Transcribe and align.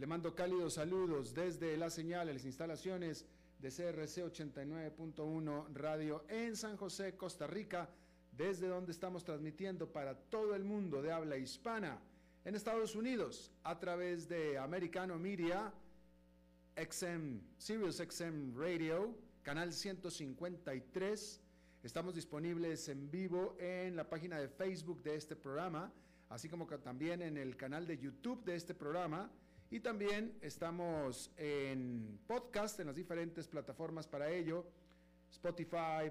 Le 0.00 0.06
mando 0.06 0.34
cálidos 0.34 0.72
saludos 0.72 1.34
desde 1.34 1.76
la 1.76 1.90
señal, 1.90 2.32
las 2.32 2.46
instalaciones 2.46 3.26
de 3.58 3.68
CRC 3.68 4.24
89.1 4.24 5.74
Radio 5.74 6.24
en 6.30 6.56
San 6.56 6.78
José, 6.78 7.18
Costa 7.18 7.46
Rica, 7.46 7.86
desde 8.32 8.66
donde 8.66 8.92
estamos 8.92 9.24
transmitiendo 9.24 9.92
para 9.92 10.14
todo 10.14 10.54
el 10.54 10.64
mundo 10.64 11.02
de 11.02 11.12
habla 11.12 11.36
hispana 11.36 12.00
en 12.46 12.54
Estados 12.54 12.94
Unidos 12.96 13.52
a 13.62 13.78
través 13.78 14.26
de 14.26 14.56
Americano 14.56 15.18
Media, 15.18 15.70
XM, 16.76 17.40
Sirius 17.58 17.96
XM 17.98 18.56
Radio, 18.58 19.14
canal 19.42 19.70
153. 19.70 21.42
Estamos 21.82 22.14
disponibles 22.14 22.88
en 22.88 23.10
vivo 23.10 23.54
en 23.60 23.96
la 23.96 24.08
página 24.08 24.40
de 24.40 24.48
Facebook 24.48 25.02
de 25.02 25.16
este 25.16 25.36
programa, 25.36 25.92
así 26.30 26.48
como 26.48 26.66
también 26.66 27.20
en 27.20 27.36
el 27.36 27.54
canal 27.58 27.86
de 27.86 27.98
YouTube 27.98 28.42
de 28.44 28.56
este 28.56 28.72
programa 28.74 29.30
y 29.70 29.78
también 29.78 30.36
estamos 30.40 31.30
en 31.36 32.18
podcast, 32.26 32.80
en 32.80 32.88
las 32.88 32.96
diferentes 32.96 33.46
plataformas 33.46 34.08
para 34.08 34.28
ello, 34.28 34.66
Spotify, 35.30 36.10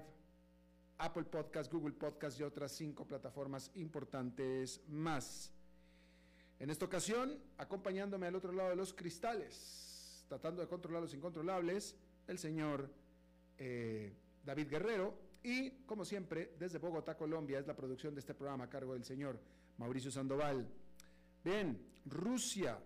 Apple 0.96 1.24
Podcast, 1.24 1.70
Google 1.70 1.92
Podcast 1.92 2.40
y 2.40 2.42
otras 2.42 2.72
cinco 2.72 3.06
plataformas 3.06 3.70
importantes 3.74 4.80
más. 4.88 5.52
En 6.58 6.70
esta 6.70 6.86
ocasión, 6.86 7.38
acompañándome 7.58 8.26
al 8.26 8.34
otro 8.34 8.52
lado 8.52 8.70
de 8.70 8.76
los 8.76 8.94
cristales, 8.94 10.24
tratando 10.28 10.62
de 10.62 10.68
controlar 10.68 11.02
los 11.02 11.12
incontrolables, 11.12 11.94
el 12.28 12.38
señor 12.38 12.90
eh, 13.58 14.14
David 14.42 14.68
Guerrero. 14.68 15.14
Y, 15.42 15.70
como 15.84 16.06
siempre, 16.06 16.54
desde 16.58 16.78
Bogotá, 16.78 17.16
Colombia, 17.16 17.58
es 17.58 17.66
la 17.66 17.76
producción 17.76 18.14
de 18.14 18.20
este 18.20 18.34
programa 18.34 18.64
a 18.64 18.70
cargo 18.70 18.94
del 18.94 19.04
señor 19.04 19.38
Mauricio 19.76 20.10
Sandoval. 20.10 20.66
Bien, 21.42 21.78
Rusia 22.04 22.78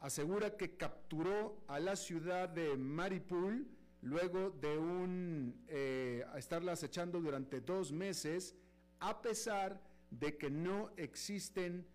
asegura 0.00 0.56
que 0.56 0.76
capturó 0.76 1.64
a 1.66 1.80
la 1.80 1.96
ciudad 1.96 2.48
de 2.48 2.76
Maripul 2.76 3.66
luego 4.02 4.50
de 4.50 4.78
un, 4.78 5.64
eh, 5.68 6.24
estarla 6.36 6.72
acechando 6.72 7.20
durante 7.20 7.60
dos 7.60 7.90
meses, 7.90 8.54
a 9.00 9.22
pesar 9.22 9.80
de 10.10 10.36
que 10.36 10.50
no 10.50 10.90
existen 10.96 11.86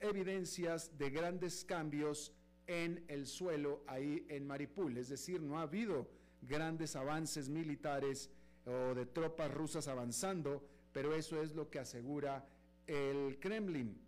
evidencias 0.00 0.96
de 0.98 1.10
grandes 1.10 1.64
cambios 1.64 2.32
en 2.66 3.04
el 3.08 3.26
suelo 3.26 3.82
ahí 3.86 4.26
en 4.28 4.46
Maripul. 4.46 4.98
Es 4.98 5.08
decir, 5.08 5.40
no 5.40 5.58
ha 5.58 5.62
habido 5.62 6.10
grandes 6.42 6.94
avances 6.96 7.48
militares 7.48 8.30
o 8.64 8.94
de 8.94 9.06
tropas 9.06 9.50
rusas 9.52 9.88
avanzando, 9.88 10.68
pero 10.92 11.14
eso 11.14 11.40
es 11.40 11.54
lo 11.54 11.70
que 11.70 11.78
asegura 11.78 12.46
el 12.86 13.38
Kremlin. 13.38 13.98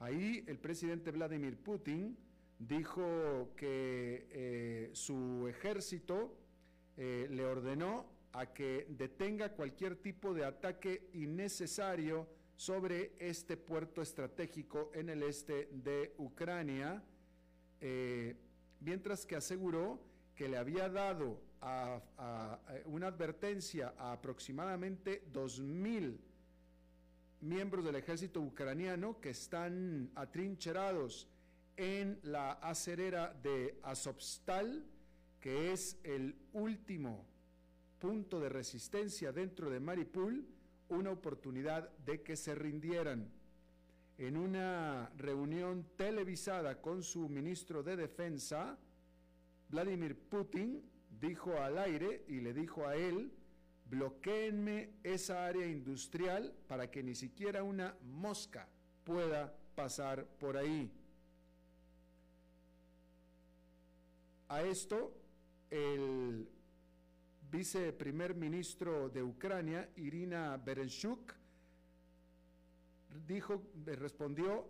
Ahí 0.00 0.44
el 0.46 0.58
presidente 0.58 1.10
Vladimir 1.10 1.56
Putin 1.56 2.16
dijo 2.58 3.52
que 3.56 4.26
eh, 4.30 4.90
su 4.92 5.46
ejército 5.48 6.36
eh, 6.96 7.28
le 7.30 7.44
ordenó 7.44 8.06
a 8.32 8.52
que 8.52 8.86
detenga 8.90 9.52
cualquier 9.52 9.96
tipo 9.96 10.34
de 10.34 10.44
ataque 10.44 11.08
innecesario 11.14 12.28
sobre 12.56 13.12
este 13.18 13.56
puerto 13.56 14.02
estratégico 14.02 14.90
en 14.92 15.08
el 15.08 15.22
este 15.22 15.68
de 15.72 16.14
Ucrania, 16.18 17.02
eh, 17.80 18.36
mientras 18.80 19.24
que 19.24 19.36
aseguró 19.36 20.00
que 20.34 20.48
le 20.48 20.56
había 20.56 20.88
dado 20.88 21.40
una 22.84 23.08
advertencia 23.08 23.94
a 23.98 24.12
aproximadamente 24.12 25.24
2.000 25.32 26.16
miembros 27.40 27.84
del 27.84 27.96
ejército 27.96 28.40
ucraniano 28.40 29.20
que 29.20 29.30
están 29.30 30.12
atrincherados 30.14 31.28
en 31.78 32.18
la 32.24 32.52
acerera 32.54 33.32
de 33.32 33.78
Azovstal, 33.84 34.84
que 35.40 35.72
es 35.72 35.98
el 36.02 36.36
último 36.52 37.24
punto 38.00 38.40
de 38.40 38.48
resistencia 38.48 39.32
dentro 39.32 39.70
de 39.70 39.78
Maripul, 39.78 40.44
una 40.88 41.12
oportunidad 41.12 41.88
de 41.98 42.22
que 42.22 42.36
se 42.36 42.54
rindieran. 42.56 43.30
En 44.18 44.36
una 44.36 45.12
reunión 45.16 45.86
televisada 45.96 46.80
con 46.80 47.04
su 47.04 47.28
ministro 47.28 47.84
de 47.84 47.96
Defensa, 47.96 48.76
Vladimir 49.68 50.18
Putin 50.18 50.82
dijo 51.20 51.56
al 51.58 51.78
aire 51.78 52.24
y 52.26 52.40
le 52.40 52.52
dijo 52.52 52.88
a 52.88 52.96
él, 52.96 53.32
bloqueenme 53.88 54.94
esa 55.04 55.46
área 55.46 55.66
industrial 55.66 56.52
para 56.66 56.90
que 56.90 57.04
ni 57.04 57.14
siquiera 57.14 57.62
una 57.62 57.94
mosca 58.02 58.68
pueda 59.04 59.54
pasar 59.76 60.26
por 60.40 60.56
ahí. 60.56 60.92
A 64.48 64.62
esto, 64.62 65.12
el 65.70 66.48
viceprimer 67.50 68.34
ministro 68.34 69.08
de 69.10 69.22
Ucrania, 69.22 69.90
Irina 69.96 70.56
Berenchuk, 70.56 71.34
dijo, 73.26 73.62
respondió 73.84 74.66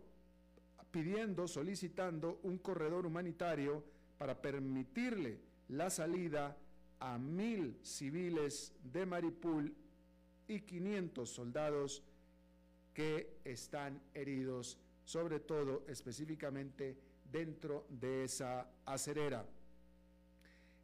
pidiendo, 0.90 1.46
solicitando 1.46 2.40
un 2.42 2.58
corredor 2.58 3.06
humanitario 3.06 3.84
para 4.16 4.40
permitirle 4.40 5.38
la 5.68 5.90
salida 5.90 6.56
a 6.98 7.18
mil 7.18 7.78
civiles 7.82 8.72
de 8.82 9.06
Maripul 9.06 9.74
y 10.48 10.60
500 10.60 11.28
soldados 11.28 12.02
que 12.94 13.38
están 13.44 14.00
heridos, 14.14 14.78
sobre 15.04 15.38
todo 15.38 15.84
específicamente 15.86 16.96
dentro 17.30 17.86
de 17.88 18.24
esa 18.24 18.68
acerera. 18.84 19.46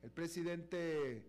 El 0.04 0.10
presidente 0.10 1.22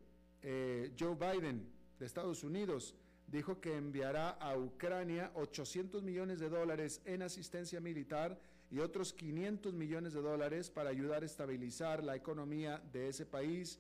eh, 0.44 0.92
Joe 1.00 1.16
Biden 1.16 1.66
de 1.98 2.06
Estados 2.06 2.44
Unidos 2.44 2.94
dijo 3.26 3.62
que 3.62 3.78
enviará 3.78 4.32
a 4.32 4.58
Ucrania 4.58 5.32
800 5.36 6.04
millones 6.04 6.42
de 6.42 6.50
dólares 6.50 7.02
en 7.06 7.22
asistencia 7.22 7.80
militar 7.80 8.38
y 8.70 8.80
otros 8.80 9.14
500 9.14 9.74
millones 9.74 10.12
de 10.12 10.22
dólares 10.22 10.70
para 10.70 10.90
ayudar 10.90 11.24
a 11.24 11.26
estabilizar 11.26 12.04
la 12.04 12.18
economía 12.18 12.84
de 12.92 13.08
ese 13.08 13.26
país 13.26 13.80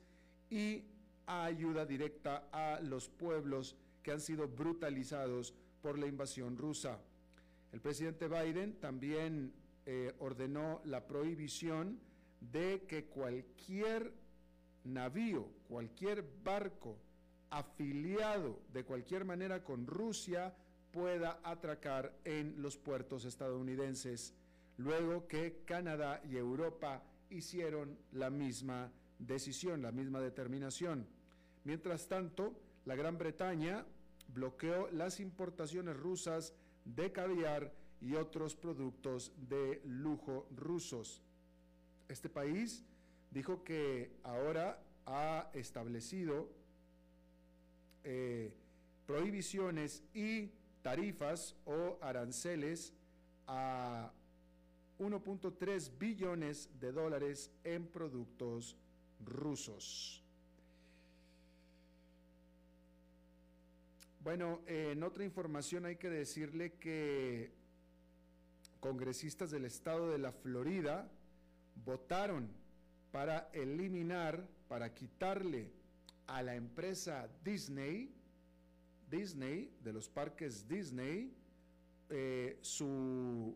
y 0.49 0.85
ayuda 1.25 1.85
directa 1.85 2.47
a 2.53 2.79
los 2.79 3.09
pueblos 3.09 3.75
que 4.01 4.13
han 4.13 4.21
sido 4.21 4.47
brutalizados 4.47 5.53
por 5.81 5.99
la 5.99 6.07
invasión 6.07 6.57
rusa. 6.57 7.01
El 7.73 7.81
presidente 7.81 8.29
Biden 8.29 8.79
también 8.79 9.51
eh, 9.85 10.13
ordenó 10.19 10.79
la 10.85 11.05
prohibición 11.05 11.99
de 12.39 12.85
que 12.87 13.07
cualquier 13.07 14.13
navío, 14.85 15.47
cualquier 15.67 16.23
barco 16.43 16.97
afiliado 17.49 18.59
de 18.73 18.83
cualquier 18.83 19.25
manera 19.25 19.63
con 19.63 19.87
Rusia 19.87 20.53
pueda 20.91 21.39
atracar 21.43 22.13
en 22.23 22.61
los 22.61 22.77
puertos 22.77 23.25
estadounidenses, 23.25 24.33
luego 24.77 25.27
que 25.27 25.63
Canadá 25.65 26.21
y 26.29 26.37
Europa 26.37 27.03
hicieron 27.29 27.97
la 28.13 28.29
misma 28.29 28.91
decisión, 29.19 29.81
la 29.81 29.91
misma 29.91 30.21
determinación. 30.21 31.05
Mientras 31.63 32.07
tanto, 32.07 32.53
la 32.85 32.95
Gran 32.95 33.17
Bretaña 33.17 33.85
bloqueó 34.33 34.89
las 34.91 35.19
importaciones 35.19 35.97
rusas 35.97 36.53
de 36.85 37.11
caviar 37.11 37.73
y 38.01 38.15
otros 38.15 38.55
productos 38.55 39.31
de 39.49 39.81
lujo 39.85 40.47
rusos. 40.55 41.21
Este 42.07 42.29
país 42.29 42.83
dijo 43.35 43.65
que 43.65 44.11
ahora 44.23 44.81
ha 45.05 45.49
establecido 45.53 46.47
eh, 48.05 48.53
prohibiciones 49.05 50.01
y 50.13 50.51
tarifas 50.81 51.53
o 51.65 51.97
aranceles 52.01 52.93
a 53.45 54.09
1.3 54.99 55.91
billones 55.99 56.69
de 56.79 56.93
dólares 56.93 57.51
en 57.65 57.85
productos 57.87 58.77
rusos. 59.25 60.23
Bueno, 64.21 64.61
en 64.65 65.03
otra 65.03 65.25
información 65.25 65.85
hay 65.85 65.97
que 65.97 66.09
decirle 66.09 66.71
que 66.79 67.51
congresistas 68.79 69.51
del 69.51 69.65
estado 69.65 70.09
de 70.09 70.19
la 70.19 70.31
Florida 70.31 71.11
votaron 71.83 72.63
para 73.15 73.49
eliminar, 73.53 74.45
para 74.67 74.93
quitarle 74.93 75.71
a 76.27 76.43
la 76.43 76.53
empresa 76.53 77.29
Disney, 77.45 78.13
Disney, 79.09 79.71
de 79.81 79.93
los 79.93 80.09
parques 80.09 80.67
Disney, 80.67 81.33
eh, 82.09 82.57
su 82.59 83.55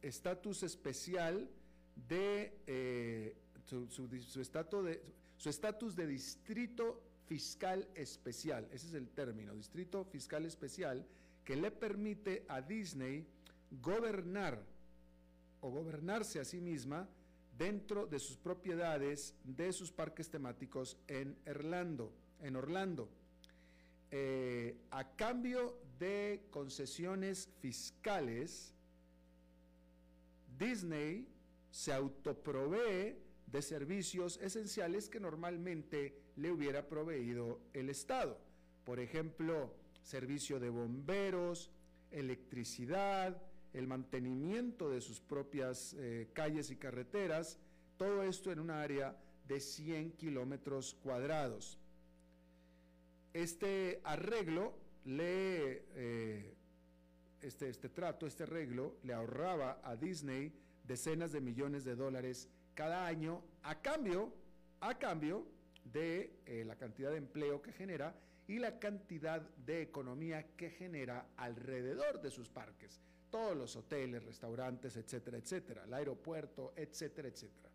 estatus 0.00 0.62
especial 0.62 1.46
eh, 2.08 3.36
de 3.66 4.22
su 4.22 5.50
estatus 5.50 5.94
de 5.94 6.06
distrito 6.06 7.02
fiscal 7.26 7.86
especial, 7.94 8.66
ese 8.72 8.86
es 8.86 8.94
el 8.94 9.10
término, 9.10 9.54
distrito 9.54 10.06
fiscal 10.06 10.46
especial, 10.46 11.04
que 11.44 11.54
le 11.54 11.70
permite 11.70 12.46
a 12.48 12.62
Disney 12.62 13.26
gobernar 13.82 14.58
o 15.60 15.68
gobernarse 15.68 16.40
a 16.40 16.46
sí 16.46 16.62
misma 16.62 17.06
dentro 17.60 18.06
de 18.06 18.18
sus 18.18 18.38
propiedades 18.38 19.34
de 19.44 19.70
sus 19.74 19.92
parques 19.92 20.30
temáticos 20.30 20.96
en 21.06 21.36
Orlando. 21.46 22.10
En 22.40 22.56
Orlando. 22.56 23.10
Eh, 24.10 24.78
a 24.90 25.14
cambio 25.14 25.78
de 25.98 26.46
concesiones 26.50 27.50
fiscales, 27.60 28.72
Disney 30.58 31.28
se 31.70 31.92
autoprovee 31.92 33.18
de 33.46 33.62
servicios 33.62 34.38
esenciales 34.38 35.10
que 35.10 35.20
normalmente 35.20 36.18
le 36.36 36.50
hubiera 36.50 36.88
proveído 36.88 37.60
el 37.74 37.90
Estado. 37.90 38.38
Por 38.84 39.00
ejemplo, 39.00 39.74
servicio 40.02 40.58
de 40.60 40.70
bomberos, 40.70 41.70
electricidad, 42.10 43.36
el 43.72 43.86
mantenimiento 43.86 44.90
de 44.90 45.00
sus 45.00 45.20
propias 45.20 45.94
eh, 45.98 46.28
calles 46.32 46.70
y 46.70 46.76
carreteras, 46.76 47.58
todo 47.96 48.22
esto 48.22 48.50
en 48.50 48.60
un 48.60 48.70
área 48.70 49.16
de 49.46 49.60
100 49.60 50.12
kilómetros 50.12 50.94
cuadrados. 51.02 51.78
Este 53.32 54.00
arreglo 54.04 54.74
le, 55.04 55.84
eh, 55.94 56.54
este, 57.42 57.68
este 57.68 57.88
trato, 57.88 58.26
este 58.26 58.42
arreglo 58.42 58.96
le 59.02 59.12
ahorraba 59.12 59.80
a 59.84 59.96
Disney 59.96 60.52
decenas 60.84 61.32
de 61.32 61.40
millones 61.40 61.84
de 61.84 61.94
dólares 61.94 62.48
cada 62.74 63.06
año 63.06 63.42
a 63.62 63.80
cambio, 63.80 64.32
a 64.80 64.98
cambio 64.98 65.46
de 65.84 66.40
eh, 66.46 66.64
la 66.66 66.76
cantidad 66.76 67.10
de 67.10 67.18
empleo 67.18 67.62
que 67.62 67.72
genera 67.72 68.14
y 68.48 68.58
la 68.58 68.80
cantidad 68.80 69.40
de 69.40 69.82
economía 69.82 70.56
que 70.56 70.70
genera 70.70 71.26
alrededor 71.36 72.20
de 72.20 72.30
sus 72.30 72.48
parques 72.48 73.00
todos 73.30 73.56
los 73.56 73.76
hoteles, 73.76 74.24
restaurantes, 74.24 74.96
etcétera, 74.96 75.38
etcétera, 75.38 75.84
el 75.84 75.94
aeropuerto, 75.94 76.72
etcétera, 76.76 77.28
etcétera. 77.28 77.70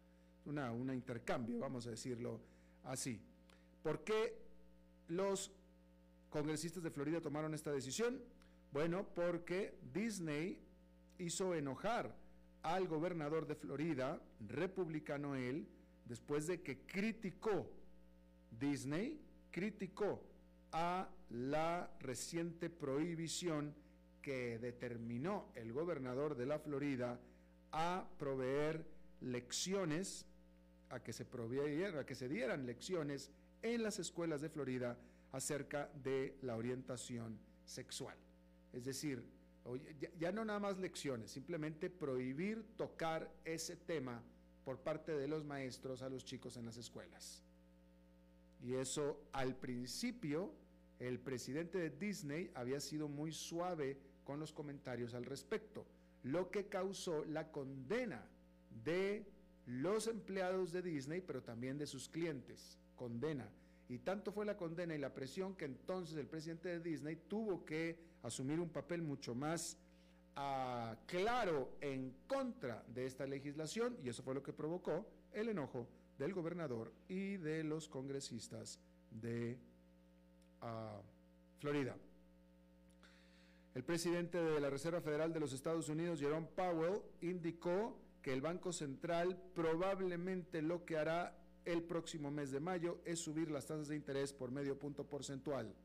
Una, 0.46 0.72
un 0.72 0.94
intercambio, 0.94 1.60
vamos 1.60 1.88
a 1.88 1.92
decirlo 1.92 2.40
así. 2.84 3.20
¿Por 3.82 4.04
qué 4.04 4.38
los 5.08 5.52
congresistas 6.30 6.84
de 6.84 6.92
Florida 6.92 7.22
tomaron 7.22 7.54
esta 7.54 7.72
decisión? 7.72 8.22
Bueno, 8.72 9.08
porque 9.16 9.78
Disney 9.94 10.60
hizo 11.18 11.56
enojar 11.56 12.16
al 12.62 12.88
gobernador 12.88 13.48
de 13.48 13.56
Florida, 13.56 14.22
republicano 14.48 15.36
él, 15.36 15.68
después 16.06 16.48
de 16.48 16.62
que 16.62 16.80
criticó 16.80 17.70
Disney, 18.60 19.22
criticó 19.52 20.22
a 20.72 21.08
la 21.30 21.90
reciente 22.00 22.70
prohibición 22.70 23.74
que 24.26 24.58
determinó 24.58 25.52
el 25.54 25.72
gobernador 25.72 26.36
de 26.36 26.48
la 26.48 26.58
Florida 26.58 27.20
a 27.72 28.10
proveer 28.18 28.84
lecciones, 29.22 30.26
a 30.90 31.04
que 31.04 31.14
se 31.14 31.22
a 31.24 32.06
que 32.08 32.16
se 32.16 32.28
dieran 32.28 32.66
lecciones 32.66 33.30
en 33.62 33.84
las 33.84 34.00
escuelas 34.00 34.42
de 34.42 34.50
Florida 34.50 34.98
acerca 35.32 35.92
de 36.04 36.40
la 36.42 36.56
orientación 36.56 37.38
sexual. 37.66 38.18
Es 38.74 38.86
decir, 38.86 39.24
ya, 40.18 40.32
no 40.32 40.44
nada 40.44 40.60
más 40.60 40.80
lecciones, 40.80 41.30
simplemente 41.30 41.92
prohibir 41.92 42.66
tocar 42.78 43.32
ese 43.44 43.76
tema 43.76 44.24
por 44.64 44.80
parte 44.80 45.12
de 45.12 45.28
los 45.28 45.46
maestros 45.46 46.02
a 46.02 46.10
los 46.10 46.26
chicos 46.26 46.58
en 46.58 46.66
las 46.66 46.78
escuelas. 46.78 47.44
Y 48.64 48.74
eso 48.74 49.22
al 49.34 49.56
principio 49.56 50.52
el 50.98 51.20
presidente 51.20 51.78
de 51.78 51.92
Disney 51.92 52.50
había 52.56 52.80
sido 52.80 53.08
muy 53.08 53.32
suave 53.32 54.00
con 54.26 54.40
los 54.40 54.52
comentarios 54.52 55.14
al 55.14 55.24
respecto, 55.24 55.86
lo 56.24 56.50
que 56.50 56.66
causó 56.66 57.24
la 57.26 57.52
condena 57.52 58.28
de 58.84 59.26
los 59.68 60.08
empleados 60.08 60.72
de 60.72 60.82
Disney, 60.82 61.22
pero 61.22 61.42
también 61.42 61.78
de 61.78 61.88
sus 61.88 62.10
clientes. 62.10 62.78
Condena. 62.96 63.48
Y 63.88 64.00
tanto 64.00 64.32
fue 64.32 64.46
la 64.46 64.58
condena 64.58 64.96
y 64.96 64.98
la 64.98 65.14
presión 65.14 65.56
que 65.56 65.66
entonces 65.66 66.18
el 66.18 66.28
presidente 66.28 66.70
de 66.70 66.80
Disney 66.80 67.16
tuvo 67.28 67.64
que 67.66 67.98
asumir 68.24 68.60
un 68.60 68.70
papel 68.70 69.04
mucho 69.04 69.36
más 69.36 69.78
uh, 70.36 70.96
claro 71.06 71.70
en 71.82 72.14
contra 72.28 72.84
de 72.88 73.06
esta 73.06 73.28
legislación 73.28 73.96
y 74.04 74.10
eso 74.10 74.24
fue 74.24 74.34
lo 74.34 74.42
que 74.42 74.54
provocó 74.54 75.06
el 75.34 75.50
enojo 75.50 75.88
del 76.18 76.34
gobernador 76.34 76.92
y 77.08 77.38
de 77.38 77.64
los 77.64 77.88
congresistas 77.88 78.80
de 79.12 79.60
uh, 80.64 81.02
Florida. 81.60 81.96
El 83.76 83.84
presidente 83.84 84.42
de 84.42 84.62
la 84.62 84.70
Reserva 84.70 85.02
Federal 85.02 85.34
de 85.34 85.42
los 85.42 85.52
Estados 85.52 85.90
Unidos, 85.90 86.22
Jerome 86.22 86.48
Powell, 86.56 87.02
indicó 87.20 88.00
que 88.22 88.32
el 88.32 88.40
Banco 88.40 88.72
Central 88.72 89.38
probablemente 89.54 90.62
lo 90.62 90.86
que 90.86 90.98
hará 90.98 91.38
el 91.66 91.84
próximo 91.84 92.32
mes 92.32 92.52
de 92.52 92.62
mayo 92.62 93.02
es 93.04 93.20
subir 93.20 93.52
las 93.52 93.66
tasas 93.66 93.90
de 93.90 93.98
interés 93.98 94.32
por 94.32 94.50
medio 94.50 94.80
punto 94.80 95.04
porcentual. 95.04 95.76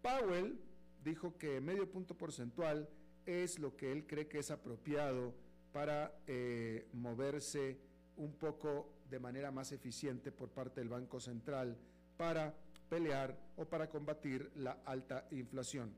Powell 0.00 0.58
dijo 1.04 1.36
que 1.36 1.60
medio 1.60 1.90
punto 1.90 2.16
porcentual 2.16 2.88
es 3.26 3.58
lo 3.58 3.76
que 3.76 3.92
él 3.92 4.06
cree 4.06 4.26
que 4.26 4.38
es 4.38 4.50
apropiado 4.50 5.34
para 5.74 6.14
eh, 6.26 6.88
moverse 6.94 7.76
un 8.16 8.32
poco 8.32 8.94
de 9.10 9.18
manera 9.18 9.50
más 9.50 9.70
eficiente 9.72 10.32
por 10.32 10.48
parte 10.48 10.80
del 10.80 10.88
Banco 10.88 11.20
Central 11.20 11.76
para 12.16 12.54
pelear 12.88 13.38
o 13.56 13.66
para 13.66 13.90
combatir 13.90 14.50
la 14.54 14.78
alta 14.86 15.26
inflación 15.30 15.94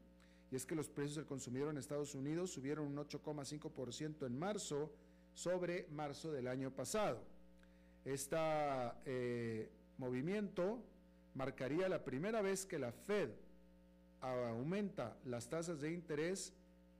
y 0.52 0.56
es 0.56 0.66
que 0.66 0.74
los 0.74 0.90
precios 0.90 1.16
del 1.16 1.24
consumidor 1.24 1.70
en 1.70 1.78
Estados 1.78 2.14
Unidos 2.14 2.50
subieron 2.50 2.86
un 2.86 2.96
8,5% 2.96 4.26
en 4.26 4.38
marzo 4.38 4.92
sobre 5.32 5.86
marzo 5.90 6.30
del 6.30 6.46
año 6.46 6.70
pasado. 6.70 7.22
Este 8.04 8.36
movimiento 9.96 10.84
marcaría 11.34 11.88
la 11.88 12.04
primera 12.04 12.42
vez 12.42 12.66
que 12.66 12.78
la 12.78 12.92
Fed 12.92 13.30
aumenta 14.20 15.16
las 15.24 15.48
tasas 15.48 15.80
de 15.80 15.90
interés 15.90 16.52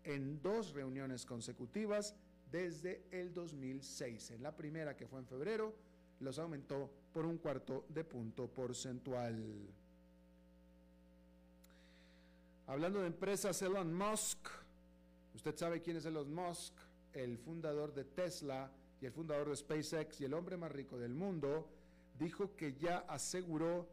en 0.02 0.40
dos 0.40 0.72
reuniones 0.72 1.26
consecutivas 1.26 2.14
desde 2.50 3.04
el 3.10 3.34
2006. 3.34 4.30
En 4.30 4.42
la 4.42 4.56
primera, 4.56 4.96
que 4.96 5.06
fue 5.06 5.20
en 5.20 5.26
febrero, 5.26 5.74
los 6.20 6.38
aumentó 6.38 6.90
por 7.12 7.26
un 7.26 7.36
cuarto 7.36 7.84
de 7.90 8.02
punto 8.02 8.48
porcentual. 8.48 9.68
Hablando 12.72 13.02
de 13.02 13.08
empresas, 13.08 13.60
Elon 13.60 13.92
Musk, 13.92 14.48
usted 15.34 15.54
sabe 15.54 15.82
quién 15.82 15.98
es 15.98 16.06
Elon 16.06 16.32
Musk, 16.32 16.72
el 17.12 17.36
fundador 17.36 17.92
de 17.92 18.04
Tesla 18.04 18.72
y 18.98 19.04
el 19.04 19.12
fundador 19.12 19.50
de 19.50 19.56
SpaceX 19.56 20.22
y 20.22 20.24
el 20.24 20.32
hombre 20.32 20.56
más 20.56 20.72
rico 20.72 20.96
del 20.96 21.12
mundo, 21.12 21.68
dijo 22.18 22.56
que 22.56 22.72
ya 22.72 23.00
aseguró 23.00 23.86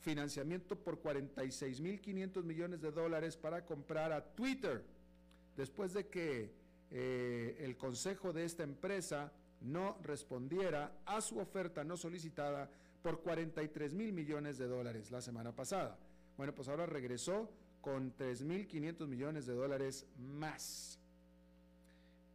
financiamiento 0.00 0.76
por 0.76 1.00
46.500 1.00 2.42
millones 2.42 2.82
de 2.82 2.92
dólares 2.92 3.38
para 3.38 3.64
comprar 3.64 4.12
a 4.12 4.22
Twitter, 4.22 4.84
después 5.56 5.94
de 5.94 6.08
que 6.08 6.52
eh, 6.90 7.56
el 7.60 7.78
consejo 7.78 8.34
de 8.34 8.44
esta 8.44 8.64
empresa 8.64 9.32
no 9.62 9.96
respondiera 10.02 10.92
a 11.06 11.22
su 11.22 11.38
oferta 11.38 11.84
no 11.84 11.96
solicitada 11.96 12.70
por 13.02 13.22
43 13.22 13.94
mil 13.94 14.12
millones 14.12 14.58
de 14.58 14.66
dólares 14.66 15.10
la 15.10 15.22
semana 15.22 15.56
pasada. 15.56 15.96
Bueno, 16.36 16.54
pues 16.54 16.68
ahora 16.68 16.84
regresó 16.84 17.48
con 17.80 18.14
3.500 18.16 19.06
millones 19.06 19.46
de 19.46 19.54
dólares 19.54 20.06
más. 20.18 20.98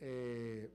Eh, 0.01 0.69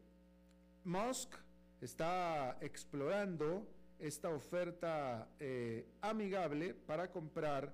Musk 0.85 1.35
está 1.81 2.59
explorando 2.61 3.67
esta 3.99 4.31
oferta 4.31 5.29
eh, 5.39 5.87
amigable 6.01 6.75
para 6.75 7.11
comprar 7.11 7.73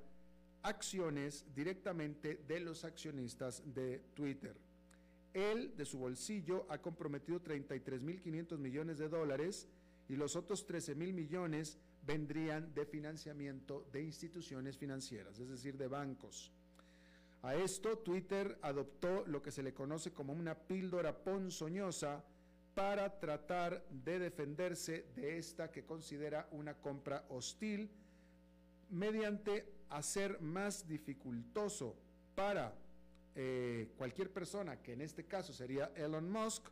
acciones 0.62 1.46
directamente 1.54 2.42
de 2.48 2.60
los 2.60 2.84
accionistas 2.84 3.62
de 3.74 4.00
Twitter. 4.14 4.56
Él, 5.32 5.76
de 5.76 5.84
su 5.84 5.98
bolsillo, 5.98 6.66
ha 6.68 6.78
comprometido 6.78 7.40
33.500 7.40 8.58
millones 8.58 8.98
de 8.98 9.08
dólares 9.08 9.68
y 10.08 10.16
los 10.16 10.34
otros 10.34 10.66
13.000 10.66 11.12
millones 11.12 11.78
vendrían 12.06 12.72
de 12.74 12.86
financiamiento 12.86 13.86
de 13.92 14.02
instituciones 14.02 14.76
financieras, 14.78 15.38
es 15.38 15.48
decir, 15.48 15.76
de 15.76 15.88
bancos. 15.88 16.52
A 17.42 17.54
esto, 17.54 17.98
Twitter 17.98 18.58
adoptó 18.62 19.24
lo 19.26 19.42
que 19.42 19.50
se 19.50 19.62
le 19.62 19.72
conoce 19.72 20.12
como 20.12 20.32
una 20.32 20.54
píldora 20.54 21.16
ponzoñosa 21.16 22.24
para 22.74 23.18
tratar 23.18 23.86
de 23.88 24.18
defenderse 24.18 25.06
de 25.14 25.38
esta 25.38 25.70
que 25.70 25.84
considera 25.84 26.48
una 26.52 26.74
compra 26.74 27.24
hostil 27.30 27.90
mediante 28.90 29.72
hacer 29.88 30.40
más 30.40 30.86
dificultoso 30.86 31.96
para 32.34 32.74
eh, 33.34 33.92
cualquier 33.96 34.32
persona, 34.32 34.82
que 34.82 34.92
en 34.92 35.00
este 35.00 35.24
caso 35.24 35.52
sería 35.52 35.92
Elon 35.94 36.30
Musk, 36.30 36.68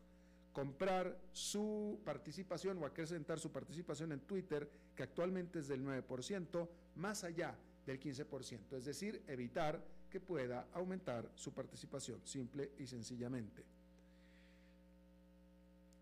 comprar 0.52 1.18
su 1.32 2.00
participación 2.04 2.78
o 2.82 2.86
acrecentar 2.86 3.40
su 3.40 3.50
participación 3.50 4.12
en 4.12 4.20
Twitter, 4.20 4.70
que 4.94 5.02
actualmente 5.02 5.58
es 5.58 5.68
del 5.68 5.84
9%, 5.84 6.68
más 6.96 7.24
allá 7.24 7.56
del 7.84 7.98
15%, 7.98 8.76
es 8.76 8.84
decir, 8.84 9.22
evitar 9.26 9.82
que 10.14 10.20
pueda 10.20 10.68
aumentar 10.74 11.28
su 11.34 11.52
participación, 11.52 12.20
simple 12.24 12.70
y 12.78 12.86
sencillamente. 12.86 13.64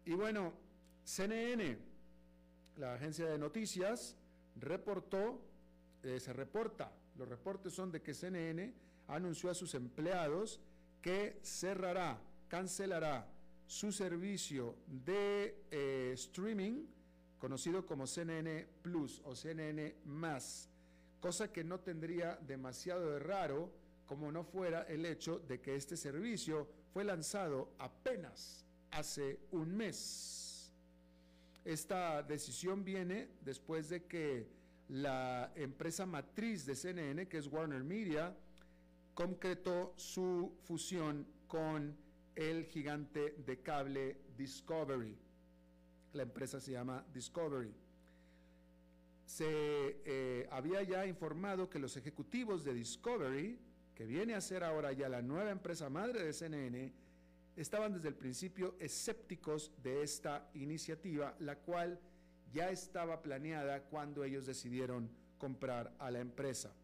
Y 0.04 0.12
bueno, 0.12 0.52
CNN, 1.02 1.78
la 2.76 2.92
agencia 2.92 3.24
de 3.24 3.38
noticias, 3.38 4.14
reportó, 4.60 5.40
eh, 6.02 6.20
se 6.20 6.34
reporta, 6.34 6.92
los 7.16 7.26
reportes 7.26 7.72
son 7.72 7.90
de 7.90 8.02
que 8.02 8.12
CNN 8.12 8.74
anunció 9.08 9.48
a 9.48 9.54
sus 9.54 9.74
empleados 9.74 10.60
que 11.00 11.40
cerrará, 11.42 12.20
cancelará 12.48 13.26
su 13.66 13.92
servicio 13.92 14.76
de 14.86 15.64
eh, 15.70 16.10
streaming 16.12 16.84
conocido 17.38 17.86
como 17.86 18.06
CNN 18.06 18.66
Plus 18.82 19.22
o 19.24 19.34
CNN 19.34 19.94
Más, 20.04 20.68
cosa 21.18 21.50
que 21.50 21.64
no 21.64 21.80
tendría 21.80 22.36
demasiado 22.46 23.12
de 23.12 23.18
raro 23.18 23.80
como 24.06 24.30
no 24.30 24.44
fuera 24.44 24.82
el 24.82 25.06
hecho 25.06 25.38
de 25.38 25.60
que 25.60 25.76
este 25.76 25.96
servicio 25.96 26.68
fue 26.92 27.04
lanzado 27.04 27.74
apenas 27.78 28.64
hace 28.90 29.40
un 29.50 29.76
mes. 29.76 30.72
Esta 31.64 32.22
decisión 32.22 32.84
viene 32.84 33.28
después 33.40 33.88
de 33.88 34.04
que 34.04 34.48
la 34.88 35.52
empresa 35.54 36.04
matriz 36.06 36.66
de 36.66 36.74
CNN, 36.74 37.28
que 37.28 37.38
es 37.38 37.46
Warner 37.46 37.84
Media, 37.84 38.36
concretó 39.14 39.94
su 39.96 40.52
fusión 40.64 41.26
con 41.46 41.96
el 42.34 42.64
gigante 42.66 43.36
de 43.46 43.60
cable 43.60 44.18
Discovery. 44.36 45.16
La 46.14 46.22
empresa 46.24 46.60
se 46.60 46.72
llama 46.72 47.04
Discovery. 47.12 47.72
Se 49.24 49.46
eh, 50.04 50.48
había 50.50 50.82
ya 50.82 51.06
informado 51.06 51.70
que 51.70 51.78
los 51.78 51.96
ejecutivos 51.96 52.64
de 52.64 52.74
Discovery, 52.74 53.58
que 53.94 54.06
viene 54.06 54.34
a 54.34 54.40
ser 54.40 54.64
ahora 54.64 54.92
ya 54.92 55.08
la 55.08 55.22
nueva 55.22 55.50
empresa 55.50 55.88
madre 55.90 56.24
de 56.24 56.32
CNN, 56.32 56.92
estaban 57.56 57.92
desde 57.92 58.08
el 58.08 58.14
principio 58.14 58.74
escépticos 58.78 59.72
de 59.82 60.02
esta 60.02 60.48
iniciativa, 60.54 61.34
la 61.40 61.56
cual 61.56 62.00
ya 62.52 62.70
estaba 62.70 63.22
planeada 63.22 63.82
cuando 63.84 64.24
ellos 64.24 64.46
decidieron 64.46 65.10
comprar 65.38 65.92
a 65.98 66.10
la 66.10 66.20
empresa. 66.20 66.74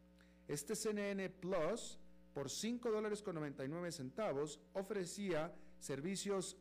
Este 0.47 0.75
CNN 0.75 1.29
Plus, 1.31 1.99
por 2.35 2.50
5 2.50 2.91
dólares 2.91 3.23
con 3.23 3.35
99 3.35 3.93
centavos, 3.93 4.61
ofrecía 4.75 5.53
servicios 5.79 6.57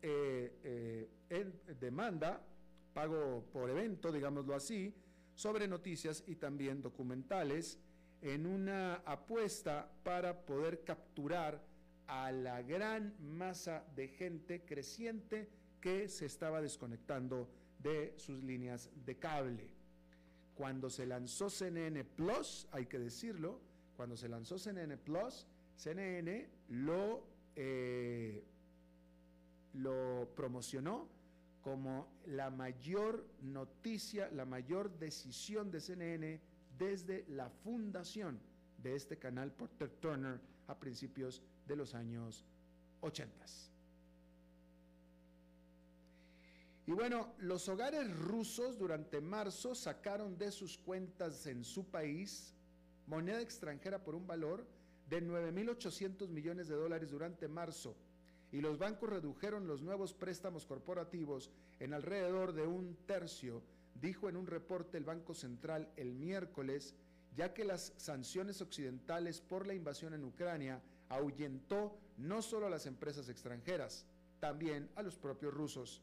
eh, 0.00 0.58
eh, 0.62 1.08
en 1.30 1.52
demanda, 1.78 2.40
pago 2.94 3.44
por 3.52 3.70
evento, 3.70 4.10
digámoslo 4.12 4.54
así, 4.54 4.94
sobre 5.34 5.66
noticias 5.66 6.24
y 6.26 6.36
también 6.36 6.82
documentales, 6.82 7.78
en 8.22 8.46
una 8.46 8.94
apuesta 9.04 9.90
para 10.04 10.46
poder 10.46 10.84
capturar 10.84 11.60
a 12.06 12.30
la 12.30 12.62
gran 12.62 13.14
masa 13.20 13.84
de 13.96 14.08
gente 14.08 14.64
creciente 14.64 15.48
que 15.80 16.08
se 16.08 16.26
estaba 16.26 16.62
desconectando 16.62 17.48
de 17.80 18.14
sus 18.16 18.42
líneas 18.44 18.90
de 19.04 19.18
cable. 19.18 19.68
Cuando 20.54 20.88
se 20.88 21.04
lanzó 21.04 21.50
CNN 21.50 22.04
Plus, 22.04 22.68
hay 22.70 22.86
que 22.86 22.98
decirlo, 22.98 23.60
cuando 23.96 24.16
se 24.16 24.28
lanzó 24.28 24.56
CNN 24.56 24.96
Plus, 24.98 25.46
CNN 25.76 26.48
lo, 26.68 27.26
eh, 27.56 28.44
lo 29.74 30.28
promocionó 30.36 31.08
como 31.60 32.08
la 32.26 32.50
mayor 32.50 33.26
noticia, 33.40 34.30
la 34.30 34.44
mayor 34.44 34.96
decisión 34.98 35.70
de 35.70 35.80
CNN 35.80 36.40
desde 36.82 37.24
la 37.28 37.48
fundación 37.48 38.40
de 38.82 38.96
este 38.96 39.16
canal 39.16 39.52
por 39.52 39.68
Turner 40.00 40.40
a 40.66 40.78
principios 40.78 41.40
de 41.66 41.76
los 41.76 41.94
años 41.94 42.44
80. 43.00 43.32
Y 46.86 46.92
bueno, 46.92 47.32
los 47.38 47.68
hogares 47.68 48.10
rusos 48.16 48.76
durante 48.76 49.20
marzo 49.20 49.76
sacaron 49.76 50.36
de 50.36 50.50
sus 50.50 50.76
cuentas 50.76 51.46
en 51.46 51.62
su 51.62 51.84
país 51.84 52.54
moneda 53.06 53.40
extranjera 53.40 54.02
por 54.02 54.16
un 54.16 54.26
valor 54.26 54.66
de 55.08 55.22
9.800 55.22 56.28
millones 56.28 56.66
de 56.66 56.74
dólares 56.74 57.10
durante 57.10 57.46
marzo 57.46 57.94
y 58.50 58.60
los 58.60 58.78
bancos 58.78 59.08
redujeron 59.08 59.68
los 59.68 59.80
nuevos 59.80 60.12
préstamos 60.12 60.66
corporativos 60.66 61.50
en 61.78 61.94
alrededor 61.94 62.52
de 62.52 62.66
un 62.66 62.96
tercio, 63.06 63.62
dijo 64.00 64.28
en 64.28 64.36
un 64.36 64.46
reporte 64.46 64.98
el 64.98 65.04
Banco 65.04 65.34
Central 65.34 65.90
el 65.96 66.14
miércoles, 66.14 66.94
ya 67.36 67.54
que 67.54 67.64
las 67.64 67.92
sanciones 67.96 68.60
occidentales 68.60 69.40
por 69.40 69.66
la 69.66 69.74
invasión 69.74 70.14
en 70.14 70.24
Ucrania 70.24 70.82
ahuyentó 71.08 71.98
no 72.18 72.42
solo 72.42 72.66
a 72.66 72.70
las 72.70 72.86
empresas 72.86 73.28
extranjeras, 73.28 74.06
también 74.40 74.90
a 74.96 75.02
los 75.02 75.16
propios 75.16 75.54
rusos. 75.54 76.02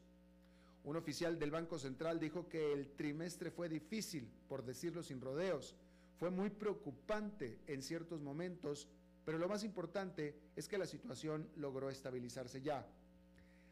Un 0.84 0.96
oficial 0.96 1.38
del 1.38 1.50
Banco 1.50 1.78
Central 1.78 2.18
dijo 2.18 2.48
que 2.48 2.72
el 2.72 2.92
trimestre 2.92 3.50
fue 3.50 3.68
difícil, 3.68 4.28
por 4.48 4.64
decirlo 4.64 5.02
sin 5.02 5.20
rodeos. 5.20 5.76
Fue 6.18 6.30
muy 6.30 6.50
preocupante 6.50 7.58
en 7.66 7.82
ciertos 7.82 8.20
momentos, 8.20 8.88
pero 9.24 9.38
lo 9.38 9.48
más 9.48 9.62
importante 9.62 10.34
es 10.56 10.68
que 10.68 10.78
la 10.78 10.86
situación 10.86 11.48
logró 11.56 11.90
estabilizarse 11.90 12.62
ya. 12.62 12.86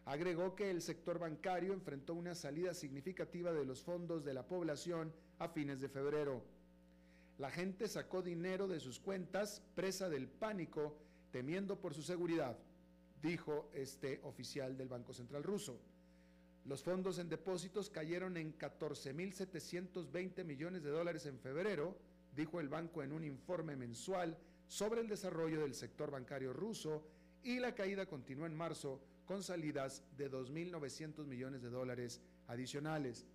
Agregó 0.08 0.54
que 0.54 0.70
el 0.70 0.80
sector 0.80 1.18
bancario 1.18 1.74
enfrentó 1.74 2.14
una 2.14 2.34
salida 2.34 2.72
significativa 2.72 3.52
de 3.52 3.66
los 3.66 3.82
fondos 3.82 4.24
de 4.24 4.32
la 4.32 4.42
población 4.42 5.12
a 5.38 5.48
fines 5.48 5.82
de 5.82 5.90
febrero. 5.90 6.42
La 7.36 7.50
gente 7.50 7.86
sacó 7.88 8.22
dinero 8.22 8.66
de 8.68 8.80
sus 8.80 8.98
cuentas, 9.00 9.62
presa 9.74 10.08
del 10.08 10.26
pánico, 10.26 10.96
temiendo 11.30 11.78
por 11.78 11.92
su 11.92 12.00
seguridad, 12.02 12.56
dijo 13.20 13.68
este 13.74 14.22
oficial 14.24 14.78
del 14.78 14.88
Banco 14.88 15.12
Central 15.12 15.42
ruso. 15.42 15.78
Los 16.64 16.82
fondos 16.82 17.18
en 17.18 17.28
depósitos 17.28 17.90
cayeron 17.90 18.38
en 18.38 18.56
14.720 18.56 20.42
millones 20.42 20.82
de 20.82 20.88
dólares 20.88 21.26
en 21.26 21.38
febrero, 21.38 21.98
dijo 22.34 22.60
el 22.60 22.70
banco 22.70 23.02
en 23.02 23.12
un 23.12 23.24
informe 23.24 23.76
mensual 23.76 24.38
sobre 24.68 25.02
el 25.02 25.08
desarrollo 25.08 25.60
del 25.60 25.74
sector 25.74 26.10
bancario 26.10 26.54
ruso 26.54 27.06
y 27.42 27.58
la 27.58 27.74
caída 27.74 28.06
continuó 28.06 28.46
en 28.46 28.56
marzo 28.56 29.02
con 29.28 29.42
salidas 29.42 30.02
de 30.16 30.30
2.900 30.30 31.26
millones 31.26 31.60
de 31.60 31.68
dólares 31.68 32.22
adicionales. 32.46 33.26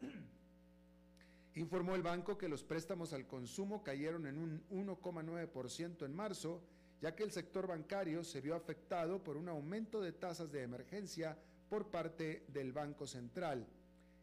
Informó 1.56 1.94
el 1.94 2.02
banco 2.02 2.38
que 2.38 2.48
los 2.48 2.64
préstamos 2.64 3.12
al 3.12 3.26
consumo 3.26 3.84
cayeron 3.84 4.26
en 4.26 4.38
un 4.38 4.62
1,9% 4.70 6.06
en 6.06 6.16
marzo, 6.16 6.62
ya 7.02 7.14
que 7.14 7.22
el 7.22 7.30
sector 7.30 7.66
bancario 7.66 8.24
se 8.24 8.40
vio 8.40 8.54
afectado 8.54 9.22
por 9.22 9.36
un 9.36 9.50
aumento 9.50 10.00
de 10.00 10.12
tasas 10.12 10.50
de 10.50 10.62
emergencia 10.62 11.36
por 11.68 11.90
parte 11.90 12.46
del 12.48 12.72
Banco 12.72 13.06
Central. 13.06 13.66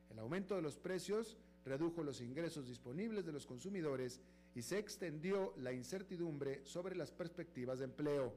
El 0.09 0.17
aumento 0.17 0.55
de 0.55 0.63
los 0.63 0.77
precios 0.77 1.37
redujo 1.63 2.03
los 2.03 2.21
ingresos 2.21 2.67
disponibles 2.67 3.23
de 3.23 3.33
los 3.33 3.45
consumidores 3.45 4.19
y 4.55 4.63
se 4.63 4.79
extendió 4.79 5.53
la 5.57 5.73
incertidumbre 5.73 6.65
sobre 6.65 6.95
las 6.95 7.11
perspectivas 7.11 7.77
de 7.77 7.85
empleo. 7.85 8.33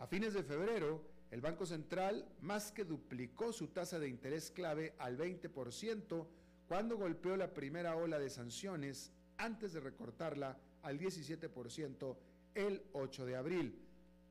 A 0.00 0.06
fines 0.06 0.32
de 0.32 0.42
febrero, 0.42 1.02
el 1.30 1.42
Banco 1.42 1.66
Central 1.66 2.26
más 2.40 2.72
que 2.72 2.86
duplicó 2.86 3.52
su 3.52 3.68
tasa 3.68 3.98
de 3.98 4.08
interés 4.08 4.50
clave 4.50 4.94
al 4.98 5.18
20% 5.18 6.26
cuando 6.66 6.96
golpeó 6.96 7.36
la 7.36 7.52
primera 7.52 7.94
ola 7.96 8.18
de 8.18 8.30
sanciones 8.30 9.12
antes 9.36 9.74
de 9.74 9.80
recortarla 9.80 10.56
al 10.82 10.98
17% 10.98 12.16
el 12.54 12.82
8 12.94 13.26
de 13.26 13.36
abril. 13.36 13.78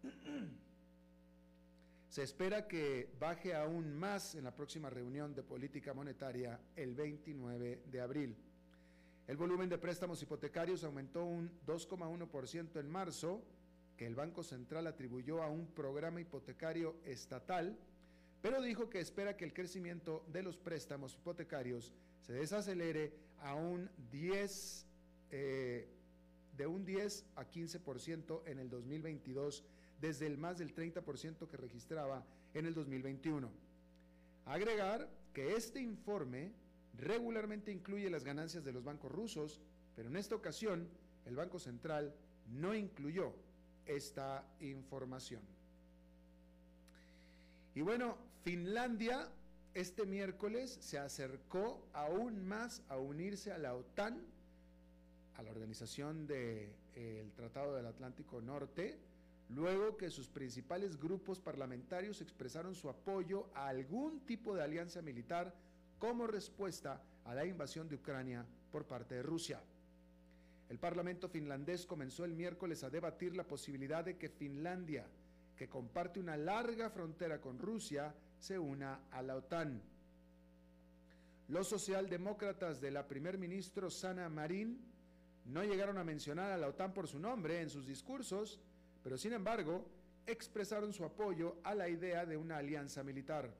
Se 2.10 2.24
espera 2.24 2.68
que 2.68 3.14
baje 3.20 3.54
aún 3.54 3.94
más 3.94 4.34
en 4.34 4.46
la 4.46 4.56
próxima 4.56 4.90
reunión 4.90 5.36
de 5.36 5.44
política 5.44 5.94
monetaria 5.94 6.60
el 6.76 6.96
29 6.96 7.84
de 7.86 8.02
abril. 8.02 8.36
El 9.28 9.38
volumen 9.38 9.70
de 9.70 9.78
préstamos 9.78 10.20
hipotecarios 10.24 10.84
aumentó 10.84 11.26
un 11.26 11.52
2,1% 11.68 12.80
en 12.80 12.90
marzo, 12.90 13.44
que 14.00 14.08
el 14.08 14.16
Banco 14.16 14.44
Central 14.44 14.88
atribuyó 14.88 15.44
a 15.44 15.50
un 15.50 15.68
programa 15.68 16.22
hipotecario 16.22 16.96
estatal, 17.04 17.78
pero 18.42 18.62
dijo 18.62 18.90
que 18.90 19.02
espera 19.02 19.36
que 19.36 19.44
el 19.44 19.52
crecimiento 19.52 20.24
de 20.32 20.42
los 20.42 20.56
préstamos 20.56 21.16
hipotecarios 21.16 21.92
se 22.22 22.32
desacelere 22.32 23.12
a 23.42 23.56
un 23.56 23.90
10, 24.10 24.86
eh, 25.32 25.90
de 26.56 26.66
un 26.66 26.86
10 26.86 27.26
a 27.36 27.44
15% 27.44 28.44
en 28.46 28.60
el 28.60 28.70
2022 28.70 29.66
desde 30.00 30.28
el 30.28 30.38
más 30.38 30.60
del 30.60 30.74
30% 30.74 31.50
que 31.50 31.58
registraba 31.58 32.26
en 32.54 32.68
el 32.68 32.74
2021. 32.74 33.52
Agregar 34.46 35.10
que 35.34 35.58
este 35.58 35.82
informe 35.82 36.54
regularmente 36.94 37.70
incluye 37.70 38.10
las 38.10 38.24
ganancias 38.24 38.64
de 38.64 38.72
los 38.72 38.86
bancos 38.86 39.12
rusos, 39.12 39.60
pero 39.94 40.08
en 40.08 40.16
esta 40.16 40.36
ocasión 40.36 40.88
el 41.26 41.36
Banco 41.36 41.60
Central 41.60 42.16
no 42.48 42.74
incluyó 42.74 43.34
esta 43.90 44.46
información. 44.60 45.42
Y 47.76 47.82
bueno, 47.82 48.18
Finlandia 48.44 49.30
este 49.74 50.06
miércoles 50.06 50.78
se 50.82 50.98
acercó 50.98 51.88
aún 51.94 52.48
más 52.48 52.82
a 52.90 52.98
unirse 52.98 53.52
a 53.52 53.58
la 53.58 53.76
OTAN, 53.76 54.20
a 55.36 55.44
la 55.44 55.52
Organización 55.52 56.28
del 56.28 56.70
de, 56.96 57.32
Tratado 57.36 57.76
del 57.76 57.86
Atlántico 57.86 58.42
Norte, 58.42 58.98
luego 59.50 59.96
que 59.96 60.10
sus 60.10 60.28
principales 60.28 61.00
grupos 61.00 61.40
parlamentarios 61.40 62.22
expresaron 62.22 62.76
su 62.76 62.90
apoyo 62.90 63.48
a 63.54 63.68
algún 63.68 64.20
tipo 64.22 64.56
de 64.56 64.64
alianza 64.64 65.02
militar 65.02 65.54
como 65.98 66.28
respuesta 66.28 67.02
a 67.26 67.34
la 67.34 67.46
invasión 67.46 67.88
de 67.88 67.96
Ucrania 67.96 68.46
por 68.72 68.86
parte 68.86 69.16
de 69.16 69.24
Rusia. 69.24 69.62
El 70.70 70.78
Parlamento 70.78 71.28
finlandés 71.28 71.88
comenzó 71.88 72.24
el 72.26 72.36
miércoles 72.36 72.84
a 72.84 72.92
debatir 72.92 73.36
la 73.36 73.44
posibilidad 73.44 74.06
de 74.06 74.18
que 74.18 74.30
Finlandia, 74.30 75.06
que 75.58 75.68
comparte 75.68 76.20
una 76.20 76.38
larga 76.38 76.92
frontera 76.92 77.42
con 77.42 77.58
Rusia, 77.58 78.14
se 78.40 78.58
una 78.58 79.02
a 79.12 79.22
la 79.24 79.36
OTAN. 79.36 79.82
Los 81.48 81.68
socialdemócratas 81.68 82.80
de 82.80 82.92
la 82.92 83.08
primer 83.08 83.40
ministro 83.40 83.90
Sana 83.90 84.30
Marin 84.30 84.80
no 85.46 85.64
llegaron 85.64 85.98
a 85.98 86.04
mencionar 86.04 86.52
a 86.52 86.58
la 86.58 86.68
OTAN 86.68 86.94
por 86.94 87.08
su 87.08 87.18
nombre 87.18 87.62
en 87.62 87.72
sus 87.72 87.88
discursos, 87.88 88.60
pero 89.04 89.18
sin 89.18 89.34
embargo 89.34 89.90
expresaron 90.28 90.94
su 90.94 91.04
apoyo 91.04 91.58
a 91.64 91.74
la 91.74 91.90
idea 91.90 92.28
de 92.28 92.38
una 92.38 92.58
alianza 92.58 93.04
militar. 93.04 93.52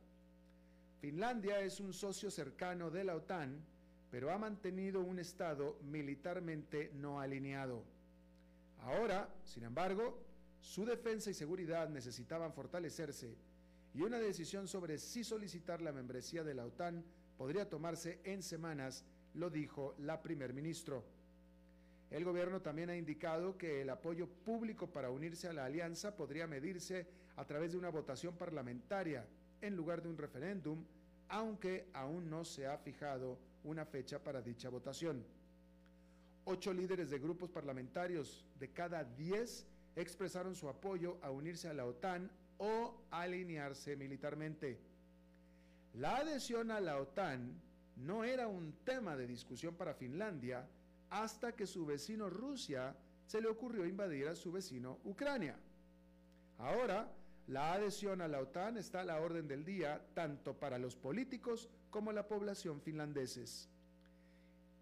Finlandia 1.02 1.62
es 1.62 1.80
un 1.80 1.92
socio 1.92 2.30
cercano 2.30 2.92
de 2.92 3.04
la 3.04 3.16
OTAN, 3.16 3.66
pero 4.12 4.32
ha 4.32 4.38
mantenido 4.38 5.02
un 5.02 5.20
Estado 5.20 5.78
militarmente 5.84 6.92
no 6.96 7.20
alineado. 7.20 7.84
Ahora, 8.82 9.30
sin 9.44 9.64
embargo, 9.64 10.18
su 10.62 10.86
defensa 10.86 11.30
y 11.30 11.34
seguridad 11.34 11.90
necesitaban 11.90 12.54
fortalecerse 12.54 13.36
y 13.94 14.02
una 14.02 14.20
decisión 14.20 14.68
sobre 14.68 14.98
si 14.98 15.24
solicitar 15.24 15.82
la 15.82 15.92
membresía 15.92 16.44
de 16.44 16.54
la 16.54 16.66
OTAN 16.66 17.04
podría 17.38 17.70
tomarse 17.70 18.20
en 18.24 18.44
semanas, 18.44 19.04
lo 19.34 19.50
dijo 19.50 19.96
la 20.00 20.22
primer 20.22 20.54
ministro. 20.54 21.04
El 22.10 22.26
gobierno 22.26 22.62
también 22.62 22.90
ha 22.90 22.98
indicado 22.98 23.58
que 23.58 23.82
el 23.82 23.90
apoyo 23.90 24.28
público 24.28 24.88
para 24.88 25.12
unirse 25.12 25.48
a 25.48 25.54
la 25.54 25.66
alianza 25.66 26.16
podría 26.16 26.48
medirse 26.48 27.08
a 27.36 27.46
través 27.46 27.72
de 27.72 27.78
una 27.78 27.90
votación 27.90 28.36
parlamentaria 28.36 29.26
en 29.62 29.76
lugar 29.76 30.02
de 30.02 30.10
un 30.10 30.18
referéndum, 30.18 30.84
aunque 31.28 31.88
aún 31.94 32.30
no 32.30 32.44
se 32.44 32.66
ha 32.66 32.78
fijado 32.78 33.38
una 33.64 33.86
fecha 33.86 34.24
para 34.24 34.42
dicha 34.42 34.70
votación. 34.70 35.24
Ocho 36.46 36.74
líderes 36.74 37.10
de 37.10 37.20
grupos 37.20 37.52
parlamentarios 37.52 38.46
de 38.60 38.70
cada 38.70 39.04
diez 39.04 39.66
expresaron 39.96 40.56
su 40.56 40.70
apoyo 40.70 41.18
a 41.22 41.30
unirse 41.30 41.68
a 41.68 41.74
la 41.74 41.86
OTAN 41.86 42.30
o 42.58 42.94
alinearse 43.12 43.96
militarmente. 43.96 44.80
La 45.96 46.18
adhesión 46.18 46.72
a 46.72 46.80
la 46.80 46.98
OTAN 46.98 47.54
no 47.98 48.24
era 48.24 48.48
un 48.48 48.74
tema 48.84 49.16
de 49.16 49.28
discusión 49.28 49.76
para 49.76 49.94
Finlandia, 49.94 50.68
hasta 51.10 51.54
que 51.54 51.68
su 51.68 51.86
vecino 51.86 52.30
Rusia 52.30 52.96
se 53.26 53.42
le 53.42 53.48
ocurrió 53.48 53.86
invadir 53.86 54.28
a 54.28 54.36
su 54.36 54.52
vecino 54.52 55.00
Ucrania. 55.04 55.56
Ahora, 56.58 57.12
la 57.48 57.74
adhesión 57.74 58.22
a 58.22 58.28
la 58.28 58.40
OTAN 58.40 58.78
está 58.78 59.02
a 59.02 59.06
la 59.06 59.20
orden 59.20 59.48
del 59.48 59.66
día 59.66 60.02
tanto 60.14 60.54
para 60.54 60.78
los 60.78 60.96
políticos 60.96 61.70
como 61.90 62.12
la 62.12 62.28
población 62.28 62.82
finlandeses. 62.82 63.68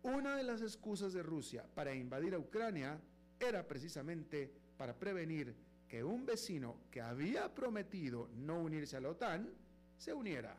Una 0.04 0.36
de 0.36 0.44
las 0.44 0.62
excusas 0.62 1.14
de 1.14 1.24
Rusia 1.24 1.66
para 1.76 1.94
invadir 1.94 2.34
a 2.34 2.40
Ucrania 2.40 3.00
era 3.40 3.68
precisamente 3.68 4.52
para 4.78 4.98
prevenir 4.98 5.56
que 5.88 6.04
un 6.04 6.26
vecino 6.26 6.82
que 6.92 7.02
había 7.02 7.54
prometido 7.54 8.30
no 8.36 8.60
unirse 8.60 8.98
a 8.98 9.02
la 9.02 9.10
OTAN 9.10 9.50
se 9.98 10.14
uniera 10.14 10.56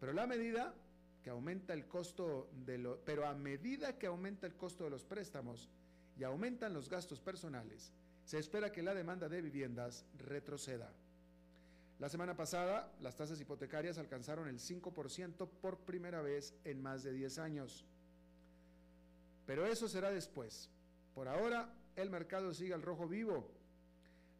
Pero 0.00 0.12
la 0.12 0.26
medida 0.26 0.74
que 1.24 1.30
aumenta 1.30 1.72
el 1.72 1.88
costo 1.88 2.50
de 2.66 2.76
lo, 2.76 2.98
pero 3.02 3.26
a 3.26 3.34
medida 3.34 3.98
que 3.98 4.06
aumenta 4.06 4.46
el 4.46 4.54
costo 4.54 4.84
de 4.84 4.90
los 4.90 5.04
préstamos 5.04 5.70
y 6.18 6.22
aumentan 6.22 6.74
los 6.74 6.90
gastos 6.90 7.18
personales, 7.18 7.94
se 8.26 8.38
espera 8.38 8.70
que 8.70 8.82
la 8.82 8.92
demanda 8.92 9.26
de 9.26 9.40
viviendas 9.40 10.04
retroceda. 10.18 10.92
La 11.98 12.10
semana 12.10 12.36
pasada, 12.36 12.92
las 13.00 13.16
tasas 13.16 13.40
hipotecarias 13.40 13.96
alcanzaron 13.96 14.48
el 14.48 14.58
5% 14.58 15.48
por 15.62 15.78
primera 15.78 16.20
vez 16.20 16.52
en 16.64 16.82
más 16.82 17.02
de 17.02 17.14
10 17.14 17.38
años. 17.38 17.86
Pero 19.46 19.64
eso 19.64 19.88
será 19.88 20.10
después. 20.10 20.68
Por 21.14 21.28
ahora, 21.28 21.72
el 21.96 22.10
mercado 22.10 22.52
sigue 22.52 22.74
al 22.74 22.82
rojo 22.82 23.08
vivo. 23.08 23.50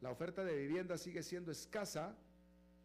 La 0.02 0.10
oferta 0.10 0.44
de 0.44 0.54
vivienda 0.54 0.98
sigue 0.98 1.22
siendo 1.22 1.50
escasa 1.50 2.14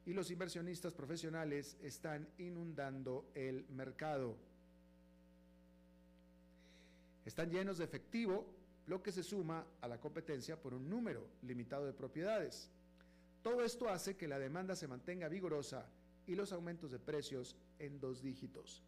y 0.10 0.13
los 0.13 0.32
inversionistas 0.32 0.91
profesionales 0.91 1.78
están 1.84 2.28
inundando 2.39 3.30
el 3.36 3.63
mercado. 3.69 4.36
Están 7.24 7.52
llenos 7.52 7.78
de 7.78 7.84
efectivo, 7.84 8.43
lo 8.88 9.04
que 9.04 9.12
se 9.12 9.22
suma 9.22 9.63
a 9.80 9.88
la 9.88 10.00
competencia 10.00 10.60
por 10.60 10.74
un 10.74 10.89
número 10.89 11.28
limitado 11.43 11.86
de 11.86 11.93
propiedades. 11.93 12.72
Todo 13.43 13.63
esto 13.63 13.88
hace 13.88 14.17
que 14.17 14.28
la 14.28 14.39
demanda 14.39 14.76
se 14.76 14.88
mantenga 14.88 15.28
vigorosa 15.28 15.86
y 16.26 16.34
los 16.34 16.54
aumentos 16.54 16.89
de 16.89 16.98
precios 16.98 17.56
en 17.78 18.00
dos 18.00 18.24
dígitos. 18.24 18.82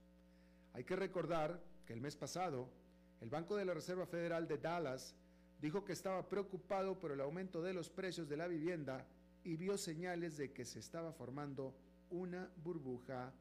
Hay 0.73 0.85
que 0.85 0.95
recordar 0.95 1.61
que 1.85 1.93
el 1.93 2.01
mes 2.01 2.15
pasado, 2.15 2.67
el 3.19 3.29
Banco 3.29 3.55
de 3.55 3.65
la 3.65 3.75
Reserva 3.75 4.07
Federal 4.07 4.47
de 4.47 4.57
Dallas 4.57 5.13
dijo 5.61 5.85
que 5.85 5.93
estaba 5.93 6.27
preocupado 6.27 6.97
por 6.97 7.11
el 7.11 7.21
aumento 7.21 7.61
de 7.61 7.75
los 7.75 7.91
precios 7.91 8.27
de 8.27 8.37
la 8.37 8.47
vivienda 8.47 9.05
y 9.43 9.55
vio 9.55 9.77
señales 9.77 10.37
de 10.37 10.51
que 10.51 10.65
se 10.65 10.79
estaba 10.79 11.11
formando 11.11 11.75
una 12.09 12.49
burbuja 12.63 13.33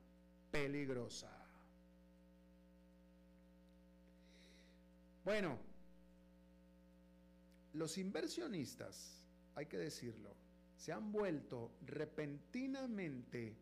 peligrosa. 0.50 1.30
Bueno, 5.24 5.58
los 7.74 7.98
inversionistas, 7.98 9.22
hay 9.54 9.66
que 9.66 9.78
decirlo, 9.78 10.34
se 10.76 10.92
han 10.92 11.12
vuelto 11.12 11.72
repentinamente 11.86 13.54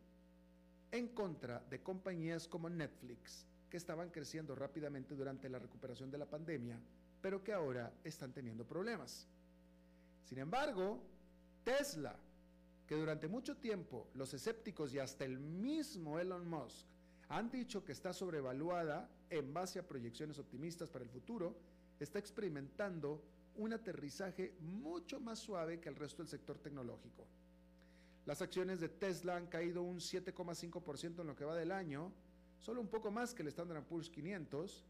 en 0.92 1.08
contra 1.08 1.60
de 1.68 1.82
compañías 1.82 2.46
como 2.46 2.70
Netflix, 2.70 3.44
que 3.68 3.76
estaban 3.76 4.10
creciendo 4.10 4.54
rápidamente 4.54 5.14
durante 5.14 5.48
la 5.48 5.58
recuperación 5.58 6.10
de 6.10 6.18
la 6.18 6.26
pandemia, 6.26 6.80
pero 7.20 7.42
que 7.42 7.52
ahora 7.52 7.92
están 8.04 8.32
teniendo 8.32 8.64
problemas. 8.64 9.26
Sin 10.24 10.38
embargo, 10.38 11.02
Tesla, 11.64 12.16
que 12.88 12.96
durante 12.96 13.28
mucho 13.28 13.54
tiempo 13.58 14.08
los 14.14 14.32
escépticos 14.32 14.94
y 14.94 14.98
hasta 14.98 15.26
el 15.26 15.38
mismo 15.38 16.18
Elon 16.18 16.48
Musk 16.48 16.86
han 17.28 17.50
dicho 17.50 17.84
que 17.84 17.92
está 17.92 18.14
sobrevaluada 18.14 19.10
en 19.28 19.52
base 19.52 19.78
a 19.78 19.86
proyecciones 19.86 20.38
optimistas 20.38 20.88
para 20.88 21.04
el 21.04 21.10
futuro, 21.10 21.54
está 22.00 22.18
experimentando 22.18 23.22
un 23.56 23.74
aterrizaje 23.74 24.54
mucho 24.60 25.20
más 25.20 25.38
suave 25.38 25.80
que 25.80 25.90
el 25.90 25.96
resto 25.96 26.22
del 26.22 26.30
sector 26.30 26.58
tecnológico. 26.58 27.26
Las 28.24 28.40
acciones 28.40 28.80
de 28.80 28.88
Tesla 28.88 29.36
han 29.36 29.48
caído 29.48 29.82
un 29.82 29.98
7,5% 29.98 31.20
en 31.20 31.26
lo 31.26 31.36
que 31.36 31.44
va 31.44 31.56
del 31.56 31.72
año, 31.72 32.10
solo 32.58 32.80
un 32.80 32.88
poco 32.88 33.10
más 33.10 33.34
que 33.34 33.42
el 33.42 33.48
Standard 33.48 33.84
Poor's 33.84 34.08
500, 34.08 34.86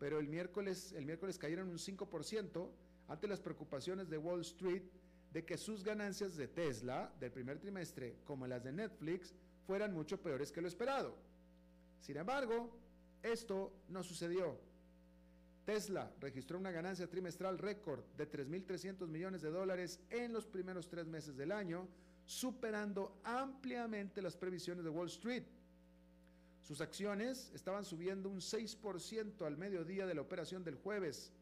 pero 0.00 0.18
el 0.18 0.26
miércoles, 0.26 0.92
el 0.92 1.06
miércoles 1.06 1.38
cayeron 1.38 1.68
un 1.68 1.78
5% 1.78 2.68
ante 3.06 3.28
las 3.28 3.40
preocupaciones 3.40 4.08
de 4.08 4.18
Wall 4.18 4.40
Street 4.40 4.82
de 5.32 5.44
que 5.44 5.58
sus 5.58 5.84
ganancias 5.84 6.36
de 6.36 6.48
Tesla 6.48 7.12
del 7.20 7.30
primer 7.30 7.58
trimestre, 7.58 8.16
como 8.24 8.46
las 8.46 8.64
de 8.64 8.72
Netflix, 8.72 9.34
fueran 9.66 9.92
mucho 9.92 10.20
peores 10.20 10.50
que 10.50 10.62
lo 10.62 10.68
esperado. 10.68 11.14
Sin 12.00 12.16
embargo, 12.16 12.70
esto 13.22 13.72
no 13.88 14.02
sucedió. 14.02 14.58
Tesla 15.64 16.10
registró 16.20 16.58
una 16.58 16.70
ganancia 16.70 17.10
trimestral 17.10 17.58
récord 17.58 18.02
de 18.16 18.30
3.300 18.30 19.06
millones 19.06 19.42
de 19.42 19.50
dólares 19.50 20.00
en 20.08 20.32
los 20.32 20.46
primeros 20.46 20.88
tres 20.88 21.06
meses 21.06 21.36
del 21.36 21.52
año, 21.52 21.86
superando 22.24 23.20
ampliamente 23.22 24.22
las 24.22 24.34
previsiones 24.34 24.84
de 24.84 24.90
Wall 24.90 25.08
Street. 25.08 25.44
Sus 26.62 26.80
acciones 26.80 27.50
estaban 27.54 27.84
subiendo 27.84 28.30
un 28.30 28.40
6% 28.40 29.46
al 29.46 29.58
mediodía 29.58 30.06
de 30.06 30.14
la 30.14 30.22
operación 30.22 30.64
del 30.64 30.76
jueves. 30.76 31.32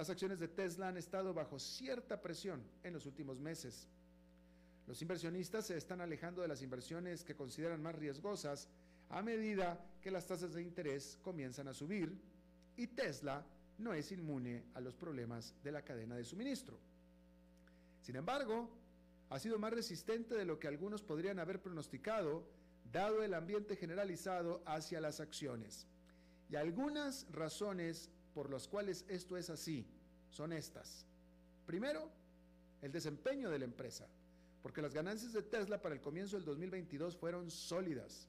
Las 0.00 0.08
acciones 0.08 0.38
de 0.40 0.48
Tesla 0.48 0.88
han 0.88 0.96
estado 0.96 1.34
bajo 1.34 1.58
cierta 1.58 2.22
presión 2.22 2.62
en 2.82 2.94
los 2.94 3.04
últimos 3.04 3.38
meses. 3.38 3.86
Los 4.86 5.02
inversionistas 5.02 5.66
se 5.66 5.76
están 5.76 6.00
alejando 6.00 6.40
de 6.40 6.48
las 6.48 6.62
inversiones 6.62 7.22
que 7.22 7.36
consideran 7.36 7.82
más 7.82 7.96
riesgosas 7.96 8.66
a 9.10 9.20
medida 9.20 9.78
que 10.00 10.10
las 10.10 10.26
tasas 10.26 10.54
de 10.54 10.62
interés 10.62 11.18
comienzan 11.20 11.68
a 11.68 11.74
subir 11.74 12.18
y 12.78 12.86
Tesla 12.86 13.44
no 13.76 13.92
es 13.92 14.10
inmune 14.10 14.64
a 14.72 14.80
los 14.80 14.96
problemas 14.96 15.54
de 15.62 15.70
la 15.70 15.82
cadena 15.82 16.16
de 16.16 16.24
suministro. 16.24 16.78
Sin 18.00 18.16
embargo, 18.16 18.70
ha 19.28 19.38
sido 19.38 19.58
más 19.58 19.74
resistente 19.74 20.34
de 20.34 20.46
lo 20.46 20.58
que 20.58 20.68
algunos 20.68 21.02
podrían 21.02 21.38
haber 21.38 21.60
pronosticado, 21.60 22.42
dado 22.90 23.22
el 23.22 23.34
ambiente 23.34 23.76
generalizado 23.76 24.62
hacia 24.64 24.98
las 24.98 25.20
acciones. 25.20 25.86
Y 26.48 26.56
algunas 26.56 27.26
razones 27.32 28.08
por 28.34 28.50
las 28.50 28.68
cuales 28.68 29.04
esto 29.08 29.36
es 29.36 29.50
así 29.50 29.86
son 30.30 30.52
estas. 30.52 31.04
Primero, 31.66 32.10
el 32.82 32.92
desempeño 32.92 33.50
de 33.50 33.58
la 33.58 33.64
empresa, 33.64 34.06
porque 34.62 34.82
las 34.82 34.94
ganancias 34.94 35.32
de 35.32 35.42
Tesla 35.42 35.80
para 35.80 35.94
el 35.94 36.00
comienzo 36.00 36.36
del 36.36 36.44
2022 36.44 37.16
fueron 37.16 37.50
sólidas. 37.50 38.28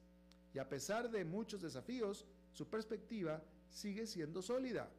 Y 0.54 0.58
a 0.58 0.68
pesar 0.68 1.10
de 1.10 1.24
muchos 1.24 1.62
desafíos, 1.62 2.26
su 2.52 2.68
perspectiva 2.68 3.42
sigue 3.70 4.06
siendo 4.06 4.42
sólida. 4.42 4.90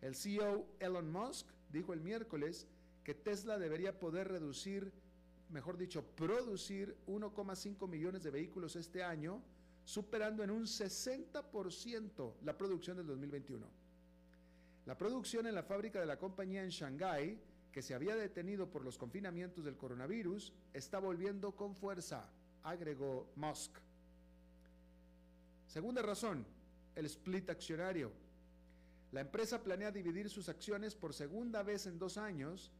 El 0.00 0.14
CEO 0.14 0.66
Elon 0.78 1.10
Musk 1.10 1.46
dijo 1.70 1.92
el 1.92 2.00
miércoles 2.00 2.66
que 3.02 3.14
Tesla 3.14 3.58
debería 3.58 3.98
poder 3.98 4.28
reducir, 4.28 4.92
mejor 5.50 5.76
dicho, 5.76 6.04
producir 6.14 6.96
1,5 7.06 7.88
millones 7.88 8.22
de 8.22 8.30
vehículos 8.30 8.76
este 8.76 9.02
año, 9.02 9.42
superando 9.84 10.44
en 10.44 10.50
un 10.50 10.64
60% 10.64 12.34
la 12.42 12.56
producción 12.56 12.98
del 12.98 13.06
2021. 13.06 13.66
La 14.88 14.96
producción 14.96 15.46
en 15.46 15.54
la 15.54 15.62
fábrica 15.62 16.00
de 16.00 16.06
la 16.06 16.18
compañía 16.18 16.64
en 16.64 16.70
Shanghái, 16.70 17.38
que 17.70 17.82
se 17.82 17.92
había 17.92 18.16
detenido 18.16 18.70
por 18.70 18.82
los 18.82 18.96
confinamientos 18.96 19.66
del 19.66 19.76
coronavirus, 19.76 20.50
está 20.72 20.98
volviendo 20.98 21.54
con 21.54 21.74
fuerza, 21.76 22.26
agregó 22.62 23.30
Musk. 23.36 23.76
Segunda 25.66 26.00
razón, 26.00 26.46
el 26.94 27.04
split 27.04 27.50
accionario. 27.50 28.10
La 29.12 29.20
empresa 29.20 29.62
planea 29.62 29.90
dividir 29.90 30.30
sus 30.30 30.48
acciones 30.48 30.94
por 30.94 31.12
segunda 31.12 31.62
vez 31.62 31.84
en 31.84 31.98
dos 31.98 32.16
años, 32.16 32.72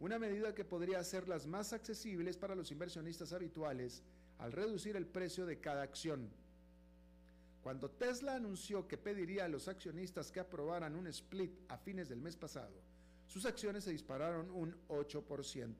una 0.00 0.18
medida 0.18 0.54
que 0.54 0.66
podría 0.66 0.98
hacerlas 0.98 1.46
más 1.46 1.72
accesibles 1.72 2.36
para 2.36 2.54
los 2.54 2.70
inversionistas 2.72 3.32
habituales 3.32 4.02
al 4.36 4.52
reducir 4.52 4.96
el 4.96 5.06
precio 5.06 5.46
de 5.46 5.60
cada 5.60 5.82
acción. 5.82 6.28
Cuando 7.64 7.88
Tesla 7.88 8.34
anunció 8.34 8.86
que 8.86 8.98
pediría 8.98 9.46
a 9.46 9.48
los 9.48 9.68
accionistas 9.68 10.30
que 10.30 10.38
aprobaran 10.38 10.94
un 10.94 11.06
split 11.06 11.50
a 11.68 11.78
fines 11.78 12.10
del 12.10 12.20
mes 12.20 12.36
pasado, 12.36 12.74
sus 13.26 13.46
acciones 13.46 13.84
se 13.84 13.90
dispararon 13.90 14.50
un 14.50 14.76
8%. 14.88 15.74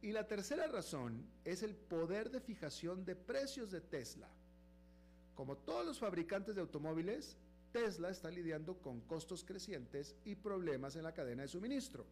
Y 0.00 0.10
la 0.10 0.26
tercera 0.26 0.66
razón 0.66 1.22
es 1.44 1.62
el 1.62 1.74
poder 1.74 2.30
de 2.30 2.40
fijación 2.40 3.04
de 3.04 3.14
precios 3.14 3.70
de 3.70 3.82
Tesla. 3.82 4.26
Como 5.34 5.58
todos 5.58 5.84
los 5.84 5.98
fabricantes 5.98 6.54
de 6.54 6.62
automóviles, 6.62 7.36
Tesla 7.70 8.08
está 8.08 8.30
lidiando 8.30 8.78
con 8.78 9.02
costos 9.02 9.44
crecientes 9.44 10.16
y 10.24 10.34
problemas 10.34 10.96
en 10.96 11.02
la 11.02 11.12
cadena 11.12 11.42
de 11.42 11.48
suministro. 11.48 12.06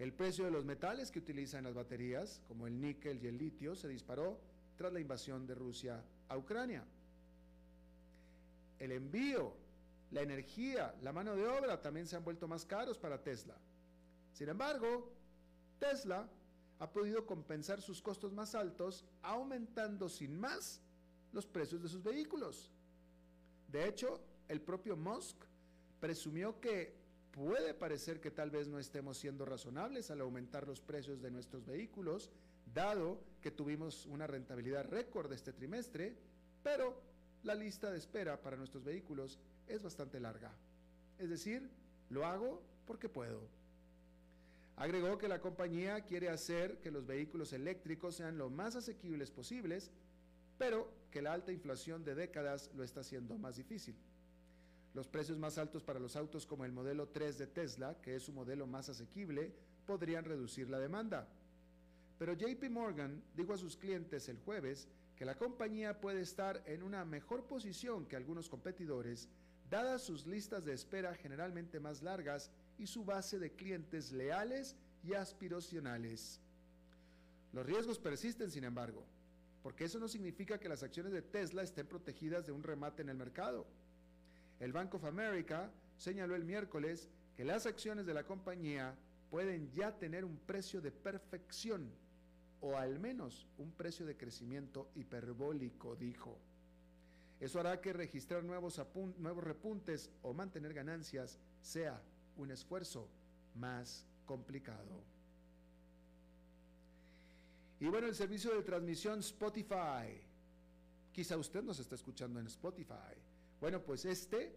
El 0.00 0.12
precio 0.12 0.44
de 0.44 0.50
los 0.50 0.64
metales 0.64 1.12
que 1.12 1.20
utiliza 1.20 1.58
en 1.58 1.64
las 1.64 1.74
baterías, 1.74 2.40
como 2.48 2.66
el 2.66 2.80
níquel 2.80 3.22
y 3.22 3.28
el 3.28 3.38
litio, 3.38 3.76
se 3.76 3.86
disparó 3.86 4.40
tras 4.76 4.92
la 4.92 4.98
invasión 4.98 5.46
de 5.46 5.54
Rusia 5.54 6.02
a 6.28 6.36
Ucrania. 6.36 6.84
El 8.78 8.92
envío, 8.92 9.54
la 10.10 10.22
energía, 10.22 10.94
la 11.02 11.12
mano 11.12 11.34
de 11.34 11.46
obra 11.46 11.80
también 11.80 12.06
se 12.06 12.16
han 12.16 12.24
vuelto 12.24 12.48
más 12.48 12.64
caros 12.64 12.98
para 12.98 13.22
Tesla. 13.22 13.56
Sin 14.32 14.48
embargo, 14.48 15.10
Tesla 15.78 16.28
ha 16.78 16.90
podido 16.90 17.26
compensar 17.26 17.82
sus 17.82 18.00
costos 18.00 18.32
más 18.32 18.54
altos 18.54 19.04
aumentando 19.22 20.08
sin 20.08 20.38
más 20.38 20.80
los 21.32 21.46
precios 21.46 21.82
de 21.82 21.88
sus 21.88 22.02
vehículos. 22.02 22.70
De 23.70 23.86
hecho, 23.86 24.20
el 24.48 24.60
propio 24.60 24.96
Musk 24.96 25.36
presumió 26.00 26.60
que 26.60 26.96
puede 27.32 27.74
parecer 27.74 28.20
que 28.20 28.30
tal 28.30 28.50
vez 28.50 28.68
no 28.68 28.78
estemos 28.78 29.18
siendo 29.18 29.44
razonables 29.44 30.10
al 30.10 30.20
aumentar 30.20 30.66
los 30.66 30.80
precios 30.80 31.20
de 31.20 31.30
nuestros 31.30 31.64
vehículos, 31.66 32.30
dado 32.72 33.20
que 33.40 33.50
tuvimos 33.50 34.06
una 34.06 34.26
rentabilidad 34.26 34.86
récord 34.88 35.32
este 35.32 35.52
trimestre, 35.52 36.16
pero 36.62 37.00
la 37.42 37.54
lista 37.54 37.90
de 37.90 37.98
espera 37.98 38.40
para 38.40 38.56
nuestros 38.56 38.84
vehículos 38.84 39.38
es 39.66 39.82
bastante 39.82 40.20
larga. 40.20 40.52
Es 41.18 41.30
decir, 41.30 41.68
lo 42.10 42.26
hago 42.26 42.62
porque 42.86 43.08
puedo. 43.08 43.40
Agregó 44.76 45.18
que 45.18 45.28
la 45.28 45.40
compañía 45.40 46.02
quiere 46.02 46.28
hacer 46.28 46.78
que 46.80 46.90
los 46.90 47.06
vehículos 47.06 47.52
eléctricos 47.52 48.16
sean 48.16 48.38
lo 48.38 48.48
más 48.48 48.76
asequibles 48.76 49.30
posibles 49.30 49.90
pero 50.58 50.92
que 51.10 51.22
la 51.22 51.32
alta 51.32 51.52
inflación 51.52 52.04
de 52.04 52.14
décadas 52.14 52.70
lo 52.74 52.82
está 52.82 53.00
haciendo 53.00 53.38
más 53.38 53.56
difícil. 53.56 53.94
Los 54.92 55.06
precios 55.06 55.38
más 55.38 55.56
altos 55.56 55.84
para 55.84 56.00
los 56.00 56.16
autos 56.16 56.44
como 56.44 56.64
el 56.64 56.72
modelo 56.72 57.08
3 57.08 57.38
de 57.38 57.46
Tesla, 57.46 57.96
que 58.02 58.16
es 58.16 58.24
su 58.24 58.32
modelo 58.32 58.66
más 58.66 58.88
asequible, 58.88 59.54
podrían 59.86 60.24
reducir 60.24 60.68
la 60.68 60.80
demanda. 60.80 61.28
Pero 62.18 62.34
JP 62.34 62.68
Morgan 62.70 63.22
dijo 63.36 63.54
a 63.54 63.58
sus 63.58 63.76
clientes 63.76 64.28
el 64.28 64.38
jueves 64.38 64.88
que 65.18 65.24
la 65.24 65.36
compañía 65.36 66.00
puede 66.00 66.20
estar 66.20 66.62
en 66.66 66.82
una 66.82 67.04
mejor 67.04 67.44
posición 67.44 68.06
que 68.06 68.16
algunos 68.16 68.48
competidores, 68.48 69.28
dadas 69.68 70.02
sus 70.02 70.26
listas 70.26 70.64
de 70.64 70.72
espera 70.72 71.14
generalmente 71.14 71.80
más 71.80 72.02
largas 72.02 72.50
y 72.78 72.86
su 72.86 73.04
base 73.04 73.38
de 73.38 73.50
clientes 73.50 74.12
leales 74.12 74.76
y 75.02 75.14
aspiracionales. 75.14 76.40
Los 77.52 77.66
riesgos 77.66 77.98
persisten, 77.98 78.50
sin 78.50 78.64
embargo 78.64 79.04
porque 79.62 79.84
eso 79.84 79.98
no 79.98 80.08
significa 80.08 80.58
que 80.58 80.68
las 80.68 80.82
acciones 80.82 81.12
de 81.12 81.22
Tesla 81.22 81.62
estén 81.62 81.86
protegidas 81.86 82.46
de 82.46 82.52
un 82.52 82.62
remate 82.62 83.02
en 83.02 83.08
el 83.08 83.16
mercado. 83.16 83.66
El 84.60 84.72
Bank 84.72 84.94
of 84.94 85.04
America 85.04 85.70
señaló 85.96 86.34
el 86.34 86.44
miércoles 86.44 87.08
que 87.36 87.44
las 87.44 87.66
acciones 87.66 88.06
de 88.06 88.14
la 88.14 88.24
compañía 88.24 88.94
pueden 89.30 89.70
ya 89.72 89.92
tener 89.98 90.24
un 90.24 90.38
precio 90.38 90.80
de 90.80 90.90
perfección 90.90 91.90
o 92.60 92.76
al 92.76 92.98
menos 92.98 93.46
un 93.58 93.72
precio 93.72 94.06
de 94.06 94.16
crecimiento 94.16 94.90
hiperbólico, 94.94 95.96
dijo. 95.96 96.38
Eso 97.40 97.60
hará 97.60 97.80
que 97.80 97.92
registrar 97.92 98.42
nuevos, 98.42 98.80
nuevos 99.18 99.44
repuntes 99.44 100.10
o 100.22 100.32
mantener 100.32 100.74
ganancias 100.74 101.38
sea 101.62 102.02
un 102.36 102.50
esfuerzo 102.50 103.08
más 103.54 104.04
complicado. 104.26 105.02
Y 107.80 107.86
bueno, 107.86 108.08
el 108.08 108.14
servicio 108.14 108.54
de 108.54 108.62
transmisión 108.62 109.20
Spotify. 109.20 110.20
Quizá 111.12 111.36
usted 111.36 111.62
nos 111.62 111.78
está 111.78 111.94
escuchando 111.94 112.40
en 112.40 112.46
Spotify. 112.46 113.14
Bueno, 113.60 113.80
pues 113.82 114.04
este 114.04 114.56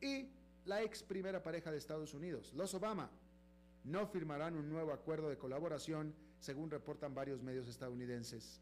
y 0.00 0.28
la 0.64 0.82
ex 0.82 1.02
primera 1.02 1.42
pareja 1.42 1.72
de 1.72 1.78
Estados 1.78 2.14
Unidos, 2.14 2.52
los 2.54 2.72
Obama, 2.74 3.10
no 3.84 4.06
firmarán 4.06 4.56
un 4.56 4.68
nuevo 4.68 4.92
acuerdo 4.92 5.28
de 5.28 5.38
colaboración, 5.38 6.14
según 6.42 6.70
reportan 6.70 7.14
varios 7.14 7.40
medios 7.40 7.68
estadounidenses. 7.68 8.60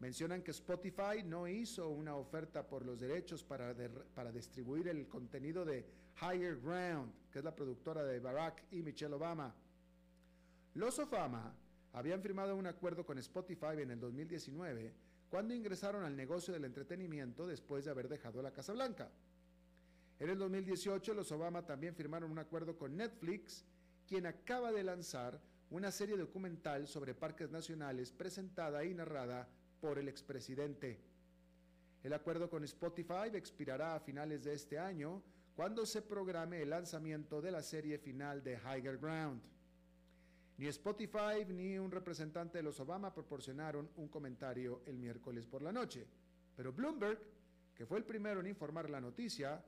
Mencionan 0.00 0.42
que 0.42 0.50
Spotify 0.50 1.22
no 1.22 1.46
hizo 1.46 1.90
una 1.90 2.16
oferta 2.16 2.66
por 2.66 2.84
los 2.86 2.98
derechos 2.98 3.44
para, 3.44 3.74
para 4.14 4.32
distribuir 4.32 4.88
el 4.88 5.06
contenido 5.06 5.64
de 5.64 5.86
Higher 6.22 6.58
Ground, 6.58 7.12
que 7.30 7.40
es 7.40 7.44
la 7.44 7.54
productora 7.54 8.02
de 8.02 8.18
Barack 8.18 8.64
y 8.70 8.82
Michelle 8.82 9.14
Obama. 9.14 9.54
Los 10.74 10.98
Obama 10.98 11.54
habían 11.92 12.22
firmado 12.22 12.56
un 12.56 12.66
acuerdo 12.66 13.04
con 13.04 13.18
Spotify 13.18 13.80
en 13.80 13.90
el 13.90 14.00
2019 14.00 14.94
cuando 15.28 15.54
ingresaron 15.54 16.02
al 16.02 16.16
negocio 16.16 16.54
del 16.54 16.64
entretenimiento 16.64 17.46
después 17.46 17.84
de 17.84 17.90
haber 17.90 18.08
dejado 18.08 18.40
la 18.40 18.52
Casa 18.52 18.72
Blanca. 18.72 19.10
En 20.18 20.30
el 20.30 20.38
2018 20.38 21.12
los 21.12 21.30
Obama 21.30 21.66
también 21.66 21.94
firmaron 21.94 22.30
un 22.30 22.38
acuerdo 22.38 22.78
con 22.78 22.96
Netflix, 22.96 23.66
quien 24.06 24.24
acaba 24.24 24.72
de 24.72 24.82
lanzar 24.82 25.38
una 25.70 25.90
serie 25.90 26.16
documental 26.16 26.86
sobre 26.86 27.14
parques 27.14 27.50
nacionales 27.50 28.12
presentada 28.12 28.84
y 28.84 28.94
narrada 28.94 29.48
por 29.80 29.98
el 29.98 30.08
expresidente. 30.08 31.00
El 32.02 32.12
acuerdo 32.12 32.48
con 32.48 32.62
Spotify 32.64 33.30
expirará 33.32 33.96
a 33.96 34.00
finales 34.00 34.44
de 34.44 34.54
este 34.54 34.78
año 34.78 35.22
cuando 35.56 35.84
se 35.84 36.02
programe 36.02 36.62
el 36.62 36.70
lanzamiento 36.70 37.40
de 37.40 37.50
la 37.50 37.62
serie 37.62 37.98
final 37.98 38.44
de 38.44 38.58
Higher 38.58 38.98
Ground. 38.98 39.42
Ni 40.58 40.66
Spotify 40.68 41.44
ni 41.48 41.78
un 41.78 41.90
representante 41.90 42.58
de 42.58 42.62
los 42.62 42.78
Obama 42.78 43.12
proporcionaron 43.12 43.90
un 43.96 44.08
comentario 44.08 44.82
el 44.86 44.96
miércoles 44.96 45.46
por 45.46 45.62
la 45.62 45.72
noche, 45.72 46.06
pero 46.54 46.72
Bloomberg, 46.72 47.18
que 47.74 47.86
fue 47.86 47.98
el 47.98 48.04
primero 48.04 48.40
en 48.40 48.46
informar 48.46 48.88
la 48.88 49.00
noticia, 49.00 49.62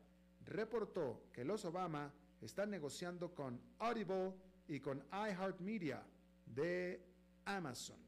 reportó 0.47 1.25
que 1.33 1.45
los 1.45 1.65
Obama 1.65 2.13
están 2.41 2.71
negociando 2.71 3.35
con 3.35 3.61
Audible 3.81 4.33
y 4.69 4.81
con 4.81 5.05
iHeartMedia 5.13 6.03
de 6.47 7.05
Amazon. 7.45 7.99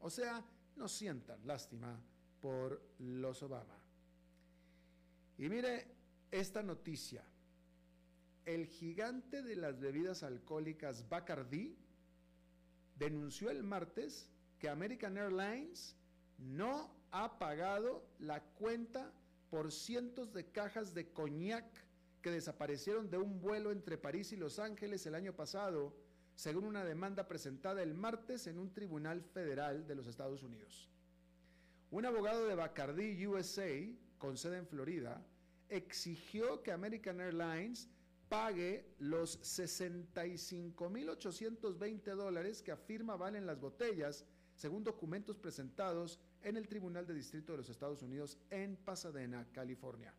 O 0.00 0.10
sea, 0.10 0.44
no 0.76 0.88
sientan 0.88 1.46
lástima 1.46 2.00
por 2.40 2.80
los 2.98 3.42
Obama. 3.42 3.78
Y 5.36 5.48
mire 5.48 5.86
esta 6.30 6.62
noticia 6.62 7.24
el 8.48 8.66
gigante 8.66 9.42
de 9.42 9.56
las 9.56 9.78
bebidas 9.78 10.22
alcohólicas 10.22 11.06
Bacardi 11.10 11.76
denunció 12.96 13.50
el 13.50 13.62
martes 13.62 14.30
que 14.58 14.70
American 14.70 15.18
Airlines 15.18 15.94
no 16.38 16.90
ha 17.10 17.38
pagado 17.38 18.08
la 18.18 18.42
cuenta 18.42 19.12
por 19.50 19.70
cientos 19.70 20.32
de 20.32 20.50
cajas 20.50 20.94
de 20.94 21.12
coñac 21.12 21.66
que 22.22 22.30
desaparecieron 22.30 23.10
de 23.10 23.18
un 23.18 23.40
vuelo 23.40 23.70
entre 23.70 23.98
París 23.98 24.32
y 24.32 24.36
Los 24.36 24.58
Ángeles 24.58 25.06
el 25.06 25.14
año 25.14 25.34
pasado, 25.34 25.94
según 26.34 26.64
una 26.64 26.84
demanda 26.84 27.26
presentada 27.26 27.82
el 27.82 27.94
martes 27.94 28.46
en 28.46 28.58
un 28.58 28.72
tribunal 28.72 29.22
federal 29.22 29.86
de 29.86 29.94
los 29.94 30.06
Estados 30.06 30.42
Unidos. 30.42 30.88
Un 31.90 32.04
abogado 32.04 32.46
de 32.46 32.54
Bacardi 32.54 33.26
USA, 33.26 33.68
con 34.18 34.36
sede 34.36 34.58
en 34.58 34.66
Florida, 34.66 35.24
exigió 35.68 36.62
que 36.62 36.72
American 36.72 37.20
Airlines 37.20 37.88
pague 38.28 38.94
los 38.98 39.40
65.820 39.40 42.14
dólares 42.14 42.62
que 42.62 42.72
afirma 42.72 43.16
valen 43.16 43.46
las 43.46 43.58
botellas, 43.58 44.26
según 44.54 44.84
documentos 44.84 45.38
presentados 45.38 46.20
en 46.42 46.56
el 46.56 46.68
Tribunal 46.68 47.06
de 47.06 47.14
Distrito 47.14 47.52
de 47.52 47.58
los 47.58 47.70
Estados 47.70 48.02
Unidos 48.02 48.38
en 48.50 48.76
Pasadena, 48.76 49.46
California. 49.52 50.12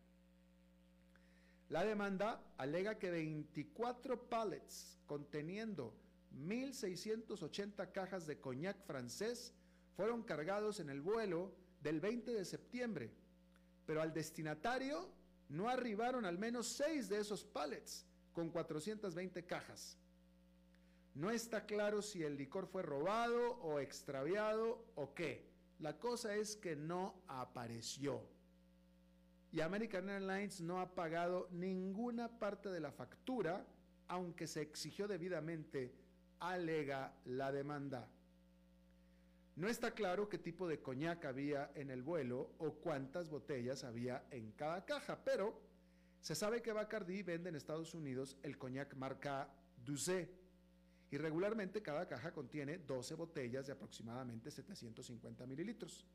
La 1.70 1.84
demanda 1.84 2.42
alega 2.58 2.98
que 2.98 3.12
24 3.12 4.28
pallets 4.28 4.98
conteniendo 5.06 5.94
1.680 6.36 7.92
cajas 7.92 8.26
de 8.26 8.40
coñac 8.40 8.84
francés 8.84 9.54
fueron 9.96 10.24
cargados 10.24 10.80
en 10.80 10.90
el 10.90 11.00
vuelo 11.00 11.52
del 11.80 12.00
20 12.00 12.32
de 12.32 12.44
septiembre, 12.44 13.12
pero 13.86 14.02
al 14.02 14.12
destinatario 14.12 15.08
no 15.48 15.68
arribaron 15.68 16.24
al 16.24 16.38
menos 16.38 16.66
seis 16.66 17.08
de 17.08 17.20
esos 17.20 17.44
pallets 17.44 18.04
con 18.32 18.50
420 18.50 19.46
cajas. 19.46 19.96
No 21.14 21.30
está 21.30 21.66
claro 21.66 22.02
si 22.02 22.24
el 22.24 22.36
licor 22.36 22.66
fue 22.66 22.82
robado 22.82 23.58
o 23.62 23.78
extraviado 23.78 24.84
o 24.96 25.14
qué. 25.14 25.48
La 25.78 26.00
cosa 26.00 26.34
es 26.34 26.56
que 26.56 26.74
no 26.74 27.22
apareció. 27.28 28.39
Y 29.52 29.60
American 29.60 30.08
Airlines 30.08 30.60
no 30.60 30.80
ha 30.80 30.94
pagado 30.94 31.48
ninguna 31.50 32.38
parte 32.38 32.68
de 32.68 32.80
la 32.80 32.92
factura, 32.92 33.66
aunque 34.08 34.46
se 34.46 34.62
exigió 34.62 35.08
debidamente, 35.08 35.92
alega 36.38 37.12
la 37.24 37.50
demanda. 37.50 38.08
No 39.56 39.68
está 39.68 39.90
claro 39.90 40.28
qué 40.28 40.38
tipo 40.38 40.68
de 40.68 40.80
coñac 40.80 41.24
había 41.24 41.70
en 41.74 41.90
el 41.90 42.02
vuelo 42.02 42.52
o 42.58 42.74
cuántas 42.74 43.28
botellas 43.28 43.84
había 43.84 44.24
en 44.30 44.52
cada 44.52 44.84
caja, 44.84 45.22
pero 45.24 45.60
se 46.20 46.34
sabe 46.34 46.62
que 46.62 46.72
Bacardi 46.72 47.22
vende 47.22 47.48
en 47.48 47.56
Estados 47.56 47.94
Unidos 47.94 48.36
el 48.42 48.56
coñac 48.56 48.94
marca 48.94 49.52
Douce 49.84 50.30
y 51.10 51.18
regularmente 51.18 51.82
cada 51.82 52.06
caja 52.06 52.32
contiene 52.32 52.78
12 52.78 53.14
botellas 53.14 53.66
de 53.66 53.72
aproximadamente 53.72 54.50
750 54.50 55.46
mililitros, 55.46 56.06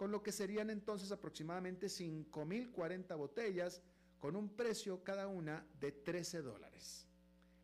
con 0.00 0.10
lo 0.10 0.22
que 0.22 0.32
serían 0.32 0.70
entonces 0.70 1.12
aproximadamente 1.12 1.88
5.040 1.88 3.18
botellas 3.18 3.82
con 4.18 4.34
un 4.34 4.48
precio 4.48 5.04
cada 5.04 5.28
una 5.28 5.62
de 5.78 5.92
13 5.92 6.40
dólares. 6.40 7.06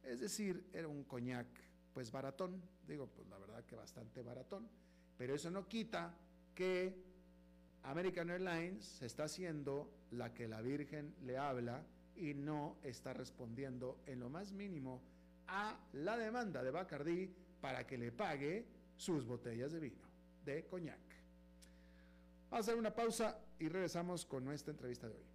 Es 0.03 0.21
decir, 0.21 0.69
era 0.75 0.87
un 0.87 1.05
coñac 1.05 1.47
pues 1.95 2.11
baratón, 2.11 2.61
digo 2.87 3.07
pues 3.07 3.27
la 3.29 3.39
verdad 3.39 3.65
que 3.65 3.75
bastante 3.75 4.21
baratón 4.21 4.69
pero 5.17 5.35
eso 5.35 5.51
no 5.51 5.67
quita 5.67 6.15
que 6.55 6.95
American 7.85 8.29
Airlines 8.29 9.01
está 9.01 9.25
haciendo 9.25 9.91
la 10.11 10.35
que 10.35 10.47
la 10.47 10.61
Virgen 10.61 11.15
le 11.23 11.39
habla 11.39 11.87
y 12.17 12.35
no 12.35 12.77
está 12.83 13.15
respondiendo 13.15 14.03
en 14.05 14.21
lo 14.21 14.29
más 14.29 14.53
mínimo 14.53 15.01
a 15.47 15.75
la 15.95 16.19
demanda 16.19 16.63
de 16.63 16.71
Bacardi 16.71 17.35
para 17.63 17.87
que 17.87 17.97
le 17.97 18.13
pague 18.13 18.67
sus 18.95 19.25
botellas 19.25 19.73
de 19.73 19.81
vino, 19.81 20.05
de 20.45 20.67
coñac. 20.67 21.06
Vamos 22.51 22.69
a 22.69 22.71
hacer 22.71 22.79
una 22.79 22.95
pausa 22.95 23.39
y 23.59 23.69
regresamos 23.69 24.25
con 24.25 24.45
nuestra 24.45 24.73
entrevista 24.73 25.09
de 25.09 25.15
hoy. 25.15 25.27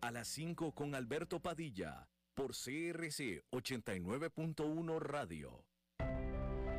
A 0.00 0.10
las 0.10 0.28
5 0.28 0.72
con 0.72 0.94
Alberto 0.94 1.40
Padilla, 1.40 2.08
por 2.34 2.50
CRC 2.50 3.44
89.1 3.52 4.98
Radio. 5.00 5.64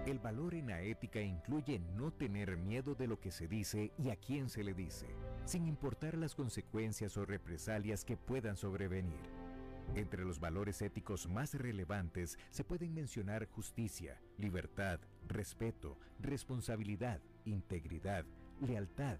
El 0.05 0.19
valor 0.19 0.55
en 0.55 0.67
la 0.67 0.81
ética 0.81 1.21
incluye 1.21 1.79
no 1.79 2.11
tener 2.11 2.57
miedo 2.57 2.95
de 2.95 3.07
lo 3.07 3.19
que 3.19 3.31
se 3.31 3.47
dice 3.47 3.91
y 3.97 4.09
a 4.09 4.15
quién 4.15 4.49
se 4.49 4.63
le 4.63 4.73
dice, 4.73 5.07
sin 5.45 5.67
importar 5.67 6.17
las 6.17 6.35
consecuencias 6.35 7.15
o 7.17 7.25
represalias 7.25 8.03
que 8.03 8.17
puedan 8.17 8.57
sobrevenir. 8.57 9.19
Entre 9.95 10.23
los 10.23 10.39
valores 10.39 10.81
éticos 10.81 11.27
más 11.27 11.53
relevantes 11.53 12.37
se 12.49 12.63
pueden 12.63 12.93
mencionar 12.93 13.47
justicia, 13.47 14.21
libertad, 14.37 14.99
respeto, 15.27 15.97
responsabilidad, 16.19 17.21
integridad, 17.45 18.25
lealtad, 18.61 19.19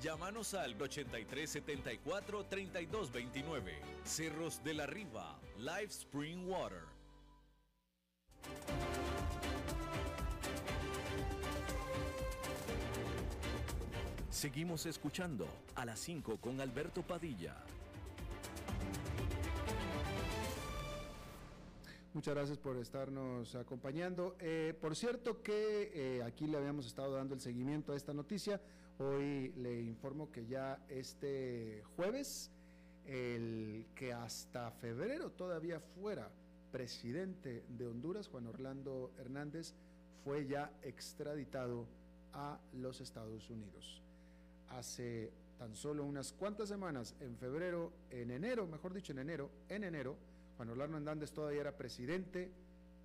Llámanos 0.00 0.54
al 0.54 0.78
8374-3229. 0.78 3.72
Cerros 4.04 4.62
de 4.62 4.74
la 4.74 4.86
Riva, 4.86 5.36
Live 5.58 5.86
Spring 5.86 6.48
Water. 6.48 6.84
Seguimos 14.30 14.86
escuchando 14.86 15.48
a 15.74 15.84
las 15.84 15.98
5 15.98 16.36
con 16.36 16.60
Alberto 16.60 17.02
Padilla. 17.02 17.56
Muchas 22.14 22.36
gracias 22.36 22.58
por 22.58 22.76
estarnos 22.76 23.56
acompañando. 23.56 24.36
Eh, 24.38 24.78
por 24.80 24.94
cierto 24.94 25.42
que 25.42 25.90
eh, 25.92 26.22
aquí 26.22 26.46
le 26.46 26.56
habíamos 26.56 26.86
estado 26.86 27.14
dando 27.14 27.34
el 27.34 27.40
seguimiento 27.40 27.92
a 27.92 27.96
esta 27.96 28.14
noticia. 28.14 28.60
Hoy 29.00 29.52
le 29.56 29.80
informo 29.80 30.32
que 30.32 30.44
ya 30.46 30.84
este 30.88 31.84
jueves, 31.94 32.50
el 33.06 33.86
que 33.94 34.12
hasta 34.12 34.72
febrero 34.72 35.30
todavía 35.30 35.78
fuera 35.78 36.28
presidente 36.72 37.64
de 37.68 37.86
Honduras, 37.86 38.26
Juan 38.26 38.48
Orlando 38.48 39.12
Hernández, 39.16 39.72
fue 40.24 40.48
ya 40.48 40.72
extraditado 40.82 41.86
a 42.32 42.58
los 42.72 43.00
Estados 43.00 43.48
Unidos. 43.50 44.02
Hace 44.70 45.30
tan 45.58 45.76
solo 45.76 46.04
unas 46.04 46.32
cuantas 46.32 46.68
semanas, 46.68 47.14
en 47.20 47.36
febrero, 47.36 47.92
en 48.10 48.32
enero, 48.32 48.66
mejor 48.66 48.94
dicho, 48.94 49.12
en 49.12 49.20
enero, 49.20 49.48
en 49.68 49.84
enero, 49.84 50.16
Juan 50.56 50.70
Orlando 50.70 50.96
Hernández 50.96 51.30
todavía 51.30 51.60
era 51.60 51.76
presidente, 51.76 52.50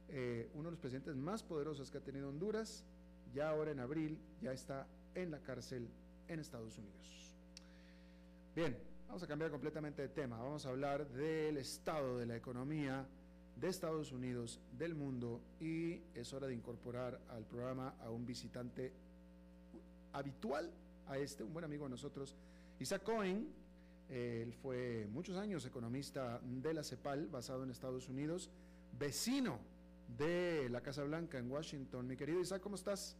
eh, 0.09 0.49
uno 0.55 0.65
de 0.65 0.71
los 0.71 0.79
presidentes 0.79 1.15
más 1.15 1.43
poderosos 1.43 1.91
que 1.91 1.99
ha 1.99 2.01
tenido 2.01 2.29
Honduras, 2.29 2.83
ya 3.31 3.51
ahora 3.51 3.71
en 3.71 3.79
abril 3.79 4.17
ya 4.41 4.53
está 4.53 4.87
en 5.15 5.31
la 5.31 5.39
cárcel 5.39 5.87
en 6.27 6.39
Estados 6.39 6.77
Unidos. 6.77 7.35
Bien, 8.55 8.77
vamos 9.07 9.23
a 9.23 9.27
cambiar 9.27 9.51
completamente 9.51 10.01
de 10.01 10.09
tema. 10.09 10.37
Vamos 10.37 10.65
a 10.65 10.69
hablar 10.69 11.07
del 11.09 11.57
estado 11.57 12.17
de 12.17 12.25
la 12.25 12.35
economía 12.35 13.07
de 13.55 13.67
Estados 13.67 14.11
Unidos, 14.11 14.59
del 14.77 14.95
mundo, 14.95 15.41
y 15.59 16.01
es 16.15 16.33
hora 16.33 16.47
de 16.47 16.53
incorporar 16.53 17.19
al 17.29 17.45
programa 17.45 17.95
a 17.99 18.09
un 18.09 18.25
visitante 18.25 18.91
habitual 20.11 20.71
a 21.07 21.17
este, 21.17 21.43
un 21.43 21.53
buen 21.53 21.65
amigo 21.65 21.85
de 21.85 21.91
nosotros, 21.91 22.35
Isaac 22.79 23.03
Cohen. 23.03 23.47
Él 24.09 24.53
fue 24.53 25.07
muchos 25.11 25.37
años 25.37 25.65
economista 25.65 26.39
de 26.43 26.73
la 26.73 26.83
CEPAL, 26.83 27.27
basado 27.27 27.63
en 27.63 27.71
Estados 27.71 28.09
Unidos, 28.09 28.49
vecino 28.97 29.59
de 30.17 30.69
la 30.69 30.81
Casa 30.81 31.03
Blanca 31.03 31.37
en 31.39 31.49
Washington. 31.49 32.07
Mi 32.07 32.15
querido 32.15 32.39
Isaac, 32.39 32.61
¿cómo 32.61 32.75
estás? 32.75 33.17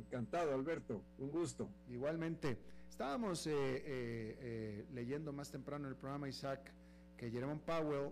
Encantado, 0.00 0.54
Alberto. 0.54 1.02
Un 1.18 1.30
gusto. 1.30 1.68
Igualmente. 1.88 2.58
Estábamos 2.88 3.46
eh, 3.46 3.52
eh, 3.52 3.82
eh, 3.86 4.86
leyendo 4.92 5.32
más 5.32 5.50
temprano 5.50 5.86
en 5.86 5.92
el 5.92 5.96
programa, 5.96 6.28
Isaac, 6.28 6.72
que 7.16 7.30
Jerome 7.30 7.60
Powell 7.64 8.10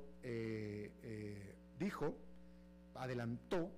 dijo, 1.78 2.14
adelantó, 2.94 3.70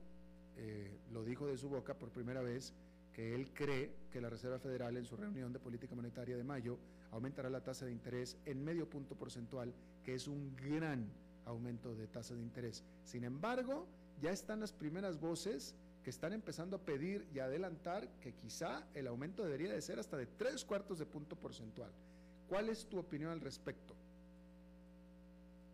lo 1.12 1.24
dijo 1.24 1.46
de 1.46 1.56
su 1.56 1.68
boca 1.68 1.94
por 1.94 2.10
primera 2.10 2.42
vez, 2.42 2.74
que 3.12 3.34
él 3.34 3.52
cree 3.52 3.92
que 4.10 4.20
la 4.20 4.28
Reserva 4.28 4.58
Federal 4.58 4.96
en 4.96 5.04
su 5.04 5.16
reunión 5.16 5.52
de 5.52 5.58
política 5.58 5.94
monetaria 5.94 6.36
de 6.36 6.44
mayo 6.44 6.78
aumentará 7.12 7.48
la 7.50 7.62
tasa 7.62 7.86
de 7.86 7.92
interés 7.92 8.36
en 8.44 8.64
medio 8.64 8.88
punto 8.88 9.14
porcentual, 9.16 9.72
que 10.04 10.14
es 10.14 10.26
un 10.28 10.54
gran 10.56 11.08
aumento 11.44 11.94
de 11.94 12.06
tasa 12.08 12.34
de 12.34 12.42
interés. 12.42 12.84
Sin 13.04 13.24
embargo, 13.24 13.86
ya 14.20 14.30
están 14.30 14.60
las 14.60 14.72
primeras 14.72 15.18
voces 15.18 15.74
están 16.10 16.32
empezando 16.32 16.76
a 16.76 16.80
pedir 16.80 17.26
y 17.32 17.38
adelantar 17.38 18.08
que 18.20 18.34
quizá 18.34 18.86
el 18.94 19.06
aumento 19.06 19.44
debería 19.44 19.72
de 19.72 19.80
ser 19.80 19.98
hasta 19.98 20.16
de 20.16 20.26
tres 20.26 20.64
cuartos 20.64 20.98
de 20.98 21.06
punto 21.06 21.36
porcentual. 21.36 21.90
¿Cuál 22.48 22.68
es 22.68 22.86
tu 22.86 22.98
opinión 22.98 23.30
al 23.30 23.40
respecto? 23.40 23.94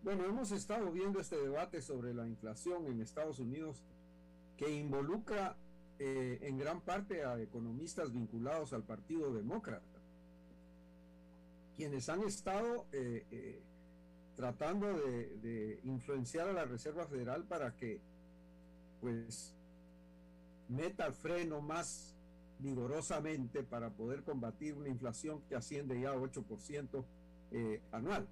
Bueno, 0.03 0.25
hemos 0.25 0.53
estado 0.53 0.93
viendo 0.93 1.19
este 1.21 1.37
debate 1.37 1.83
sobre 1.83 2.15
la 2.15 2.27
inflación 2.27 2.87
en 2.87 3.01
Estados 3.01 3.41
Unidos 3.41 3.83
que 4.57 4.71
involucra 4.71 5.57
eh, 5.99 6.39
en 6.43 6.59
gran 6.59 6.81
parte 6.83 7.25
a 7.25 7.41
economistas 7.41 8.13
vinculados 8.13 8.73
al 8.73 8.85
Partido 8.85 9.33
Demócrata, 9.33 10.01
quienes 11.77 12.09
han 12.09 12.23
estado 12.23 12.87
eh, 12.93 13.27
eh, 13.31 13.63
tratando 14.37 14.87
de 14.93 15.81
influenciar 15.85 16.49
a 16.49 16.53
la 16.53 16.67
Reserva 16.67 17.07
Federal 17.07 17.45
para 17.45 17.75
que 17.75 18.01
pues 19.01 19.56
meta 20.69 21.07
el 21.07 21.13
freno 21.13 21.61
más 21.61 22.15
vigorosamente 22.59 23.63
para 23.63 23.91
poder 23.91 24.23
combatir 24.23 24.75
una 24.75 24.89
inflación 24.89 25.43
que 25.49 25.57
asciende 25.57 26.01
ya 26.01 26.11
a 26.11 26.17
8% 26.17 27.05
eh, 27.53 27.81
anual. 27.93 28.27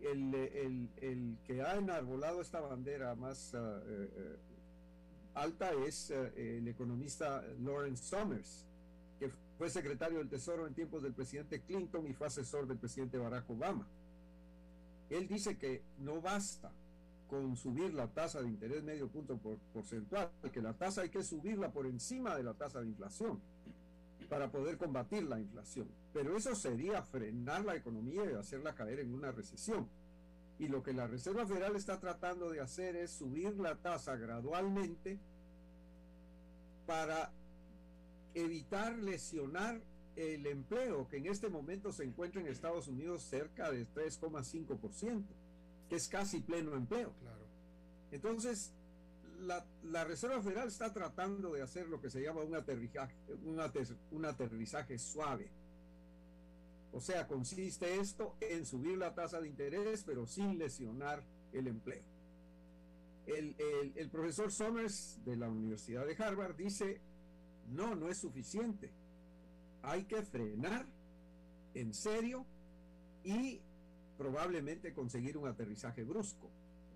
El, 0.00 1.38
que 1.44 1.62
ha 1.62 1.74
enarbolado 1.76 2.40
esta 2.40 2.60
bandera 2.60 3.14
más 3.16 3.52
ah, 3.54 3.82
eh, 3.84 4.10
eh, 4.16 4.36
alta 5.34 5.72
es 5.72 6.10
el 6.10 6.66
economista 6.68 7.44
Lawrence 7.60 8.04
Summers, 8.04 8.64
que 9.18 9.30
fue 9.56 9.68
secretario 9.70 10.18
del 10.18 10.28
Tesoro 10.28 10.66
en 10.66 10.74
tiempos 10.74 11.02
del 11.02 11.14
presidente 11.14 11.60
Clinton 11.60 12.06
y 12.06 12.14
fue 12.14 12.28
asesor 12.28 12.66
del 12.66 12.78
presidente 12.78 13.18
Barack 13.18 13.50
Obama. 13.50 13.86
Él 15.10 15.26
dice 15.26 15.56
que 15.58 15.82
no 15.98 16.20
basta 16.20 16.70
con 17.28 17.56
subir 17.56 17.94
la 17.94 18.08
tasa 18.08 18.40
de 18.40 18.48
interés 18.48 18.82
medio 18.82 19.08
punto 19.08 19.38
porcentual, 19.72 20.30
que 20.52 20.62
la 20.62 20.72
tasa 20.72 21.02
hay 21.02 21.10
que 21.10 21.22
subirla 21.22 21.70
por 21.70 21.86
encima 21.86 22.34
de 22.34 22.42
la 22.42 22.54
tasa 22.54 22.80
de 22.80 22.88
inflación 22.88 23.40
para 24.28 24.50
poder 24.50 24.78
combatir 24.78 25.24
la 25.24 25.38
inflación. 25.38 25.88
Pero 26.12 26.36
eso 26.36 26.54
sería 26.54 27.02
frenar 27.02 27.64
la 27.64 27.76
economía 27.76 28.24
y 28.30 28.34
hacerla 28.34 28.74
caer 28.74 29.00
en 29.00 29.14
una 29.14 29.30
recesión. 29.30 29.88
Y 30.58 30.68
lo 30.68 30.82
que 30.82 30.92
la 30.92 31.06
Reserva 31.06 31.46
Federal 31.46 31.76
está 31.76 32.00
tratando 32.00 32.50
de 32.50 32.60
hacer 32.60 32.96
es 32.96 33.12
subir 33.12 33.56
la 33.58 33.76
tasa 33.76 34.16
gradualmente 34.16 35.18
para 36.86 37.30
evitar 38.34 38.98
lesionar 38.98 39.80
el 40.16 40.46
empleo 40.46 41.06
que 41.08 41.18
en 41.18 41.26
este 41.26 41.48
momento 41.48 41.92
se 41.92 42.04
encuentra 42.04 42.40
en 42.40 42.48
Estados 42.48 42.88
Unidos 42.88 43.22
cerca 43.22 43.70
de 43.70 43.86
3,5% 43.86 45.22
que 45.88 45.96
es 45.96 46.08
casi 46.08 46.40
pleno 46.40 46.74
empleo. 46.74 47.12
Claro. 47.20 47.46
Entonces, 48.10 48.72
la, 49.40 50.04
Reserva 50.04 50.42
Federal 50.42 50.68
está 50.68 50.92
tratando 50.92 51.52
de 51.52 51.62
hacer 51.62 51.88
lo 51.88 52.00
que 52.00 52.10
se 52.10 52.22
llama 52.22 52.42
un 52.42 52.54
aterrizaje, 52.54 53.14
un, 54.10 54.24
aterrizaje 54.24 54.98
suave. 54.98 55.50
O 56.92 57.00
sea, 57.00 57.26
consiste 57.26 57.98
esto 57.98 58.36
en 58.40 58.64
subir 58.64 58.96
la 58.96 59.14
tasa 59.14 59.40
de 59.40 59.48
interés, 59.48 60.04
pero 60.04 60.26
sin 60.26 60.58
lesionar 60.58 61.22
el 61.52 61.68
empleo. 61.68 62.02
El, 63.26 63.54
el, 63.94 64.08
profesor 64.08 64.50
Summers 64.50 65.22
de 65.24 65.36
la 65.36 65.50
Universidad 65.50 66.06
de 66.06 66.16
Harvard 66.16 66.56
dice, 66.56 67.02
no, 67.68 67.94
no 67.94 68.08
es 68.08 68.18
suficiente. 68.18 68.90
Hay 69.82 70.04
que 70.04 70.22
frenar 70.22 70.86
en 71.74 71.92
serio 71.92 72.46
y 73.22 73.60
probablemente 74.18 74.92
conseguir 74.92 75.38
un 75.38 75.46
aterrizaje 75.46 76.02
brusco, 76.02 76.50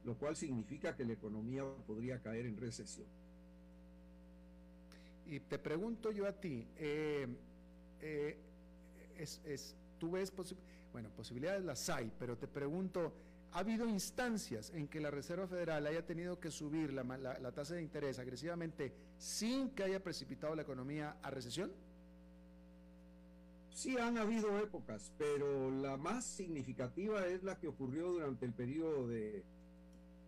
lo 0.04 0.16
cual 0.16 0.36
significa 0.36 0.94
que 0.96 1.04
la 1.04 1.12
economía 1.12 1.64
podría 1.86 2.20
caer 2.20 2.46
en 2.46 2.56
recesión. 2.56 3.06
Y 5.26 5.38
te 5.40 5.58
pregunto 5.58 6.10
yo 6.10 6.26
a 6.26 6.32
ti, 6.32 6.66
eh, 6.76 7.26
eh, 8.00 8.36
es, 9.16 9.76
tú 9.98 10.10
ves, 10.10 10.32
bueno, 10.92 11.08
posibilidades 11.10 11.64
las 11.64 11.88
hay, 11.88 12.12
pero 12.18 12.36
te 12.36 12.48
pregunto, 12.48 13.14
¿ha 13.52 13.60
habido 13.60 13.88
instancias 13.88 14.70
en 14.74 14.88
que 14.88 15.00
la 15.00 15.12
Reserva 15.12 15.46
Federal 15.46 15.86
haya 15.86 16.04
tenido 16.04 16.40
que 16.40 16.50
subir 16.50 16.92
la, 16.92 17.04
la 17.04 17.52
tasa 17.52 17.76
de 17.76 17.82
interés 17.82 18.18
agresivamente 18.18 18.92
sin 19.16 19.70
que 19.70 19.84
haya 19.84 20.02
precipitado 20.02 20.56
la 20.56 20.62
economía 20.62 21.16
a 21.22 21.30
recesión? 21.30 21.72
Sí 23.72 23.96
han 23.96 24.18
habido 24.18 24.58
épocas, 24.58 25.12
pero 25.16 25.70
la 25.70 25.96
más 25.96 26.26
significativa 26.26 27.26
es 27.26 27.42
la 27.42 27.58
que 27.58 27.68
ocurrió 27.68 28.12
durante 28.12 28.44
el 28.44 28.52
periodo 28.52 29.08
de 29.08 29.42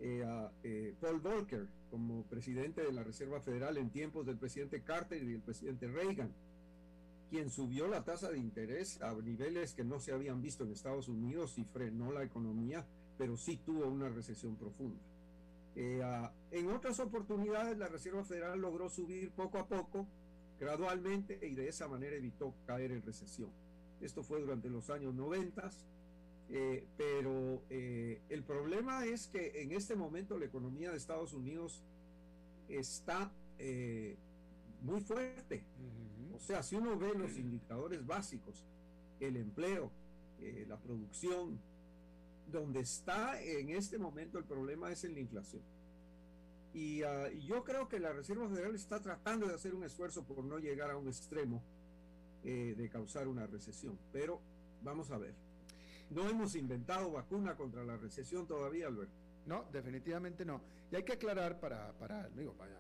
eh, 0.01 0.49
eh, 0.63 0.95
Paul 1.01 1.21
Volcker 1.21 1.67
como 1.91 2.25
presidente 2.25 2.83
de 2.83 2.93
la 2.93 3.05
Reserva 3.05 3.41
Federal 3.41 3.77
en 3.77 3.91
tiempos 3.91 4.27
del 4.27 4.39
presidente 4.39 4.83
Carter 4.83 5.23
y 5.23 5.33
del 5.33 5.43
presidente 5.43 5.87
Reagan, 5.87 6.33
quien 7.31 7.51
subió 7.51 7.87
la 7.87 8.03
tasa 8.03 8.31
de 8.31 8.39
interés 8.39 9.01
a 9.03 9.15
niveles 9.15 9.75
que 9.75 9.85
no 9.85 10.01
se 10.01 10.13
habían 10.13 10.41
visto 10.41 10.65
en 10.65 10.73
Estados 10.73 11.09
Unidos 11.09 11.59
y 11.59 11.65
frenó 11.65 12.13
la 12.13 12.25
economía, 12.25 12.85
pero 13.19 13.37
sí 13.37 13.59
tuvo 13.59 13.87
una 13.87 14.09
recesión 14.09 14.57
profunda. 14.57 15.01
Eh, 15.77 16.03
en 16.51 16.71
otras 16.71 16.99
oportunidades, 17.01 17.77
la 17.77 17.89
Reserva 17.89 18.25
Federal 18.25 18.59
logró 18.59 18.89
subir 18.89 19.31
poco 19.33 19.59
a 19.59 19.67
poco, 19.67 20.07
gradualmente, 20.59 21.39
y 21.43 21.55
de 21.55 21.69
esa 21.69 21.89
manera 21.89 22.17
evitó 22.17 22.55
caer 22.67 22.93
en 22.93 23.03
recesión. 23.03 23.51
Esto 24.01 24.23
fue 24.23 24.41
durante 24.41 24.69
los 24.69 24.91
años 24.91 25.15
90, 25.15 25.71
eh, 26.51 26.87
pero 26.97 27.63
eh, 27.71 28.21
el 28.29 28.43
problema 28.43 29.07
es 29.07 29.29
que 29.29 29.63
en 29.63 29.73
este 29.73 29.97
momento 29.97 30.39
la 30.39 30.47
economía 30.47 30.91
de 30.91 30.97
Estados 30.97 31.33
Unidos 31.33 31.83
está 32.69 33.33
muy 34.83 35.01
fuerte. 35.01 35.65
O 36.35 36.41
sea, 36.41 36.63
si 36.63 36.75
uno 36.75 36.99
ve 36.99 37.15
los 37.15 37.37
indicadores 37.39 38.05
básicos, 38.05 38.65
el 39.21 39.37
empleo, 39.37 39.91
la 40.67 40.77
producción, 40.77 41.59
donde 42.51 42.81
está 42.81 43.41
en 43.43 43.71
este 43.71 43.99
momento 43.99 44.39
el 44.39 44.45
problema 44.45 44.91
es 44.91 45.05
en 45.05 45.15
la 45.15 45.21
inflación. 45.21 45.63
Y 46.75 47.03
ah, 47.03 47.31
yo 47.47 47.63
creo 47.63 47.89
que 47.89 48.01
la 48.01 48.13
Reserva 48.13 48.49
Federal 48.49 48.75
está 48.75 49.01
tratando 49.01 49.47
de 49.47 49.55
hacer 49.55 49.75
un 49.75 49.85
esfuerzo 49.85 50.25
por 50.25 50.45
no 50.45 50.59
llegar 50.59 50.91
a 50.91 50.97
un 50.97 51.07
extremo 51.07 51.63
eh, 52.43 52.75
de 52.77 52.89
causar 52.91 53.29
una 53.29 53.47
recesión. 53.47 53.97
Pero 54.13 54.41
vamos 54.83 55.11
a 55.13 55.19
ver. 55.19 55.35
No 56.11 56.29
hemos 56.29 56.57
inventado 56.57 57.11
vacuna 57.13 57.57
contra 57.57 57.85
la 57.85 57.97
recesión 57.97 58.47
todavía, 58.47 58.89
Alberto. 58.89 59.15
No, 59.47 59.65
definitivamente 59.73 60.45
no. 60.45 60.61
Y 60.91 60.97
hay 60.97 61.05
que 61.05 61.13
aclarar 61.13 61.61
para, 61.61 61.93
para 61.93 62.29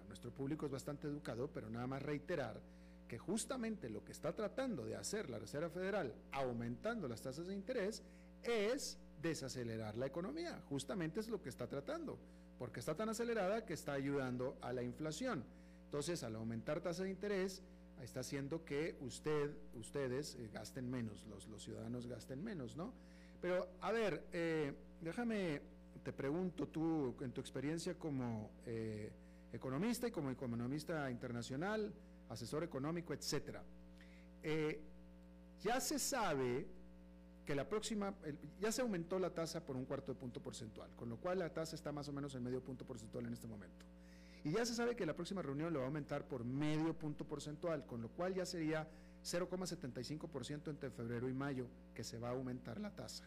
nuestro 0.08 0.30
público 0.32 0.66
es 0.66 0.72
bastante 0.72 1.06
educado, 1.06 1.48
pero 1.52 1.70
nada 1.70 1.86
más 1.86 2.02
reiterar 2.02 2.60
que 3.08 3.18
justamente 3.18 3.90
lo 3.90 4.04
que 4.04 4.12
está 4.12 4.34
tratando 4.34 4.84
de 4.84 4.96
hacer 4.96 5.30
la 5.30 5.38
Reserva 5.38 5.68
Federal, 5.68 6.14
aumentando 6.32 7.06
las 7.06 7.22
tasas 7.22 7.46
de 7.46 7.54
interés, 7.54 8.02
es 8.42 8.98
desacelerar 9.20 9.96
la 9.96 10.06
economía. 10.06 10.60
Justamente 10.68 11.20
es 11.20 11.28
lo 11.28 11.40
que 11.40 11.48
está 11.48 11.66
tratando, 11.66 12.18
porque 12.64 12.80
está 12.80 12.94
tan 12.94 13.10
acelerada 13.10 13.66
que 13.66 13.74
está 13.74 13.92
ayudando 13.92 14.56
a 14.62 14.72
la 14.72 14.82
inflación. 14.82 15.44
Entonces, 15.84 16.22
al 16.22 16.34
aumentar 16.34 16.80
tasa 16.80 17.02
de 17.02 17.10
interés, 17.10 17.62
está 18.02 18.20
haciendo 18.20 18.64
que 18.64 18.96
usted, 19.02 19.50
ustedes 19.74 20.34
eh, 20.36 20.48
gasten 20.50 20.90
menos, 20.90 21.26
los, 21.26 21.62
ciudadanos 21.62 22.06
gasten 22.06 22.42
menos, 22.42 22.74
¿no? 22.74 22.94
Pero, 23.42 23.68
a 23.82 23.92
ver, 23.92 24.24
eh, 24.32 24.72
déjame, 25.02 25.60
te 26.02 26.14
pregunto 26.14 26.68
tú, 26.68 27.14
en 27.20 27.32
tu 27.32 27.42
experiencia 27.42 27.98
como 27.98 28.52
eh, 28.64 29.12
economista 29.52 30.08
y 30.08 30.10
como 30.10 30.30
economista 30.30 31.10
internacional, 31.10 31.92
asesor 32.30 32.64
económico, 32.64 33.12
etcétera, 33.12 33.62
ya 35.62 35.80
se 35.80 35.98
sabe 35.98 36.66
que 37.44 37.54
la 37.54 37.68
próxima, 37.68 38.14
ya 38.60 38.72
se 38.72 38.82
aumentó 38.82 39.18
la 39.18 39.30
tasa 39.30 39.64
por 39.64 39.76
un 39.76 39.84
cuarto 39.84 40.12
de 40.12 40.18
punto 40.18 40.40
porcentual, 40.40 40.90
con 40.96 41.08
lo 41.08 41.18
cual 41.18 41.38
la 41.38 41.52
tasa 41.52 41.76
está 41.76 41.92
más 41.92 42.08
o 42.08 42.12
menos 42.12 42.34
en 42.34 42.42
medio 42.42 42.62
punto 42.62 42.84
porcentual 42.84 43.26
en 43.26 43.32
este 43.32 43.46
momento. 43.46 43.84
Y 44.44 44.52
ya 44.52 44.66
se 44.66 44.74
sabe 44.74 44.94
que 44.94 45.06
la 45.06 45.14
próxima 45.14 45.42
reunión 45.42 45.72
lo 45.72 45.80
va 45.80 45.86
a 45.86 45.88
aumentar 45.88 46.26
por 46.26 46.44
medio 46.44 46.94
punto 46.94 47.24
porcentual, 47.24 47.86
con 47.86 48.02
lo 48.02 48.08
cual 48.08 48.34
ya 48.34 48.44
sería 48.44 48.88
0,75% 49.24 50.68
entre 50.68 50.90
febrero 50.90 51.28
y 51.28 51.32
mayo 51.32 51.66
que 51.94 52.04
se 52.04 52.18
va 52.18 52.28
a 52.28 52.32
aumentar 52.32 52.80
la 52.80 52.90
tasa. 52.90 53.24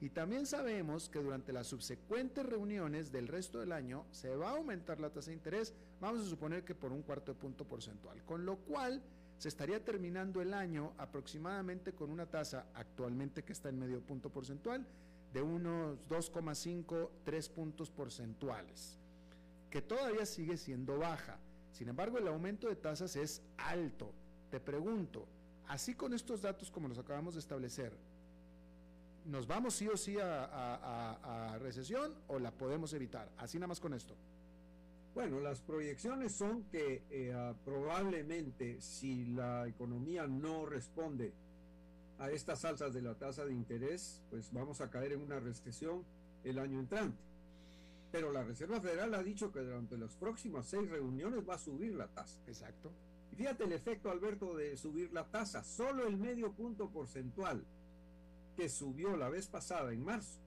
Y 0.00 0.10
también 0.10 0.46
sabemos 0.46 1.08
que 1.08 1.18
durante 1.18 1.52
las 1.52 1.66
subsecuentes 1.66 2.46
reuniones 2.46 3.10
del 3.10 3.26
resto 3.26 3.58
del 3.58 3.72
año 3.72 4.06
se 4.12 4.34
va 4.36 4.50
a 4.50 4.56
aumentar 4.56 5.00
la 5.00 5.10
tasa 5.10 5.30
de 5.30 5.36
interés, 5.36 5.74
vamos 6.00 6.20
a 6.22 6.28
suponer 6.28 6.64
que 6.64 6.74
por 6.74 6.92
un 6.92 7.02
cuarto 7.02 7.32
de 7.32 7.40
punto 7.40 7.64
porcentual, 7.66 8.22
con 8.24 8.46
lo 8.46 8.58
cual 8.58 9.02
se 9.38 9.48
estaría 9.48 9.84
terminando 9.84 10.42
el 10.42 10.52
año 10.52 10.92
aproximadamente 10.98 11.92
con 11.92 12.10
una 12.10 12.26
tasa 12.26 12.66
actualmente 12.74 13.44
que 13.44 13.52
está 13.52 13.68
en 13.68 13.78
medio 13.78 14.00
punto 14.00 14.30
porcentual 14.30 14.84
de 15.32 15.42
unos 15.42 15.96
2,5, 16.08 17.08
3 17.24 17.48
puntos 17.50 17.90
porcentuales, 17.90 18.98
que 19.70 19.80
todavía 19.80 20.26
sigue 20.26 20.56
siendo 20.56 20.98
baja. 20.98 21.38
Sin 21.70 21.88
embargo, 21.88 22.18
el 22.18 22.26
aumento 22.26 22.68
de 22.68 22.74
tasas 22.74 23.14
es 23.14 23.42
alto. 23.58 24.12
Te 24.50 24.58
pregunto, 24.58 25.28
así 25.68 25.94
con 25.94 26.14
estos 26.14 26.42
datos 26.42 26.70
como 26.70 26.88
los 26.88 26.98
acabamos 26.98 27.34
de 27.34 27.40
establecer, 27.40 27.96
¿nos 29.24 29.46
vamos 29.46 29.74
sí 29.74 29.86
o 29.86 29.96
sí 29.96 30.18
a, 30.18 31.52
a 31.52 31.58
recesión 31.58 32.12
o 32.26 32.40
la 32.40 32.50
podemos 32.50 32.92
evitar? 32.92 33.30
Así 33.36 33.58
nada 33.58 33.68
más 33.68 33.78
con 33.78 33.94
esto. 33.94 34.16
Bueno, 35.14 35.40
las 35.40 35.60
proyecciones 35.60 36.32
son 36.32 36.64
que 36.64 37.02
eh, 37.10 37.32
ah, 37.34 37.54
probablemente 37.64 38.80
si 38.80 39.24
la 39.26 39.66
economía 39.66 40.26
no 40.26 40.66
responde 40.66 41.32
a 42.18 42.30
estas 42.30 42.64
alzas 42.64 42.92
de 42.92 43.02
la 43.02 43.14
tasa 43.14 43.44
de 43.44 43.52
interés, 43.52 44.22
pues 44.30 44.52
vamos 44.52 44.80
a 44.80 44.90
caer 44.90 45.12
en 45.12 45.22
una 45.22 45.40
recesión 45.40 46.04
el 46.44 46.58
año 46.58 46.78
entrante. 46.78 47.18
Pero 48.10 48.32
la 48.32 48.42
Reserva 48.42 48.80
Federal 48.80 49.14
ha 49.14 49.22
dicho 49.22 49.52
que 49.52 49.60
durante 49.60 49.98
las 49.98 50.14
próximas 50.16 50.66
seis 50.66 50.88
reuniones 50.88 51.48
va 51.48 51.54
a 51.54 51.58
subir 51.58 51.94
la 51.94 52.08
tasa. 52.08 52.40
Exacto. 52.46 52.90
Y 53.32 53.36
fíjate 53.36 53.64
el 53.64 53.72
efecto, 53.72 54.10
Alberto, 54.10 54.56
de 54.56 54.76
subir 54.76 55.12
la 55.12 55.24
tasa. 55.24 55.62
Solo 55.62 56.06
el 56.06 56.16
medio 56.16 56.52
punto 56.52 56.90
porcentual 56.90 57.64
que 58.56 58.68
subió 58.68 59.16
la 59.16 59.28
vez 59.28 59.46
pasada 59.46 59.92
en 59.92 60.04
marzo 60.04 60.38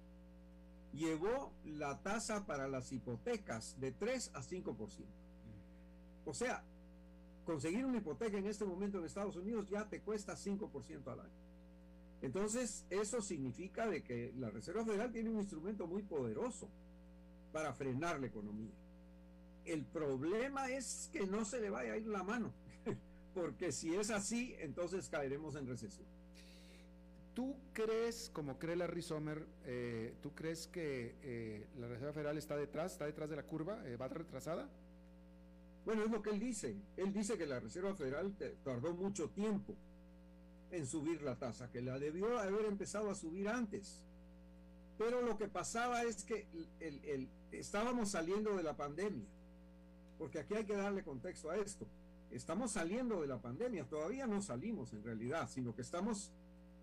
llevó 0.94 1.54
la 1.66 2.02
tasa 2.02 2.46
para 2.46 2.68
las 2.68 2.92
hipotecas 2.92 3.80
de 3.80 3.92
3 3.92 4.32
a 4.34 4.42
5%. 4.42 5.06
O 6.26 6.34
sea, 6.34 6.64
conseguir 7.46 7.86
una 7.86 7.98
hipoteca 7.98 8.38
en 8.38 8.48
este 8.48 8.66
momento 8.66 9.00
en 9.00 9.06
Estados 9.06 9.36
Unidos 9.36 9.68
ya 9.70 9.88
te 9.88 10.02
cuesta 10.02 10.34
5% 10.34 11.08
al 11.08 11.22
año. 11.22 11.42
Entonces, 12.22 12.86
eso 12.90 13.20
significa 13.22 13.88
de 13.88 14.04
que 14.04 14.32
la 14.38 14.50
Reserva 14.50 14.86
Federal 14.86 15.12
tiene 15.12 15.30
un 15.32 15.40
instrumento 15.40 15.88
muy 15.88 16.04
poderoso 16.04 16.70
para 17.52 17.74
frenar 17.74 18.20
la 18.20 18.28
economía. 18.28 18.74
El 19.66 19.86
problema 19.86 20.70
es 20.70 21.10
que 21.12 21.26
no 21.26 21.46
se 21.46 21.60
le 21.60 21.70
vaya 21.70 21.94
a 21.94 21.98
ir 21.98 22.08
la 22.08 22.24
mano, 22.24 22.54
porque 23.34 23.72
si 23.72 23.96
es 23.96 24.12
así, 24.12 24.56
entonces 24.60 25.10
caeremos 25.10 25.56
en 25.56 25.68
recesión. 25.68 26.08
¿Tú 27.34 27.56
crees, 27.72 28.30
como 28.34 28.60
cree 28.60 28.76
Larry 28.76 29.02
Sommer, 29.02 29.48
eh, 29.66 30.16
tú 30.22 30.34
crees 30.34 30.68
que 30.68 31.16
eh, 31.22 31.68
la 31.78 31.88
Reserva 31.88 32.12
Federal 32.12 32.38
está 32.38 32.58
detrás, 32.58 32.92
está 32.94 33.06
detrás 33.06 33.30
de 33.30 33.38
la 33.38 33.44
curva, 33.44 33.82
eh, 33.88 33.96
va 33.96 34.10
retrasada? 34.10 34.68
Bueno, 35.86 36.04
es 36.04 36.12
lo 36.12 36.22
que 36.22 36.32
él 36.32 36.40
dice. 36.40 36.76
Él 36.98 37.14
dice 37.14 37.38
que 37.38 37.46
la 37.46 37.60
Reserva 37.60 37.96
Federal 37.96 38.36
tardó 38.64 38.94
mucho 38.94 39.30
tiempo 39.30 39.76
en 40.72 40.86
subir 40.86 41.22
la 41.22 41.38
tasa, 41.38 41.72
que 41.72 41.82
la 41.82 42.00
debió 42.00 42.38
haber 42.38 42.66
empezado 42.66 43.10
a 43.10 43.16
subir 43.16 43.48
antes. 43.48 44.04
Pero 44.98 45.22
lo 45.22 45.38
que 45.38 45.48
pasaba 45.48 46.04
es 46.04 46.26
que 46.26 46.48
estábamos 47.52 48.12
saliendo 48.12 48.56
de 48.58 48.64
la 48.64 48.76
pandemia, 48.76 49.26
porque 50.18 50.40
aquí 50.40 50.54
hay 50.54 50.66
que 50.66 50.76
darle 50.76 51.04
contexto 51.04 51.50
a 51.50 51.58
esto. 51.58 51.88
Estamos 52.30 52.74
saliendo 52.74 53.22
de 53.22 53.28
la 53.28 53.42
pandemia, 53.42 53.86
todavía 53.86 54.28
no 54.28 54.42
salimos 54.42 54.94
en 54.94 55.04
realidad, 55.04 55.50
sino 55.50 55.74
que 55.74 55.82
estamos 55.82 56.32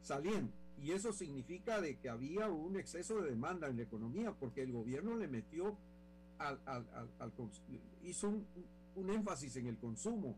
saliendo. 0.03 0.53
Y 0.81 0.93
eso 0.93 1.13
significa 1.13 1.81
de 1.81 1.99
que 1.99 2.09
había 2.09 2.49
un 2.49 2.77
exceso 2.77 3.21
de 3.21 3.31
demanda 3.31 3.69
en 3.69 3.77
la 3.77 3.83
economía 3.83 4.33
porque 4.33 4.63
el 4.63 4.73
gobierno 4.73 5.17
le 5.17 5.27
metió 5.27 5.77
al, 6.39 6.61
hizo 8.03 8.29
un, 8.29 9.11
énfasis 9.11 9.57
en 9.57 9.67
el 9.67 9.77
consumo, 9.77 10.37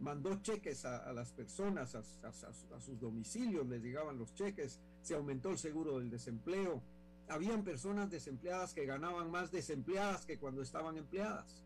mandó 0.00 0.34
cheques 0.42 0.84
a, 0.84 1.12
las 1.12 1.32
personas, 1.32 1.94
a, 1.94 2.00
a, 2.00 2.80
sus 2.80 3.00
domicilios, 3.00 3.66
les 3.68 3.82
llegaban 3.82 4.18
los 4.18 4.34
cheques, 4.34 4.80
se 5.02 5.14
aumentó 5.14 5.50
el 5.50 5.58
seguro 5.58 5.98
del 5.98 6.10
desempleo. 6.10 6.82
Habían 7.28 7.64
personas 7.64 8.10
desempleadas 8.10 8.74
que 8.74 8.86
ganaban 8.86 9.30
más 9.30 9.50
desempleadas 9.50 10.26
que 10.26 10.38
cuando 10.38 10.62
estaban 10.62 10.96
empleadas. 10.96 11.64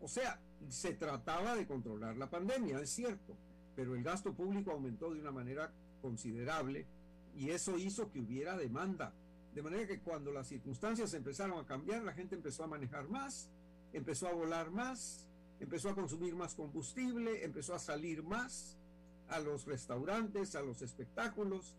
O 0.00 0.08
sea, 0.08 0.40
se 0.68 0.94
trataba 0.94 1.54
de 1.54 1.66
controlar 1.66 2.16
la 2.16 2.28
pandemia, 2.28 2.80
es 2.80 2.90
cierto, 2.90 3.36
pero 3.74 3.94
el 3.94 4.02
gasto 4.02 4.34
público 4.34 4.72
aumentó 4.72 5.12
de 5.12 5.20
una 5.20 5.32
manera 5.32 5.72
considerable 6.00 6.86
y 7.36 7.50
eso 7.50 7.76
hizo 7.78 8.10
que 8.10 8.20
hubiera 8.20 8.56
demanda. 8.56 9.12
De 9.54 9.62
manera 9.62 9.86
que 9.86 10.00
cuando 10.00 10.32
las 10.32 10.48
circunstancias 10.48 11.14
empezaron 11.14 11.58
a 11.58 11.66
cambiar, 11.66 12.02
la 12.02 12.12
gente 12.12 12.34
empezó 12.34 12.64
a 12.64 12.68
manejar 12.68 13.08
más, 13.08 13.48
empezó 13.92 14.28
a 14.28 14.34
volar 14.34 14.70
más, 14.70 15.26
empezó 15.60 15.90
a 15.90 15.94
consumir 15.94 16.34
más 16.34 16.54
combustible, 16.54 17.44
empezó 17.44 17.74
a 17.74 17.78
salir 17.78 18.22
más 18.22 18.76
a 19.28 19.40
los 19.40 19.64
restaurantes, 19.64 20.54
a 20.54 20.62
los 20.62 20.82
espectáculos, 20.82 21.74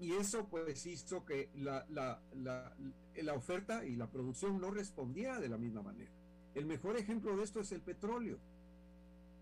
y 0.00 0.12
eso 0.12 0.46
pues 0.48 0.86
hizo 0.86 1.24
que 1.24 1.50
la, 1.54 1.86
la, 1.90 2.20
la, 2.34 2.74
la 3.14 3.34
oferta 3.34 3.84
y 3.84 3.96
la 3.96 4.10
producción 4.10 4.60
no 4.60 4.70
respondiera 4.70 5.38
de 5.38 5.48
la 5.48 5.58
misma 5.58 5.82
manera. 5.82 6.10
El 6.54 6.66
mejor 6.66 6.96
ejemplo 6.96 7.36
de 7.36 7.44
esto 7.44 7.60
es 7.60 7.70
el 7.72 7.82
petróleo. 7.82 8.38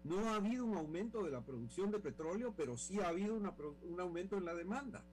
No 0.09 0.31
ha 0.31 0.37
habido 0.37 0.65
un 0.65 0.75
aumento 0.75 1.23
de 1.23 1.31
la 1.31 1.43
producción 1.43 1.91
de 1.91 1.99
petróleo, 1.99 2.55
pero 2.57 2.79
sí 2.79 2.99
ha 3.01 3.09
habido 3.09 3.35
un 3.37 4.01
aumento 4.01 4.39
en 4.39 4.47
la 4.47 4.55
demanda. 4.55 5.05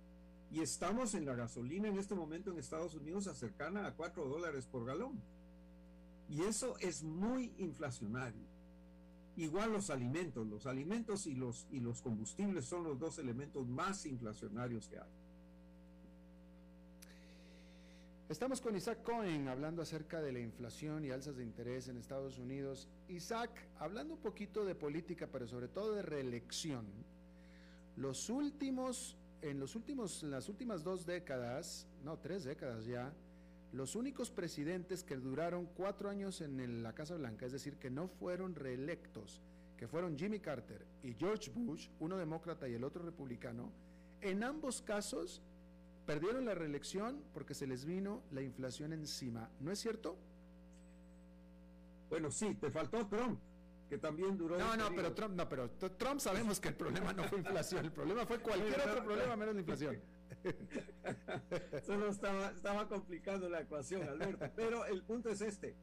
Y 0.51 0.61
estamos 0.61 1.15
en 1.15 1.25
la 1.25 1.35
gasolina 1.35 1.89
en 1.89 1.97
este 1.97 2.15
momento 2.15 2.49
en 2.49 2.59
Estados 2.59 2.95
Unidos 2.95 3.27
a 3.27 3.35
cercana 3.35 3.87
a 3.87 3.93
4 3.93 4.25
dólares 4.25 4.67
por 4.67 4.85
galón. 4.85 5.21
Y 6.29 6.43
eso 6.43 6.77
es 6.79 7.03
muy 7.03 7.53
inflacionario. 7.57 8.47
Igual 9.35 9.73
los 9.73 9.89
alimentos, 9.89 10.47
los 10.47 10.65
alimentos 10.65 11.27
y 11.27 11.35
los, 11.35 11.67
y 11.71 11.81
los 11.81 12.01
combustibles 12.01 12.65
son 12.65 12.85
los 12.85 12.97
dos 12.97 13.19
elementos 13.19 13.67
más 13.67 14.05
inflacionarios 14.05 14.87
que 14.87 14.97
hay. 14.97 15.11
Estamos 18.27 18.59
con 18.59 18.75
Isaac 18.75 19.03
Cohen 19.03 19.47
hablando 19.49 19.83
acerca 19.83 20.19
de 20.19 20.31
la 20.31 20.39
inflación 20.39 21.05
y 21.05 21.11
alzas 21.11 21.37
de 21.37 21.43
interés 21.43 21.89
en 21.89 21.97
Estados 21.97 22.39
Unidos. 22.39 22.87
Isaac, 23.07 23.51
hablando 23.77 24.15
un 24.15 24.19
poquito 24.19 24.65
de 24.65 24.73
política, 24.73 25.29
pero 25.31 25.45
sobre 25.45 25.67
todo 25.67 25.93
de 25.93 26.01
reelección. 26.01 26.87
Los 27.95 28.31
últimos, 28.31 29.15
en 29.43 29.59
los 29.59 29.75
últimos, 29.75 30.23
en 30.23 30.31
las 30.31 30.49
últimas 30.49 30.83
dos 30.83 31.05
décadas, 31.05 31.87
no, 32.03 32.17
tres 32.17 32.43
décadas 32.45 32.87
ya, 32.87 33.13
los 33.71 33.95
únicos 33.95 34.31
presidentes 34.31 35.03
que 35.03 35.17
duraron 35.17 35.67
cuatro 35.67 36.09
años 36.09 36.41
en 36.41 36.81
la 36.81 36.95
Casa 36.95 37.17
Blanca, 37.17 37.45
es 37.45 37.51
decir, 37.51 37.77
que 37.77 37.91
no 37.91 38.07
fueron 38.07 38.55
reelectos, 38.55 39.39
que 39.77 39.87
fueron 39.87 40.17
Jimmy 40.17 40.39
Carter 40.39 40.83
y 41.03 41.13
George 41.13 41.51
Bush, 41.51 41.89
uno 41.99 42.17
demócrata 42.17 42.67
y 42.67 42.73
el 42.73 42.85
otro 42.85 43.05
republicano, 43.05 43.71
en 44.21 44.43
ambos 44.43 44.81
casos 44.81 45.43
perdieron 46.05 46.45
la 46.45 46.53
reelección 46.53 47.23
porque 47.33 47.53
se 47.53 47.67
les 47.67 47.85
vino 47.85 48.23
la 48.31 48.41
inflación 48.41 48.93
encima. 48.93 49.49
¿No 49.59 49.71
es 49.71 49.79
cierto? 49.79 50.17
Bueno, 52.09 52.31
sí, 52.31 52.55
te 52.55 52.69
faltó 52.69 53.07
Trump, 53.07 53.39
que 53.89 53.97
también 53.97 54.37
duró. 54.37 54.57
No, 54.57 54.77
no, 54.77 54.89
pero 54.95 55.13
Trump, 55.13 55.35
no, 55.35 55.49
pero 55.49 55.69
Trump 55.71 56.19
sabemos 56.19 56.59
que 56.59 56.69
el 56.69 56.75
problema 56.75 57.13
no 57.13 57.23
fue 57.23 57.39
inflación, 57.39 57.85
el 57.85 57.91
problema 57.91 58.25
fue 58.25 58.39
cualquier 58.39 58.79
otro 58.79 59.03
problema 59.03 59.35
menos 59.35 59.55
la 59.55 59.61
inflación. 59.61 59.99
Solo 61.85 62.09
estaba, 62.09 62.51
estaba 62.51 62.87
complicando 62.87 63.49
la 63.49 63.61
ecuación, 63.61 64.07
Alberto. 64.07 64.45
Pero 64.55 64.85
el 64.85 65.01
punto 65.03 65.29
es 65.29 65.41
este. 65.41 65.75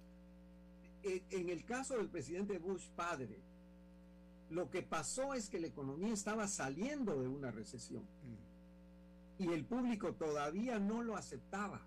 En, 1.03 1.49
el 1.49 1.65
caso 1.65 1.97
del 1.97 2.09
presidente 2.09 2.59
Bush 2.59 2.89
padre, 2.91 3.41
lo 4.51 4.71
que 4.71 4.83
pasó 4.83 5.35
es 5.35 5.49
que 5.49 5.59
la 5.59 5.67
economía 5.67 6.13
estaba 6.13 6.47
saliendo 6.47 7.21
de 7.21 7.27
una 7.27 7.51
recesión. 7.51 8.03
Mm 8.03 8.42
y 9.43 9.53
el 9.53 9.65
público 9.65 10.15
todavía 10.15 10.79
no 10.79 11.03
lo 11.03 11.17
aceptaba. 11.17 11.81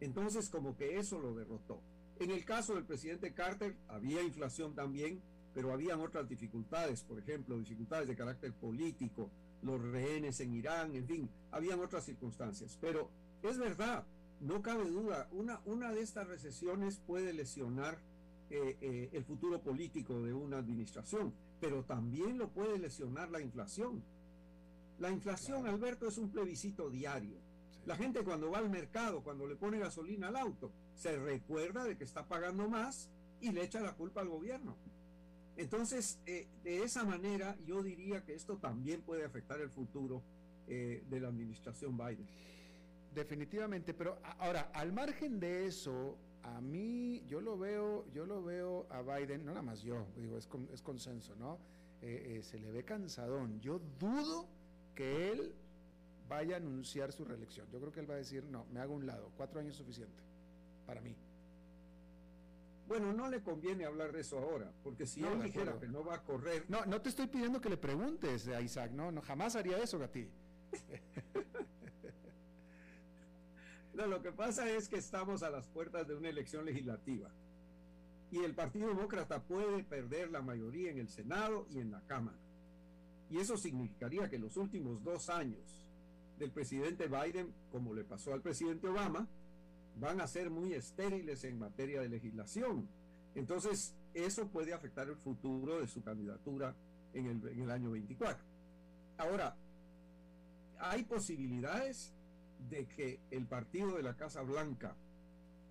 Entonces 0.00 0.50
como 0.50 0.76
que 0.76 0.98
eso 0.98 1.18
lo 1.18 1.34
derrotó. 1.34 1.80
En 2.18 2.30
el 2.30 2.44
caso 2.44 2.74
del 2.74 2.84
presidente 2.84 3.32
Carter 3.32 3.76
había 3.88 4.22
inflación 4.22 4.74
también, 4.74 5.20
pero 5.52 5.72
habían 5.72 6.00
otras 6.00 6.28
dificultades, 6.28 7.02
por 7.02 7.18
ejemplo, 7.18 7.58
dificultades 7.58 8.08
de 8.08 8.16
carácter 8.16 8.52
político, 8.52 9.30
los 9.62 9.80
rehenes 9.80 10.40
en 10.40 10.54
Irán, 10.54 10.94
en 10.94 11.06
fin, 11.06 11.30
habían 11.52 11.80
otras 11.80 12.04
circunstancias. 12.04 12.76
Pero 12.80 13.10
es 13.42 13.56
verdad, 13.58 14.04
no 14.40 14.62
cabe 14.62 14.90
duda, 14.90 15.28
una, 15.32 15.60
una 15.64 15.92
de 15.92 16.02
estas 16.02 16.28
recesiones 16.28 17.00
puede 17.06 17.32
lesionar 17.32 17.98
eh, 18.50 18.76
eh, 18.80 19.10
el 19.12 19.24
futuro 19.24 19.60
político 19.60 20.20
de 20.22 20.34
una 20.34 20.58
administración, 20.58 21.32
pero 21.60 21.84
también 21.84 22.36
lo 22.36 22.48
puede 22.48 22.78
lesionar 22.78 23.30
la 23.30 23.40
inflación. 23.40 24.04
La 24.98 25.10
inflación, 25.10 25.66
Alberto, 25.66 26.08
es 26.08 26.18
un 26.18 26.30
plebiscito 26.30 26.88
diario. 26.88 27.38
La 27.86 27.96
gente 27.96 28.22
cuando 28.22 28.50
va 28.50 28.58
al 28.58 28.70
mercado, 28.70 29.22
cuando 29.22 29.46
le 29.46 29.56
pone 29.56 29.78
gasolina 29.78 30.28
al 30.28 30.36
auto, 30.36 30.72
se 30.94 31.16
recuerda 31.18 31.84
de 31.84 31.96
que 31.96 32.04
está 32.04 32.26
pagando 32.26 32.68
más 32.68 33.10
y 33.40 33.50
le 33.50 33.62
echa 33.64 33.80
la 33.80 33.94
culpa 33.94 34.20
al 34.22 34.28
gobierno. 34.28 34.76
Entonces, 35.56 36.18
eh, 36.26 36.48
de 36.62 36.82
esa 36.82 37.04
manera, 37.04 37.56
yo 37.66 37.82
diría 37.82 38.24
que 38.24 38.34
esto 38.34 38.56
también 38.56 39.02
puede 39.02 39.24
afectar 39.24 39.60
el 39.60 39.70
futuro 39.70 40.22
eh, 40.66 41.04
de 41.08 41.20
la 41.20 41.28
administración 41.28 41.96
Biden. 41.96 42.26
Definitivamente, 43.14 43.94
pero 43.94 44.18
ahora, 44.38 44.70
al 44.72 44.92
margen 44.92 45.38
de 45.38 45.66
eso, 45.66 46.16
a 46.42 46.60
mí, 46.60 47.22
yo 47.26 47.40
lo 47.40 47.58
veo, 47.58 48.06
yo 48.12 48.26
lo 48.26 48.42
veo 48.42 48.86
a 48.90 49.02
Biden, 49.02 49.44
no 49.44 49.52
nada 49.52 49.62
más 49.62 49.82
yo, 49.82 50.06
digo, 50.16 50.38
es, 50.38 50.48
es 50.72 50.82
consenso, 50.82 51.36
¿no? 51.36 51.58
Eh, 52.00 52.40
se 52.42 52.58
le 52.58 52.70
ve 52.70 52.84
cansadón. 52.84 53.60
Yo 53.60 53.80
dudo 53.98 54.48
que 54.94 55.32
él 55.32 55.54
vaya 56.28 56.56
a 56.56 56.58
anunciar 56.58 57.12
su 57.12 57.24
reelección. 57.24 57.68
Yo 57.70 57.80
creo 57.80 57.92
que 57.92 58.00
él 58.00 58.10
va 58.10 58.14
a 58.14 58.18
decir, 58.18 58.44
no, 58.44 58.66
me 58.72 58.80
hago 58.80 58.94
un 58.94 59.06
lado, 59.06 59.30
cuatro 59.36 59.60
años 59.60 59.72
es 59.72 59.78
suficiente 59.78 60.22
para 60.86 61.00
mí. 61.00 61.16
Bueno, 62.86 63.14
no 63.14 63.28
le 63.28 63.42
conviene 63.42 63.86
hablar 63.86 64.12
de 64.12 64.20
eso 64.20 64.38
ahora, 64.38 64.70
porque 64.82 65.06
si 65.06 65.24
él 65.24 65.42
dijera 65.42 65.78
que 65.78 65.88
no 65.88 66.04
va 66.04 66.16
a 66.16 66.22
correr. 66.22 66.66
No, 66.68 66.84
no 66.84 67.00
te 67.00 67.08
estoy 67.08 67.26
pidiendo 67.26 67.60
que 67.60 67.70
le 67.70 67.78
preguntes 67.78 68.46
a 68.48 68.60
Isaac, 68.60 68.92
no, 68.92 69.10
no 69.10 69.22
jamás 69.22 69.56
haría 69.56 69.78
eso, 69.78 69.98
Gati. 69.98 70.28
no, 73.94 74.06
lo 74.06 74.20
que 74.20 74.32
pasa 74.32 74.68
es 74.68 74.88
que 74.88 74.96
estamos 74.96 75.42
a 75.42 75.48
las 75.48 75.66
puertas 75.66 76.06
de 76.06 76.14
una 76.14 76.28
elección 76.28 76.66
legislativa 76.66 77.30
y 78.30 78.38
el 78.38 78.52
Partido 78.52 78.88
Demócrata 78.88 79.42
puede 79.44 79.84
perder 79.84 80.30
la 80.30 80.42
mayoría 80.42 80.90
en 80.90 80.98
el 80.98 81.08
Senado 81.08 81.66
y 81.70 81.78
en 81.78 81.92
la 81.92 82.02
Cámara. 82.02 82.43
Y 83.30 83.38
eso 83.38 83.56
significaría 83.56 84.28
que 84.28 84.38
los 84.38 84.56
últimos 84.56 85.02
dos 85.02 85.28
años 85.28 85.90
del 86.38 86.50
presidente 86.50 87.08
Biden, 87.08 87.52
como 87.70 87.94
le 87.94 88.04
pasó 88.04 88.34
al 88.34 88.42
presidente 88.42 88.88
Obama, 88.88 89.26
van 89.96 90.20
a 90.20 90.26
ser 90.26 90.50
muy 90.50 90.74
estériles 90.74 91.44
en 91.44 91.58
materia 91.58 92.00
de 92.00 92.08
legislación. 92.08 92.88
Entonces, 93.34 93.94
eso 94.12 94.48
puede 94.48 94.72
afectar 94.72 95.08
el 95.08 95.16
futuro 95.16 95.80
de 95.80 95.86
su 95.86 96.02
candidatura 96.02 96.74
en 97.12 97.26
el, 97.26 97.48
en 97.48 97.60
el 97.60 97.70
año 97.70 97.92
24. 97.92 98.44
Ahora, 99.18 99.56
hay 100.78 101.04
posibilidades 101.04 102.12
de 102.68 102.86
que 102.86 103.20
el 103.30 103.46
partido 103.46 103.96
de 103.96 104.02
la 104.02 104.16
Casa 104.16 104.42
Blanca 104.42 104.96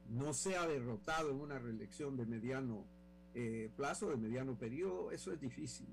no 0.09 0.33
sea 0.33 0.67
derrotado 0.67 1.31
en 1.31 1.39
una 1.39 1.59
reelección 1.59 2.17
de 2.17 2.25
mediano 2.25 2.85
eh, 3.33 3.71
plazo, 3.75 4.09
de 4.09 4.17
mediano 4.17 4.55
periodo, 4.57 5.11
eso 5.11 5.31
es 5.31 5.39
difícil. 5.39 5.87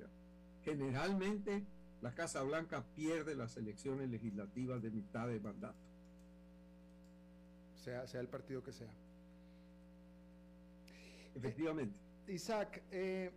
Generalmente 0.64 1.64
la 2.02 2.14
Casa 2.14 2.42
Blanca 2.42 2.84
pierde 2.94 3.34
las 3.34 3.56
elecciones 3.56 4.08
legislativas 4.10 4.82
de 4.82 4.90
mitad 4.90 5.28
de 5.28 5.40
mandato. 5.40 5.78
Sea, 7.84 8.06
sea 8.06 8.20
el 8.20 8.28
partido 8.28 8.62
que 8.62 8.72
sea. 8.72 8.92
Efectivamente. 11.34 11.98
Eh, 12.26 12.34
Isaac, 12.34 12.82
eh, 12.90 13.30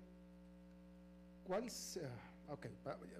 ¿cuál 1.43 1.69
Ok, 2.49 2.67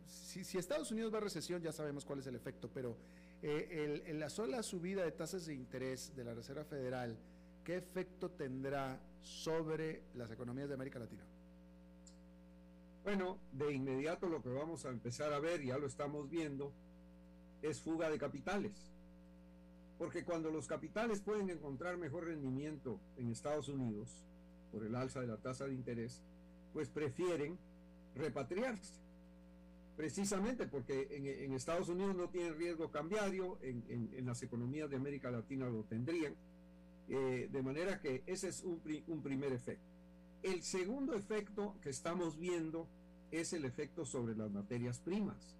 si, 0.06 0.44
si, 0.44 0.58
Estados 0.58 0.92
Unidos 0.92 1.14
va 1.14 1.18
a 1.20 1.22
recesión 1.22 1.62
ya 1.62 1.72
sabemos 1.72 2.04
cuál 2.04 2.20
es 2.20 2.28
el 2.28 2.36
efecto, 2.36 2.70
pero 2.74 2.98
eh, 3.42 4.04
el, 4.06 4.20
la 4.20 4.30
sola 4.30 4.62
subida 4.62 5.04
de 5.04 5.12
tasas 5.12 5.46
de 5.46 5.54
interés 5.54 6.14
de 6.16 6.24
la 6.26 6.34
Reserva 6.34 6.66
Federal, 6.66 7.18
¿qué 7.64 7.78
efecto 7.78 8.32
tendrá 8.32 9.00
sobre 9.22 10.04
las 10.16 10.30
economías 10.30 10.68
de 10.68 10.76
América 10.76 11.00
Latina? 11.00 11.24
Bueno, 13.04 13.38
de 13.52 13.74
inmediato 13.74 14.30
lo 14.30 14.42
que 14.42 14.50
vamos 14.50 14.86
a 14.86 14.90
empezar 14.90 15.34
a 15.34 15.40
ver, 15.40 15.62
ya 15.62 15.78
lo 15.78 15.88
estamos 15.88 16.30
viendo, 16.30 16.72
es 17.62 17.82
fuga 17.82 18.10
de 18.10 18.18
capitales. 18.18 18.94
Porque 19.98 20.24
cuando 20.24 20.50
los 20.52 20.68
capitales 20.68 21.20
pueden 21.20 21.50
encontrar 21.50 21.98
mejor 21.98 22.26
rendimiento 22.26 23.02
en 23.18 23.30
Estados 23.30 23.68
Unidos 23.68 24.24
por 24.72 24.86
el 24.86 24.96
alza 24.96 25.20
de 25.20 25.28
la 25.28 25.38
tasa 25.38 25.66
de 25.66 25.74
interés, 25.74 26.24
pues 26.72 26.90
prefieren 26.90 27.58
repatriarse. 28.16 29.02
Precisamente 29.98 30.66
porque 30.66 31.08
en, 31.12 31.54
Estados 31.54 31.90
Unidos 31.90 32.16
no 32.16 32.30
tienen 32.30 32.58
riesgo 32.58 32.90
cambiario, 32.90 33.60
en, 33.62 34.26
las 34.26 34.42
economías 34.44 34.90
de 34.90 34.96
América 34.96 35.30
Latina 35.30 35.68
lo 35.68 35.84
tendrían. 35.84 36.36
Eh, 37.10 37.50
de 37.52 37.62
manera 37.62 38.00
que 38.00 38.24
ese 38.26 38.48
es 38.48 38.64
un, 38.64 38.82
un 39.08 39.22
primer 39.22 39.52
efecto. 39.52 39.93
El 40.44 40.62
segundo 40.62 41.16
efecto 41.16 41.78
que 41.82 41.90
estamos 41.90 42.38
viendo 42.38 42.90
es 43.32 43.54
el 43.54 43.64
efecto 43.64 44.06
sobre 44.06 44.36
las 44.36 44.52
materias 44.52 45.00
primas. 45.00 45.56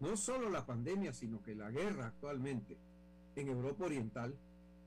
No 0.00 0.16
solo 0.16 0.50
la 0.50 0.66
pandemia, 0.66 1.12
sino 1.12 1.40
que 1.40 1.54
la 1.54 1.70
guerra 1.70 2.08
actualmente 2.08 2.76
en 3.36 3.48
Europa 3.48 3.84
Oriental 3.84 4.34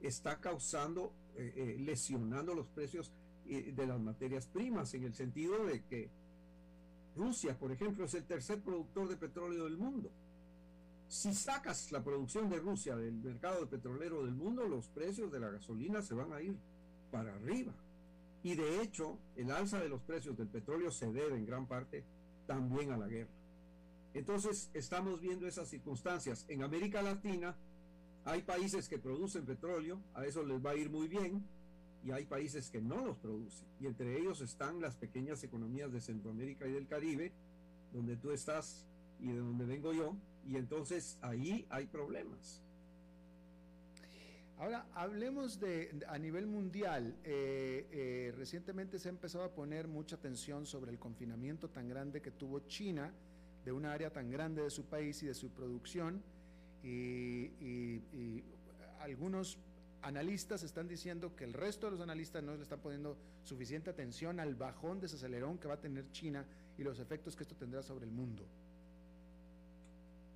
está 0.02 0.42
causando, 0.42 1.14
eh, 1.38 1.54
eh, 1.56 1.78
lesionando 1.80 2.54
los 2.54 2.68
precios 2.68 3.14
eh, 3.48 3.72
de 3.74 3.88
las 3.88 4.00
materias 4.00 4.46
primas, 4.48 4.94
en 4.94 5.06
el 5.06 5.16
sentido 5.16 5.66
de 5.66 5.82
que 5.86 6.10
Rusia, 7.16 7.58
por 7.58 7.72
ejemplo, 7.72 8.04
es 8.04 8.14
el 8.14 8.26
tercer 8.26 8.60
productor 8.62 9.08
de 9.08 9.16
petróleo 9.16 9.64
del 9.64 9.78
mundo. 9.78 10.12
Si 11.08 11.34
sacas 11.34 11.94
la 11.94 12.04
producción 12.04 12.50
de 12.50 12.60
Rusia 12.60 12.98
del 12.98 13.14
mercado 13.14 13.70
petrolero 13.70 14.26
del 14.26 14.36
mundo, 14.36 14.68
los 14.68 14.90
precios 14.90 15.32
de 15.32 15.40
la 15.40 15.50
gasolina 15.50 16.02
se 16.02 16.14
van 16.14 16.34
a 16.34 16.42
ir 16.42 16.58
para 17.10 17.34
arriba. 17.36 17.74
Y 18.46 18.54
de 18.54 18.84
hecho, 18.84 19.18
el 19.36 19.50
alza 19.50 19.80
de 19.80 19.90
los 19.90 20.04
precios 20.04 20.38
del 20.38 20.48
petróleo 20.48 20.92
se 20.92 21.12
debe 21.12 21.36
en 21.36 21.48
gran 21.48 21.66
parte 21.66 22.04
también 22.46 22.92
a 22.92 22.98
la 22.98 23.08
guerra. 23.08 23.34
Entonces, 24.14 24.70
estamos 24.76 25.20
viendo 25.20 25.48
esas 25.48 25.68
circunstancias. 25.68 26.46
En 26.48 26.62
América 26.62 27.02
Latina 27.02 27.58
hay 28.24 28.44
países 28.44 28.88
que 28.88 29.00
producen 29.00 29.48
petróleo, 29.48 30.00
a 30.14 30.28
eso 30.28 30.44
les 30.44 30.64
va 30.64 30.70
a 30.70 30.76
ir 30.76 30.92
muy 30.92 31.08
bien, 31.08 31.44
y 32.04 32.12
hay 32.12 32.26
países 32.26 32.70
que 32.70 32.82
no 32.82 33.04
los 33.04 33.18
producen. 33.18 33.68
Y 33.80 33.88
entre 33.88 34.16
ellos 34.16 34.42
están 34.42 34.80
las 34.80 34.96
pequeñas 34.96 35.44
economías 35.44 35.92
de 35.92 36.00
Centroamérica 36.00 36.68
y 36.68 36.74
del 36.74 36.86
Caribe, 36.86 37.34
donde 37.94 38.16
tú 38.16 38.30
estás 38.30 38.86
y 39.20 39.30
de 39.30 39.40
donde 39.40 39.66
vengo 39.66 39.92
yo, 39.92 40.16
y 40.48 40.58
entonces 40.58 41.18
ahí 41.24 41.66
hay 41.72 41.88
problemas. 41.88 42.62
Ahora, 44.58 44.88
hablemos 44.94 45.60
de, 45.60 46.06
a 46.08 46.18
nivel 46.18 46.48
mundial. 46.48 47.18
Eh, 47.24 47.88
eh, 47.92 48.34
recientemente 48.38 49.00
se 49.00 49.10
ha 49.10 49.12
empezado 49.12 49.44
a 49.44 49.54
poner 49.54 49.88
mucha 49.88 50.16
atención 50.16 50.66
sobre 50.66 50.92
el 50.92 51.00
confinamiento 51.00 51.70
tan 51.70 51.90
grande 51.90 52.22
que 52.22 52.32
tuvo 52.32 52.62
China, 52.62 53.14
de 53.66 53.72
una 53.74 53.92
área 53.92 54.12
tan 54.12 54.32
grande 54.32 54.62
de 54.62 54.70
su 54.70 54.86
país 54.86 55.22
y 55.24 55.28
de 55.28 55.34
su 55.34 55.50
producción. 55.50 56.24
Y, 56.84 58.44
algunos 59.00 59.60
analistas 60.02 60.64
están 60.64 60.88
diciendo 60.88 61.36
que 61.36 61.44
el 61.44 61.54
resto 61.54 61.86
de 61.86 61.92
los 61.92 62.02
analistas 62.02 62.42
no 62.42 62.56
le 62.56 62.64
están 62.64 62.80
poniendo 62.80 63.18
suficiente 63.44 63.92
atención 63.92 64.40
al 64.40 64.56
bajón 64.56 65.00
desacelerón 65.00 65.60
que 65.60 65.68
va 65.68 65.76
a 65.76 65.80
tener 65.80 66.10
China 66.12 66.44
y 66.76 66.84
los 66.84 67.00
efectos 67.00 67.36
que 67.36 67.44
esto 67.44 67.56
tendrá 67.56 67.84
sobre 67.84 68.06
el 68.06 68.12
mundo. 68.12 68.48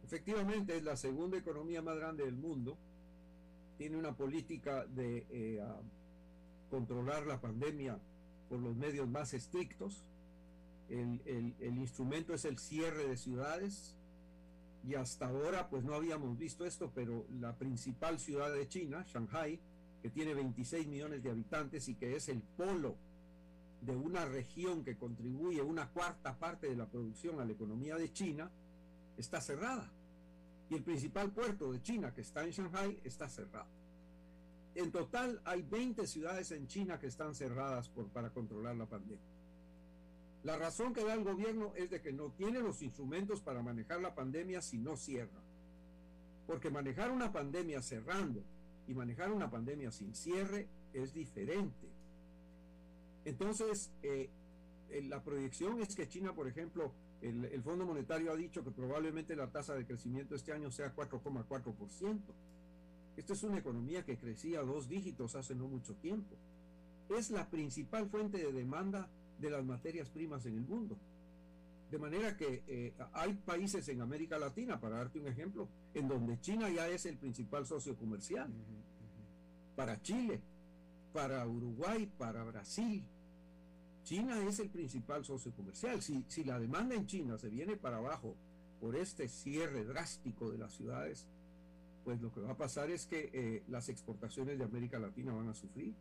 Efectivamente, 0.04 0.78
es 0.78 0.84
la 0.84 0.96
segunda 0.96 1.38
economía 1.38 1.82
más 1.82 1.98
grande 1.98 2.26
del 2.26 2.36
mundo 2.36 2.78
tiene 3.80 3.96
una 3.96 4.12
política 4.12 4.86
de 4.88 5.26
eh, 5.30 5.64
controlar 6.70 7.26
la 7.26 7.40
pandemia 7.40 7.98
por 8.50 8.60
los 8.60 8.76
medios 8.76 9.08
más 9.08 9.34
estrictos. 9.34 10.04
El, 10.90 11.22
el, 11.26 11.78
instrumento 11.78 12.34
es 12.34 12.44
el 12.44 12.60
cierre 12.60 13.08
de 13.08 13.16
ciudades 13.16 13.96
y 14.86 14.96
hasta 14.96 15.28
ahora 15.28 15.70
pues 15.70 15.86
no 15.86 15.94
habíamos 15.94 16.38
visto 16.38 16.66
esto, 16.66 16.92
pero 16.94 17.26
la 17.40 17.56
principal 17.56 18.20
ciudad 18.20 18.54
de 18.54 18.68
China, 18.68 19.06
Shanghai, 19.08 19.58
que 20.02 20.10
tiene 20.10 20.34
26 20.34 20.86
millones 20.86 21.24
de 21.24 21.32
habitantes 21.32 21.88
y 21.88 21.96
que 21.96 22.18
es 22.18 22.28
el 22.28 22.42
polo 22.42 22.98
de 23.80 23.96
una 23.96 24.26
región 24.26 24.84
que 24.84 24.98
contribuye 24.98 25.62
una 25.62 25.88
cuarta 25.88 26.38
parte 26.38 26.68
de 26.68 26.76
la 26.76 26.88
producción 26.88 27.40
a 27.40 27.46
la 27.46 27.54
economía 27.54 27.96
de 27.96 28.12
China, 28.12 28.52
está 29.16 29.40
cerrada 29.40 29.90
y 30.70 30.76
el 30.76 30.84
principal 30.84 31.32
puerto 31.32 31.72
de 31.72 31.82
China, 31.82 32.14
que 32.14 32.22
está 32.22 32.44
en 32.44 32.52
Shanghai, 32.52 33.00
está 33.04 33.28
cerrado. 33.28 33.68
En 34.76 34.92
total 34.92 35.42
hay 35.46 35.64
20 35.64 36.06
ciudades 36.06 36.52
en 36.52 36.68
China 36.68 37.00
que 37.00 37.08
están 37.08 37.34
cerradas 37.34 37.90
para 38.14 38.30
controlar 38.30 38.76
la 38.76 38.86
pandemia. 38.86 39.26
La 40.44 40.58
razón 40.58 40.94
que 40.94 41.04
da 41.04 41.14
el 41.16 41.24
gobierno 41.24 41.74
es 41.76 41.90
de 41.90 42.02
que 42.02 42.14
no 42.14 42.32
tiene 42.32 42.60
los 42.60 42.82
instrumentos 42.82 43.42
para 43.42 43.62
manejar 43.62 44.00
la 44.00 44.16
pandemia 44.16 44.62
si 44.62 44.78
no 44.78 44.96
cierra. 44.96 45.42
Porque 46.48 46.70
manejar 46.70 47.12
una 47.12 47.32
pandemia 47.32 47.82
cerrando 47.82 48.42
y 48.88 48.94
manejar 48.94 49.32
una 49.32 49.50
pandemia 49.50 49.92
sin 49.92 50.16
cierre 50.16 50.68
es 50.94 51.14
diferente. 51.14 51.90
Entonces, 53.26 53.92
eh, 54.02 54.30
la 55.10 55.22
proyección 55.22 55.82
es 55.82 55.96
que 55.96 56.08
China, 56.08 56.34
por 56.34 56.48
ejemplo, 56.48 56.94
el, 57.22 57.62
Fondo 57.64 57.86
Monetario 57.86 58.32
ha 58.32 58.36
dicho 58.36 58.64
que 58.64 58.72
probablemente 58.72 59.36
la 59.36 59.52
tasa 59.52 59.74
de 59.76 59.86
crecimiento 59.86 60.36
este 60.36 60.54
año 60.54 60.72
sea 60.72 60.96
4,4%. 60.96 62.20
Esta 63.18 63.34
es 63.34 63.44
una 63.44 63.58
economía 63.58 64.06
que 64.06 64.18
crecía 64.18 64.62
dos 64.62 64.88
dígitos 64.88 65.36
hace 65.36 65.54
no 65.54 65.68
mucho 65.68 65.96
tiempo. 65.96 66.36
Es 67.10 67.32
la 67.32 67.50
principal 67.50 68.10
fuente 68.10 68.38
de 68.38 68.54
demanda 68.54 69.10
de 69.40 69.50
las 69.50 69.66
materias 69.66 70.10
primas 70.10 70.46
en 70.46 70.56
el 70.56 70.66
mundo. 70.66 70.98
De 71.92 71.98
manera 71.98 72.38
que 72.38 72.64
eh, 72.68 72.94
hay 73.14 73.34
países 73.34 73.90
en 73.90 74.02
América 74.02 74.38
Latina, 74.38 74.80
para 74.80 74.98
darte 74.98 75.20
un 75.20 75.28
ejemplo, 75.28 75.68
en 75.94 76.08
donde 76.08 76.40
China 76.40 76.70
ya 76.70 76.88
es 76.88 77.06
el 77.06 77.18
principal 77.18 77.66
socio 77.66 77.98
comercial. 77.98 78.50
Para 79.76 80.02
Chile, 80.02 80.40
para 81.12 81.46
Uruguay, 81.48 82.10
para 82.18 82.44
Brasil, 82.44 83.04
China 84.10 84.44
es 84.48 84.58
el 84.58 84.72
principal 84.72 85.24
socio 85.24 85.52
comercial. 85.52 86.02
Si, 86.02 86.26
si 86.28 86.44
la 86.44 86.60
demanda 86.60 86.96
en 86.96 87.06
China 87.06 87.38
se 87.38 87.48
viene 87.48 87.78
para 87.78 87.98
abajo 87.98 88.36
por 88.82 88.96
este 88.96 89.28
cierre 89.28 89.86
drástico 89.86 90.50
de 90.50 90.58
las 90.58 90.74
ciudades, 90.74 91.28
pues 92.04 92.20
lo 92.20 92.32
que 92.32 92.40
va 92.40 92.54
a 92.54 92.58
pasar 92.58 92.90
es 92.90 93.06
que 93.06 93.30
eh, 93.32 93.64
las 93.68 93.88
exportaciones 93.88 94.58
de 94.58 94.64
América 94.64 94.98
Latina 94.98 95.32
van 95.32 95.50
a 95.50 95.54
sufrir 95.54 95.94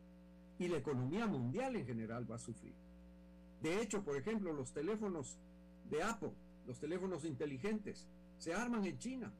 y 0.58 0.68
la 0.68 0.78
economía 0.78 1.26
mundial 1.26 1.76
en 1.76 1.84
general 1.84 2.24
va 2.30 2.36
a 2.36 2.38
sufrir. 2.38 2.72
De 3.60 3.82
hecho, 3.82 4.02
por 4.02 4.16
ejemplo, 4.16 4.54
los 4.54 4.72
teléfonos 4.72 5.36
de 5.90 6.02
Apple, 6.02 6.32
los 6.66 6.80
teléfonos 6.80 7.26
inteligentes, 7.26 8.06
se 8.38 8.54
arman 8.54 8.86
en 8.86 8.98
China. 8.98 9.30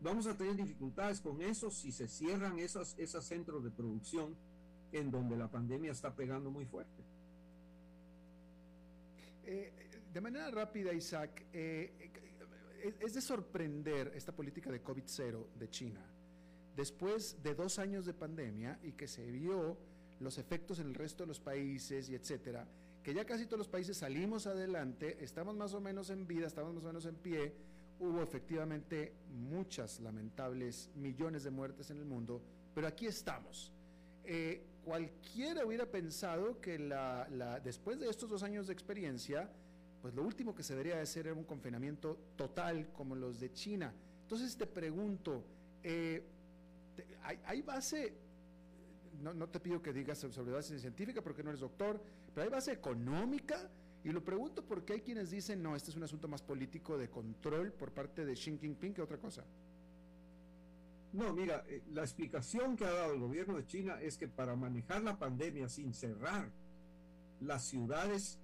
Vamos 0.00 0.26
a 0.26 0.38
tener 0.38 0.56
dificultades 0.56 1.20
con 1.20 1.42
eso 1.42 1.70
si 1.70 1.92
se 1.92 2.08
cierran 2.08 2.58
esos, 2.58 2.96
centros 3.26 3.62
de 3.62 3.70
producción 3.70 4.34
en 4.90 5.10
donde 5.10 5.36
la 5.36 5.50
pandemia 5.50 5.92
está 5.92 6.14
pegando 6.14 6.50
muy 6.50 6.64
fuerte. 6.64 7.13
Eh, 9.46 9.72
de 10.12 10.20
manera 10.20 10.50
rápida, 10.50 10.92
Isaac, 10.92 11.46
eh, 11.52 12.10
eh, 12.82 12.94
es 13.00 13.14
de 13.14 13.20
sorprender 13.20 14.12
esta 14.14 14.32
política 14.32 14.70
de 14.70 14.82
COVID-0 14.82 15.48
de 15.58 15.68
China. 15.68 16.00
Después 16.76 17.42
de 17.42 17.54
dos 17.54 17.78
años 17.78 18.06
de 18.06 18.14
pandemia 18.14 18.78
y 18.82 18.92
que 18.92 19.06
se 19.06 19.30
vio 19.30 19.76
los 20.20 20.38
efectos 20.38 20.78
en 20.78 20.88
el 20.88 20.94
resto 20.94 21.24
de 21.24 21.28
los 21.28 21.40
países 21.40 22.08
y 22.08 22.14
etcétera, 22.14 22.66
que 23.02 23.12
ya 23.12 23.24
casi 23.24 23.46
todos 23.46 23.58
los 23.58 23.68
países 23.68 23.98
salimos 23.98 24.46
adelante, 24.46 25.22
estamos 25.22 25.56
más 25.56 25.74
o 25.74 25.80
menos 25.80 26.10
en 26.10 26.26
vida, 26.26 26.46
estamos 26.46 26.74
más 26.74 26.84
o 26.84 26.86
menos 26.86 27.06
en 27.06 27.16
pie, 27.16 27.52
hubo 27.98 28.22
efectivamente 28.22 29.14
muchas 29.30 30.00
lamentables 30.00 30.90
millones 30.94 31.44
de 31.44 31.50
muertes 31.50 31.90
en 31.90 31.98
el 31.98 32.06
mundo, 32.06 32.42
pero 32.74 32.86
aquí 32.86 33.06
estamos. 33.06 33.72
Cualquiera 34.84 35.64
hubiera 35.64 35.86
pensado 35.86 36.60
que 36.60 36.78
la, 36.78 37.60
después 37.64 37.98
de 37.98 38.08
estos 38.08 38.28
dos 38.28 38.42
años 38.42 38.66
de 38.66 38.72
experiencia, 38.72 39.50
pues 40.02 40.14
lo 40.14 40.22
último 40.22 40.54
que 40.54 40.62
se 40.62 40.74
debería 40.74 41.00
hacer 41.00 41.26
era 41.26 41.34
un 41.34 41.44
confinamiento 41.44 42.18
total 42.36 42.92
como 42.92 43.16
los 43.16 43.40
de 43.40 43.52
China. 43.52 43.92
Entonces 44.22 44.56
te 44.56 44.66
pregunto, 44.66 45.42
eh, 45.82 46.22
hay, 47.44 47.62
base, 47.62 48.14
no, 49.22 49.48
te 49.48 49.60
pido 49.60 49.82
que 49.82 49.92
digas 49.92 50.18
sobre 50.18 50.52
base 50.52 50.78
científica 50.78 51.22
porque 51.22 51.42
no 51.42 51.50
eres 51.50 51.60
doctor, 51.60 52.00
pero 52.34 52.44
hay 52.44 52.50
base 52.50 52.72
económica. 52.72 53.70
Y 54.04 54.10
lo 54.10 54.22
pregunto 54.22 54.62
porque 54.62 54.92
hay 54.92 55.00
quienes 55.00 55.30
dicen, 55.30 55.62
no, 55.62 55.74
este 55.74 55.90
es 55.90 55.96
un 55.96 56.02
asunto 56.02 56.28
más 56.28 56.42
político 56.42 56.98
de 56.98 57.08
control 57.08 57.72
por 57.72 57.90
parte 57.92 58.26
de 58.26 58.34
Xi 58.34 58.58
Jinping 58.58 58.92
que 58.92 59.00
otra 59.00 59.16
cosa. 59.16 59.44
No, 61.14 61.32
mira, 61.32 61.62
eh, 61.68 61.80
la 61.92 62.02
explicación 62.02 62.76
que 62.76 62.84
ha 62.84 62.90
dado 62.90 63.14
el 63.14 63.20
gobierno 63.20 63.56
de 63.56 63.64
China 63.64 64.00
es 64.02 64.18
que 64.18 64.26
para 64.26 64.56
manejar 64.56 65.00
la 65.04 65.16
pandemia 65.16 65.68
sin 65.68 65.94
cerrar 65.94 66.50
las 67.40 67.64
ciudades 67.64 68.40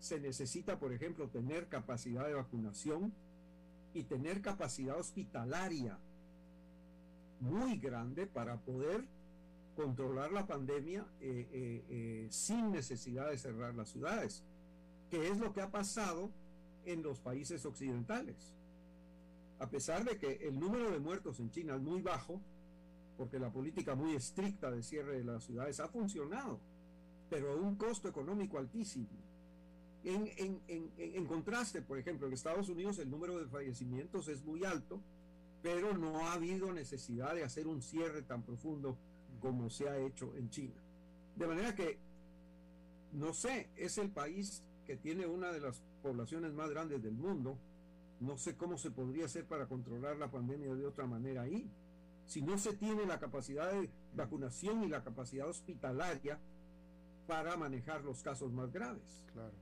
se 0.00 0.18
necesita, 0.18 0.80
por 0.80 0.92
ejemplo, 0.92 1.28
tener 1.28 1.68
capacidad 1.68 2.26
de 2.26 2.34
vacunación 2.34 3.12
y 3.94 4.02
tener 4.02 4.42
capacidad 4.42 4.98
hospitalaria 4.98 5.96
muy 7.38 7.78
grande 7.78 8.26
para 8.26 8.56
poder 8.56 9.04
controlar 9.76 10.32
la 10.32 10.44
pandemia 10.44 11.06
eh, 11.20 11.46
eh, 11.88 12.26
sin 12.30 12.72
necesidad 12.72 13.30
de 13.30 13.38
cerrar 13.38 13.76
las 13.76 13.90
ciudades, 13.90 14.42
que 15.08 15.28
es 15.28 15.38
lo 15.38 15.52
que 15.52 15.60
ha 15.60 15.70
pasado 15.70 16.32
en 16.84 17.04
los 17.04 17.20
países 17.20 17.64
occidentales 17.64 18.56
a 19.62 19.70
pesar 19.70 20.04
de 20.04 20.18
que 20.18 20.48
el 20.48 20.58
número 20.58 20.90
de 20.90 20.98
muertos 20.98 21.38
en 21.38 21.48
China 21.52 21.76
es 21.76 21.80
muy 21.80 22.02
bajo, 22.02 22.40
porque 23.16 23.38
la 23.38 23.52
política 23.52 23.94
muy 23.94 24.16
estricta 24.16 24.72
de 24.72 24.82
cierre 24.82 25.18
de 25.18 25.24
las 25.24 25.44
ciudades 25.44 25.78
ha 25.78 25.86
funcionado, 25.86 26.58
pero 27.30 27.52
a 27.52 27.54
un 27.54 27.76
costo 27.76 28.08
económico 28.08 28.58
altísimo. 28.58 29.06
En, 30.02 31.26
contraste, 31.26 31.80
por 31.80 31.96
ejemplo, 31.96 32.26
en 32.26 32.32
Estados 32.32 32.68
Unidos 32.70 32.98
el 32.98 33.08
número 33.08 33.38
de 33.38 33.46
fallecimientos 33.46 34.26
es 34.26 34.44
muy 34.44 34.64
alto, 34.64 35.00
pero 35.62 35.96
no 35.96 36.18
ha 36.26 36.32
habido 36.32 36.72
necesidad 36.72 37.32
de 37.32 37.44
hacer 37.44 37.68
un 37.68 37.82
cierre 37.82 38.22
tan 38.22 38.42
profundo 38.42 38.98
como 39.38 39.70
se 39.70 39.88
ha 39.88 39.96
hecho 39.96 40.34
en 40.34 40.50
China. 40.50 40.82
De 41.36 41.46
manera 41.46 41.72
que, 41.76 41.98
no 43.12 43.32
sé, 43.32 43.70
es 43.76 43.96
el 43.98 44.10
país 44.10 44.64
que 44.84 44.96
tiene 44.96 45.24
una 45.24 45.52
de 45.52 45.60
las 45.60 45.80
poblaciones 46.02 46.52
más 46.52 46.68
grandes 46.68 47.00
del 47.00 47.14
mundo, 47.14 47.56
no 48.22 48.38
sé 48.38 48.56
cómo 48.56 48.78
se 48.78 48.90
podría 48.90 49.26
hacer 49.26 49.44
para 49.46 49.66
controlar 49.66 50.16
la 50.16 50.30
pandemia 50.30 50.74
de 50.74 50.86
otra 50.86 51.06
manera 51.06 51.42
ahí. 51.42 51.70
Si 52.26 52.40
no 52.40 52.56
se 52.56 52.74
tiene 52.74 53.04
la 53.04 53.18
capacidad 53.18 53.70
de 53.72 53.90
vacunación 54.14 54.84
y 54.84 54.88
la 54.88 55.02
capacidad 55.02 55.48
hospitalaria 55.48 56.38
para 57.26 57.56
manejar 57.56 58.04
los 58.04 58.22
casos 58.22 58.52
más 58.52 58.72
graves. 58.72 59.24
Claro. 59.32 59.52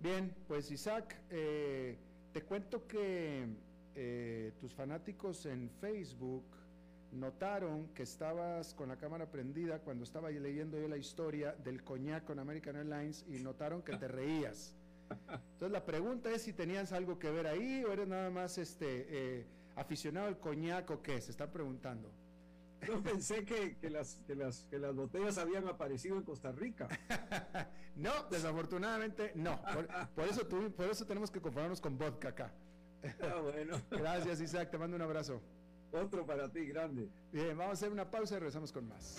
Bien, 0.00 0.34
pues 0.46 0.70
Isaac, 0.70 1.16
eh, 1.30 1.96
te 2.32 2.42
cuento 2.42 2.86
que 2.86 3.46
eh, 3.94 4.52
tus 4.60 4.74
fanáticos 4.74 5.46
en 5.46 5.70
Facebook 5.80 6.44
notaron 7.12 7.88
que 7.94 8.02
estabas 8.02 8.74
con 8.74 8.88
la 8.88 8.96
cámara 8.96 9.30
prendida 9.30 9.78
cuando 9.78 10.04
estaba 10.04 10.30
leyendo 10.30 10.78
yo 10.78 10.86
la 10.86 10.98
historia 10.98 11.52
del 11.52 11.82
coñac 11.82 12.24
con 12.24 12.38
American 12.38 12.76
Airlines 12.76 13.24
y 13.26 13.38
notaron 13.38 13.82
que 13.82 13.96
te 13.96 14.06
reías. 14.06 14.75
Entonces 15.10 15.70
la 15.70 15.84
pregunta 15.84 16.30
es 16.30 16.42
si 16.42 16.52
tenías 16.52 16.92
algo 16.92 17.18
que 17.18 17.30
ver 17.30 17.46
ahí 17.46 17.84
o 17.84 17.92
eres 17.92 18.08
nada 18.08 18.30
más 18.30 18.58
este 18.58 19.06
eh, 19.08 19.46
aficionado 19.74 20.26
al 20.26 20.38
coñac 20.38 20.90
o 20.90 21.02
qué, 21.02 21.20
se 21.20 21.30
están 21.30 21.50
preguntando. 21.50 22.12
Yo 22.86 23.02
pensé 23.02 23.44
que, 23.44 23.76
las, 23.90 24.22
las, 24.28 24.64
que 24.64 24.78
las 24.78 24.94
botellas 24.94 25.38
habían 25.38 25.66
aparecido 25.66 26.16
en 26.16 26.22
Costa 26.22 26.52
Rica. 26.52 26.88
no, 27.96 28.12
desafortunadamente 28.30 29.32
no. 29.34 29.60
Por, 30.14 30.28
eso, 30.28 30.46
por 30.48 30.86
eso 30.86 31.06
tenemos 31.06 31.30
que 31.30 31.40
compararnos 31.40 31.80
con 31.80 31.96
vodka 31.96 32.28
acá. 32.28 32.52
Ah, 33.20 33.40
bueno. 33.42 33.80
Gracias 33.90 34.40
Isaac, 34.40 34.70
te 34.70 34.78
mando 34.78 34.96
un 34.96 35.02
abrazo. 35.02 35.40
Otro 35.92 36.26
para 36.26 36.50
ti, 36.50 36.66
grande. 36.66 37.08
Bien, 37.32 37.56
vamos 37.56 37.70
a 37.70 37.72
hacer 37.72 37.90
una 37.90 38.10
pausa 38.10 38.36
y 38.36 38.38
regresamos 38.38 38.72
con 38.72 38.88
más. 38.88 39.18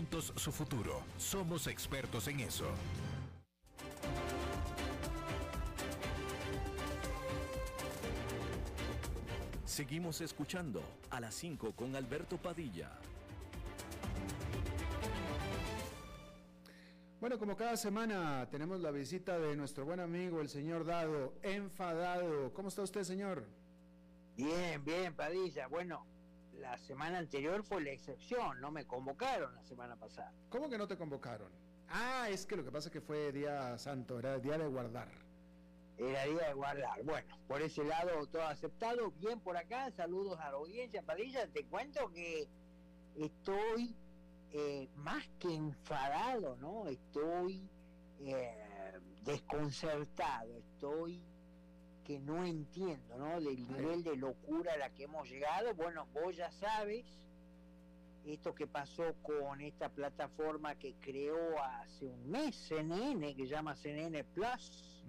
su 0.35 0.51
futuro. 0.51 1.01
Somos 1.17 1.67
expertos 1.67 2.27
en 2.27 2.39
eso. 2.41 2.65
Seguimos 9.65 10.21
escuchando 10.21 10.81
a 11.09 11.19
las 11.19 11.33
5 11.35 11.73
con 11.73 11.95
Alberto 11.95 12.37
Padilla. 12.37 12.91
Bueno, 17.19 17.37
como 17.37 17.55
cada 17.55 17.77
semana 17.77 18.47
tenemos 18.49 18.81
la 18.81 18.91
visita 18.91 19.37
de 19.37 19.55
nuestro 19.55 19.85
buen 19.85 19.99
amigo, 19.99 20.41
el 20.41 20.49
señor 20.49 20.85
Dado, 20.85 21.35
enfadado. 21.43 22.51
¿Cómo 22.53 22.69
está 22.69 22.81
usted, 22.81 23.03
señor? 23.03 23.45
Bien, 24.35 24.83
bien, 24.83 25.13
Padilla. 25.15 25.67
Bueno, 25.67 26.05
la 26.61 26.77
semana 26.77 27.17
anterior 27.17 27.63
fue 27.63 27.81
la 27.81 27.91
excepción, 27.91 28.61
no 28.61 28.71
me 28.71 28.85
convocaron 28.85 29.53
la 29.55 29.63
semana 29.63 29.95
pasada. 29.95 30.31
¿Cómo 30.49 30.69
que 30.69 30.77
no 30.77 30.87
te 30.87 30.95
convocaron? 30.95 31.51
Ah, 31.89 32.27
es 32.29 32.45
que 32.45 32.55
lo 32.55 32.63
que 32.63 32.71
pasa 32.71 32.87
es 32.87 32.93
que 32.93 33.01
fue 33.01 33.31
día 33.31 33.77
santo, 33.77 34.19
era 34.19 34.39
día 34.39 34.57
de 34.57 34.67
guardar. 34.67 35.09
Era 35.97 36.23
día 36.25 36.47
de 36.47 36.53
guardar. 36.53 37.03
Bueno, 37.03 37.35
por 37.47 37.61
ese 37.61 37.83
lado 37.83 38.25
todo 38.27 38.43
aceptado. 38.43 39.11
Bien 39.11 39.39
por 39.39 39.57
acá, 39.57 39.91
saludos 39.91 40.39
a 40.39 40.51
la 40.51 40.57
audiencia. 40.57 41.03
Padilla, 41.03 41.47
te 41.47 41.65
cuento 41.65 42.09
que 42.11 42.47
estoy 43.15 43.95
eh, 44.51 44.87
más 44.95 45.27
que 45.39 45.53
enfadado, 45.53 46.55
¿no? 46.57 46.87
Estoy 46.87 47.69
eh, 48.19 48.99
desconcertado, 49.23 50.57
estoy 50.57 51.21
que 52.03 52.19
no 52.19 52.43
entiendo, 52.45 53.17
¿no? 53.17 53.39
Del 53.39 53.67
nivel 53.67 54.03
de 54.03 54.15
locura 54.15 54.73
a 54.73 54.77
la 54.77 54.89
que 54.89 55.03
hemos 55.03 55.29
llegado. 55.29 55.73
Bueno, 55.75 56.07
vos 56.13 56.35
ya 56.35 56.51
sabes 56.51 57.05
esto 58.25 58.53
que 58.53 58.67
pasó 58.67 59.15
con 59.23 59.61
esta 59.61 59.89
plataforma 59.89 60.75
que 60.75 60.93
creó 60.95 61.61
hace 61.63 62.05
un 62.05 62.29
mes 62.29 62.55
CNN, 62.55 63.35
que 63.35 63.43
se 63.43 63.49
llama 63.49 63.75
CNN 63.75 64.23
Plus, 64.23 65.03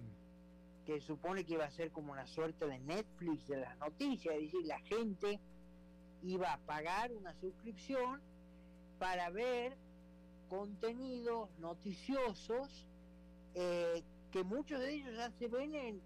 que 0.85 0.99
supone 0.99 1.45
que 1.45 1.53
iba 1.53 1.65
a 1.65 1.71
ser 1.71 1.91
como 1.91 2.11
una 2.11 2.25
suerte 2.25 2.65
de 2.65 2.79
Netflix 2.79 3.47
de 3.47 3.57
las 3.57 3.77
noticias, 3.77 4.35
es 4.35 4.41
decir, 4.41 4.65
la 4.65 4.79
gente 4.79 5.39
iba 6.23 6.53
a 6.53 6.57
pagar 6.59 7.11
una 7.11 7.33
suscripción 7.35 8.21
para 8.99 9.29
ver 9.29 9.77
contenidos 10.49 11.49
noticiosos 11.59 12.87
eh, 13.55 14.03
que 14.31 14.43
muchos 14.43 14.79
de 14.79 14.93
ellos 14.93 15.15
ya 15.15 15.29
se 15.31 15.47
ven 15.47 15.75
en, 15.75 16.01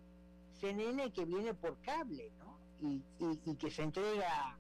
CNN 0.59 1.11
que 1.11 1.25
viene 1.25 1.53
por 1.53 1.77
cable, 1.81 2.31
¿no? 2.39 2.57
Y, 2.79 3.55
que 3.55 3.71
se 3.71 3.83
entrega 3.83 4.57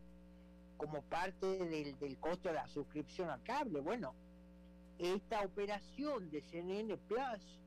como 0.77 1.01
parte 1.03 1.45
del, 1.45 1.97
del, 1.99 2.17
costo 2.17 2.49
de 2.49 2.55
la 2.55 2.67
suscripción 2.67 3.29
al 3.29 3.41
cable. 3.43 3.79
Bueno, 3.81 4.15
esta 4.97 5.41
operación 5.41 6.29
de 6.29 6.41
CNN 6.41 6.97
Plus, 6.97 7.59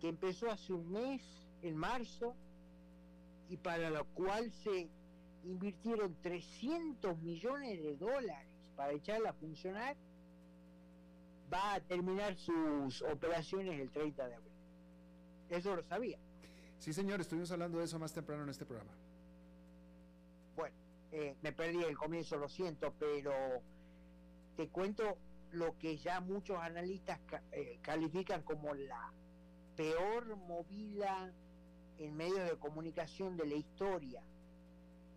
que 0.00 0.08
empezó 0.08 0.50
hace 0.50 0.72
un 0.72 0.90
mes, 0.92 1.22
en 1.62 1.76
marzo, 1.76 2.34
y 3.48 3.56
para 3.56 3.90
la 3.90 4.04
cual 4.04 4.50
se 4.52 4.88
invirtieron 5.44 6.14
300 6.22 7.18
millones 7.18 7.82
de 7.82 7.96
dólares 7.96 8.48
para 8.76 8.92
echarla 8.92 9.30
a 9.30 9.34
funcionar, 9.34 9.96
va 11.52 11.74
a 11.74 11.80
terminar 11.80 12.36
sus 12.36 13.02
operaciones 13.02 13.80
el 13.80 13.90
30 13.90 14.28
de 14.28 14.34
abril. 14.34 14.52
Eso 15.50 15.76
lo 15.76 15.82
sabía. 15.84 16.18
Sí, 16.78 16.92
señor, 16.92 17.20
estuvimos 17.20 17.50
hablando 17.50 17.78
de 17.78 17.84
eso 17.84 17.98
más 17.98 18.12
temprano 18.12 18.42
en 18.42 18.50
este 18.50 18.66
programa. 18.66 18.92
Bueno, 20.56 20.76
eh, 21.12 21.36
me 21.42 21.52
perdí 21.52 21.82
el 21.82 21.96
comienzo, 21.96 22.36
lo 22.36 22.48
siento, 22.48 22.92
pero 22.98 23.32
te 24.56 24.68
cuento 24.68 25.16
lo 25.52 25.78
que 25.78 25.96
ya 25.96 26.20
muchos 26.20 26.58
analistas 26.58 27.20
eh, 27.52 27.78
califican 27.80 28.42
como 28.42 28.74
la 28.74 29.12
peor 29.76 30.36
movida 30.36 31.32
en 31.98 32.16
medios 32.16 32.50
de 32.50 32.58
comunicación 32.58 33.36
de 33.36 33.46
la 33.46 33.54
historia. 33.54 34.22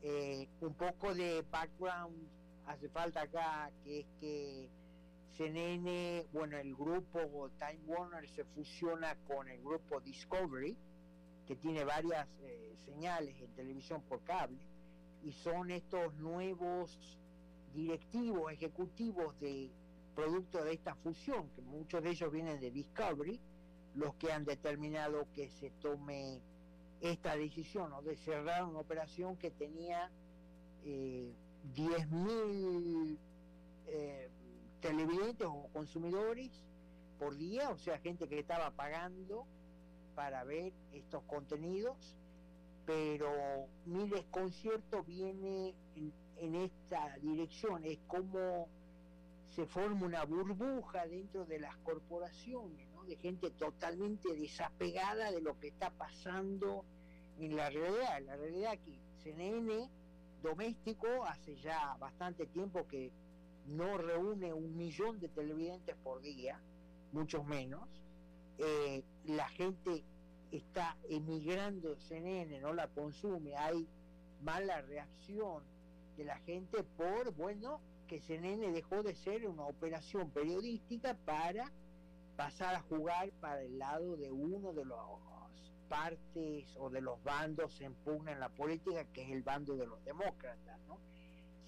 Eh, 0.01 0.47
un 0.61 0.75
poco 0.75 1.13
de 1.13 1.43
background 1.49 2.27
hace 2.67 2.89
falta 2.89 3.21
acá, 3.21 3.71
que 3.83 4.01
es 4.01 4.05
que 4.19 4.69
CNN, 5.37 6.25
bueno, 6.31 6.57
el 6.57 6.75
grupo 6.75 7.49
Time 7.59 7.79
Warner 7.85 8.27
se 8.29 8.43
fusiona 8.45 9.15
con 9.27 9.47
el 9.47 9.61
grupo 9.61 9.99
Discovery, 10.01 10.75
que 11.47 11.55
tiene 11.55 11.83
varias 11.83 12.27
eh, 12.41 12.75
señales 12.85 13.39
en 13.41 13.51
televisión 13.55 14.01
por 14.03 14.23
cable, 14.23 14.59
y 15.23 15.31
son 15.31 15.71
estos 15.71 16.13
nuevos 16.15 17.17
directivos, 17.73 18.51
ejecutivos 18.51 19.39
de 19.39 19.71
producto 20.15 20.63
de 20.63 20.73
esta 20.73 20.95
fusión, 20.95 21.49
que 21.55 21.61
muchos 21.61 22.03
de 22.03 22.11
ellos 22.11 22.31
vienen 22.31 22.59
de 22.59 22.71
Discovery, 22.71 23.39
los 23.95 24.15
que 24.15 24.31
han 24.31 24.45
determinado 24.45 25.27
que 25.33 25.49
se 25.49 25.71
tome 25.81 26.41
esta 27.01 27.35
decisión 27.35 27.93
o 27.93 28.01
de 28.01 28.15
cerrar 28.17 28.65
una 28.65 28.79
operación 28.79 29.37
que 29.37 29.51
tenía 29.51 30.11
eh, 30.83 31.33
10.000 31.75 33.17
eh, 33.87 34.29
televidentes 34.81 35.47
o 35.47 35.69
consumidores 35.73 36.51
por 37.19 37.35
día, 37.35 37.69
o 37.69 37.77
sea, 37.77 37.99
gente 37.99 38.27
que 38.27 38.39
estaba 38.39 38.71
pagando 38.71 39.47
para 40.17 40.43
ver 40.43 40.73
estos 40.93 41.21
contenidos, 41.25 42.17
pero 42.87 43.67
mi 43.85 44.09
desconcierto 44.09 45.03
viene 45.03 45.75
en, 46.39 46.55
esta 46.55 47.15
dirección, 47.19 47.85
es 47.85 47.99
como 48.07 48.67
se 49.51 49.67
forma 49.67 50.07
una 50.07 50.25
burbuja 50.25 51.05
dentro 51.05 51.45
de 51.45 51.59
las 51.59 51.77
corporaciones, 51.77 52.87
de 53.07 53.15
gente 53.17 53.51
totalmente 53.51 54.33
desapegada 54.33 55.31
de 55.31 55.39
lo 55.39 55.59
que 55.59 55.67
está 55.67 55.91
pasando 55.91 56.83
en 57.37 57.55
la 57.55 57.69
realidad. 57.69 58.19
La 58.25 58.35
realidad 58.37 58.79
que 58.83 58.99
CNN 59.21 59.87
doméstico 60.41 61.07
hace 61.25 61.55
ya 61.57 61.95
bastante 61.99 62.47
tiempo 62.47 62.87
que 62.87 63.11
no 63.67 63.99
reúne 63.99 64.51
un 64.51 64.75
millón 64.75 65.19
de 65.19 65.29
televidentes 65.29 65.95
por 65.97 66.21
día, 66.21 66.59
muchos 67.11 67.45
menos, 67.45 67.87
eh, 68.57 69.03
la 69.27 69.47
gente 69.49 70.03
está 70.51 70.97
emigrando 71.09 71.95
CNN, 71.97 72.59
no 72.61 72.73
la 72.73 72.87
consume, 72.87 73.55
hay 73.55 73.87
mala 74.41 74.81
reacción 74.81 75.63
de 76.15 76.25
la 76.25 76.37
gente 76.39 76.83
por, 76.83 77.33
bueno, 77.33 77.81
que 78.07 78.21
CNN 78.21 78.71
dejó 78.71 79.03
de 79.03 79.15
ser 79.15 79.47
una 79.47 79.65
operación 79.65 80.31
periodística 80.31 81.15
para 81.25 81.71
pasar 82.35 82.75
a 82.75 82.81
jugar 82.81 83.31
para 83.41 83.61
el 83.61 83.77
lado 83.77 84.15
de 84.15 84.31
uno 84.31 84.71
de 84.73 84.85
los 84.85 84.97
partes 85.89 86.75
o 86.77 86.89
de 86.89 87.01
los 87.01 87.21
bandos 87.23 87.79
en 87.81 87.93
pugna 87.95 88.31
en 88.31 88.39
la 88.39 88.49
política, 88.49 89.05
que 89.13 89.23
es 89.23 89.31
el 89.31 89.43
bando 89.43 89.75
de 89.75 89.87
los 89.87 90.03
demócratas. 90.03 90.79
¿no? 90.87 90.99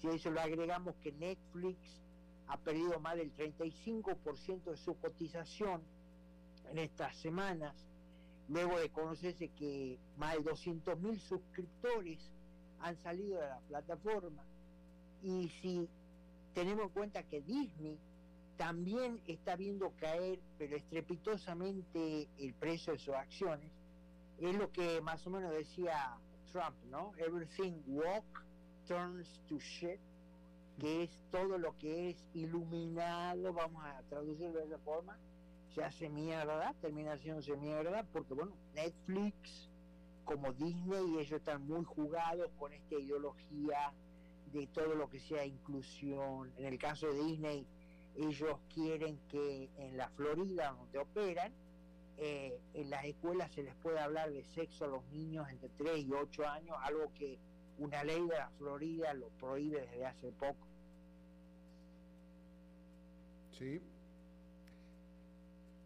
Si 0.00 0.08
a 0.08 0.12
eso 0.12 0.30
lo 0.30 0.40
agregamos 0.40 0.94
que 0.96 1.12
Netflix 1.12 2.00
ha 2.46 2.56
perdido 2.58 2.98
más 3.00 3.16
del 3.16 3.34
35% 3.34 4.64
de 4.64 4.76
su 4.76 4.98
cotización 4.98 5.82
en 6.70 6.78
estas 6.78 7.16
semanas, 7.16 7.74
luego 8.48 8.78
de 8.78 8.90
conocerse 8.90 9.48
que 9.48 9.98
más 10.16 10.34
de 10.34 10.40
200.000 10.42 11.18
suscriptores 11.18 12.18
han 12.80 12.96
salido 12.96 13.40
de 13.40 13.46
la 13.46 13.60
plataforma, 13.68 14.44
y 15.22 15.48
si 15.60 15.88
tenemos 16.54 16.86
en 16.86 16.90
cuenta 16.90 17.22
que 17.22 17.42
Disney 17.42 17.98
también 18.56 19.20
está 19.26 19.56
viendo 19.56 19.92
caer, 19.96 20.40
pero 20.58 20.76
estrepitosamente, 20.76 22.28
el 22.38 22.54
precio 22.54 22.92
de 22.92 22.98
sus 22.98 23.14
acciones, 23.14 23.70
es 24.38 24.54
lo 24.54 24.70
que 24.72 25.00
más 25.00 25.26
o 25.26 25.30
menos 25.30 25.52
decía 25.52 26.16
Trump, 26.52 26.76
¿no? 26.90 27.12
Everything 27.18 27.82
walk 27.86 28.24
turns 28.86 29.40
to 29.48 29.58
shit, 29.58 30.00
que 30.78 31.04
es 31.04 31.10
todo 31.30 31.58
lo 31.58 31.76
que 31.78 32.10
es 32.10 32.26
iluminado, 32.34 33.52
vamos 33.52 33.84
a 33.84 34.02
traducirlo 34.08 34.58
de 34.58 34.66
esa 34.66 34.78
forma, 34.78 35.18
se 35.74 35.82
hace 35.84 36.08
mierda, 36.08 36.74
termina 36.80 37.12
haciéndose 37.12 37.56
mierda, 37.56 38.04
porque 38.12 38.34
bueno, 38.34 38.56
Netflix, 38.74 39.70
como 40.24 40.52
Disney, 40.52 41.18
ellos 41.18 41.32
están 41.32 41.66
muy 41.66 41.84
jugados 41.84 42.50
con 42.58 42.72
esta 42.72 42.96
ideología 42.96 43.92
de 44.52 44.66
todo 44.68 44.94
lo 44.94 45.08
que 45.08 45.20
sea 45.20 45.44
inclusión. 45.44 46.52
En 46.56 46.66
el 46.66 46.78
caso 46.78 47.06
de 47.06 47.24
Disney, 47.24 47.66
ellos 48.16 48.58
quieren 48.74 49.18
que 49.28 49.70
en 49.78 49.96
la 49.96 50.08
Florida, 50.10 50.74
donde 50.76 50.98
operan, 50.98 51.52
eh, 52.18 52.60
en 52.74 52.90
las 52.90 53.04
escuelas 53.04 53.50
se 53.52 53.62
les 53.62 53.74
puede 53.76 53.98
hablar 53.98 54.30
de 54.30 54.44
sexo 54.44 54.84
a 54.84 54.88
los 54.88 55.04
niños 55.06 55.48
entre 55.48 55.68
3 55.70 56.04
y 56.04 56.12
8 56.12 56.46
años, 56.46 56.76
algo 56.82 57.12
que 57.14 57.38
una 57.78 58.04
ley 58.04 58.20
de 58.20 58.36
la 58.36 58.50
Florida 58.58 59.14
lo 59.14 59.28
prohíbe 59.30 59.80
desde 59.80 60.04
hace 60.04 60.32
poco. 60.32 60.66
Sí. 63.58 63.80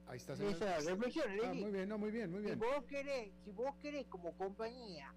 Ahí 0.07 0.19
está. 0.19 0.35
Esa 0.35 0.79
reflexión, 0.81 1.27
ah, 1.45 1.55
muy 1.55 1.71
bien, 1.71 1.89
no, 1.89 1.99
muy 1.99 2.11
bien, 2.11 2.31
muy 2.31 2.43
bien. 2.43 2.55
Si 2.55 2.61
vos 2.61 2.85
querés, 2.85 3.33
si 3.45 3.51
vos 3.53 3.75
querés 3.81 4.07
como 4.07 4.33
compañía 4.37 5.15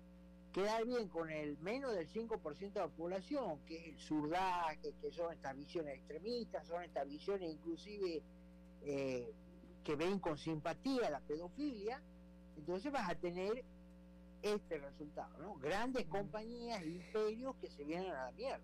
quedar 0.53 0.85
bien 0.85 1.07
con 1.09 1.29
el 1.29 1.57
menos 1.59 1.93
del 1.93 2.07
5% 2.07 2.73
de 2.73 2.79
la 2.79 2.87
población, 2.87 3.59
que 3.65 3.77
es 3.77 3.87
el 3.89 3.99
surdaje, 3.99 4.93
que 5.01 5.11
son 5.11 5.33
estas 5.33 5.55
visiones 5.55 5.95
extremistas, 5.95 6.67
son 6.67 6.83
estas 6.83 7.07
visiones 7.07 7.51
inclusive 7.51 8.23
eh, 8.81 9.31
que 9.83 9.95
ven 9.95 10.19
con 10.19 10.37
simpatía 10.37 11.09
la 11.09 11.19
pedofilia, 11.19 12.01
entonces 12.57 12.91
vas 12.91 13.09
a 13.09 13.15
tener 13.15 13.63
este 14.41 14.77
resultado, 14.79 15.37
¿no? 15.39 15.55
Grandes 15.55 16.05
compañías, 16.07 16.83
imperios 16.83 17.55
que 17.57 17.69
se 17.69 17.83
vienen 17.83 18.11
a 18.11 18.25
la 18.25 18.31
mierda. 18.31 18.63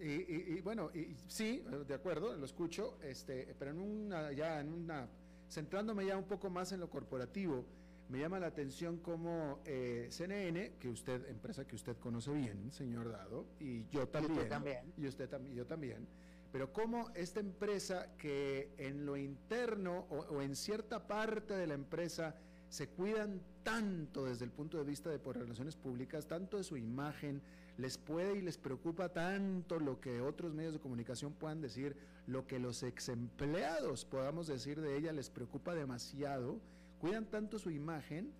Y, 0.00 0.60
bueno, 0.60 0.90
y, 0.94 1.16
sí, 1.26 1.64
de 1.86 1.94
acuerdo, 1.94 2.36
lo 2.36 2.44
escucho, 2.44 2.98
este, 3.02 3.54
pero 3.58 3.70
en 3.72 3.80
una, 3.80 4.32
ya 4.32 4.60
en 4.60 4.72
una, 4.72 5.08
centrándome 5.48 6.06
ya 6.06 6.16
un 6.16 6.24
poco 6.24 6.50
más 6.50 6.72
en 6.72 6.80
lo 6.80 6.88
corporativo, 6.88 7.64
me 8.08 8.18
llama 8.18 8.38
la 8.38 8.46
atención 8.46 8.98
como 8.98 9.60
eh, 9.66 10.08
CNN, 10.10 10.76
que 10.78 10.88
usted, 10.88 11.28
empresa 11.28 11.66
que 11.66 11.76
usted 11.76 11.96
conoce 11.98 12.32
bien, 12.32 12.70
señor 12.72 13.10
Dado, 13.10 13.46
y 13.60 13.86
yo 13.88 14.08
también, 14.08 14.34
y 14.34 14.38
usted 14.38 14.48
también, 14.48 14.92
y 14.96 15.06
usted 15.06 15.28
también, 15.28 15.56
yo 15.56 15.66
también, 15.66 16.08
pero 16.50 16.72
cómo 16.72 17.10
esta 17.14 17.40
empresa 17.40 18.16
que 18.16 18.72
en 18.78 19.04
lo 19.04 19.16
interno 19.16 20.06
o, 20.08 20.40
en 20.40 20.56
cierta 20.56 21.06
parte 21.06 21.54
de 21.54 21.66
la 21.66 21.74
empresa 21.74 22.34
se 22.70 22.88
cuidan 22.88 23.40
tanto 23.62 24.24
desde 24.24 24.44
el 24.44 24.50
punto 24.50 24.78
de 24.78 24.84
vista 24.84 25.10
de 25.10 25.18
por 25.18 25.36
relaciones 25.36 25.76
públicas, 25.76 26.26
tanto 26.26 26.56
de 26.56 26.64
su 26.64 26.76
imagen, 26.76 27.42
les 27.78 27.96
puede 27.96 28.36
y 28.36 28.42
les 28.42 28.58
preocupa 28.58 29.08
tanto 29.08 29.80
lo 29.80 30.00
que 30.00 30.20
otros 30.20 30.52
medios 30.52 30.74
de 30.74 30.80
comunicación 30.80 31.32
puedan 31.32 31.60
decir, 31.60 31.96
lo 32.26 32.46
que 32.46 32.58
los 32.58 32.82
ex 32.82 33.08
empleados 33.08 34.04
podamos 34.04 34.46
decir 34.46 34.80
de 34.80 34.96
ella 34.96 35.12
les 35.12 35.30
preocupa 35.30 35.74
demasiado, 35.74 36.60
cuidan 37.00 37.24
tanto 37.24 37.58
su 37.58 37.70
imagen 37.70 38.32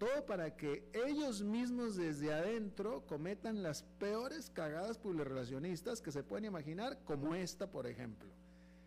todo 0.00 0.24
para 0.24 0.56
que 0.56 0.82
ellos 0.94 1.42
mismos 1.42 1.94
desde 1.94 2.32
adentro 2.32 3.04
cometan 3.06 3.62
las 3.62 3.82
peores 3.98 4.48
cagadas 4.48 4.98
relacionistas 5.04 6.00
que 6.00 6.10
se 6.10 6.22
pueden 6.22 6.46
imaginar, 6.46 6.98
como 7.04 7.34
esta, 7.34 7.70
por 7.70 7.86
ejemplo. 7.86 8.30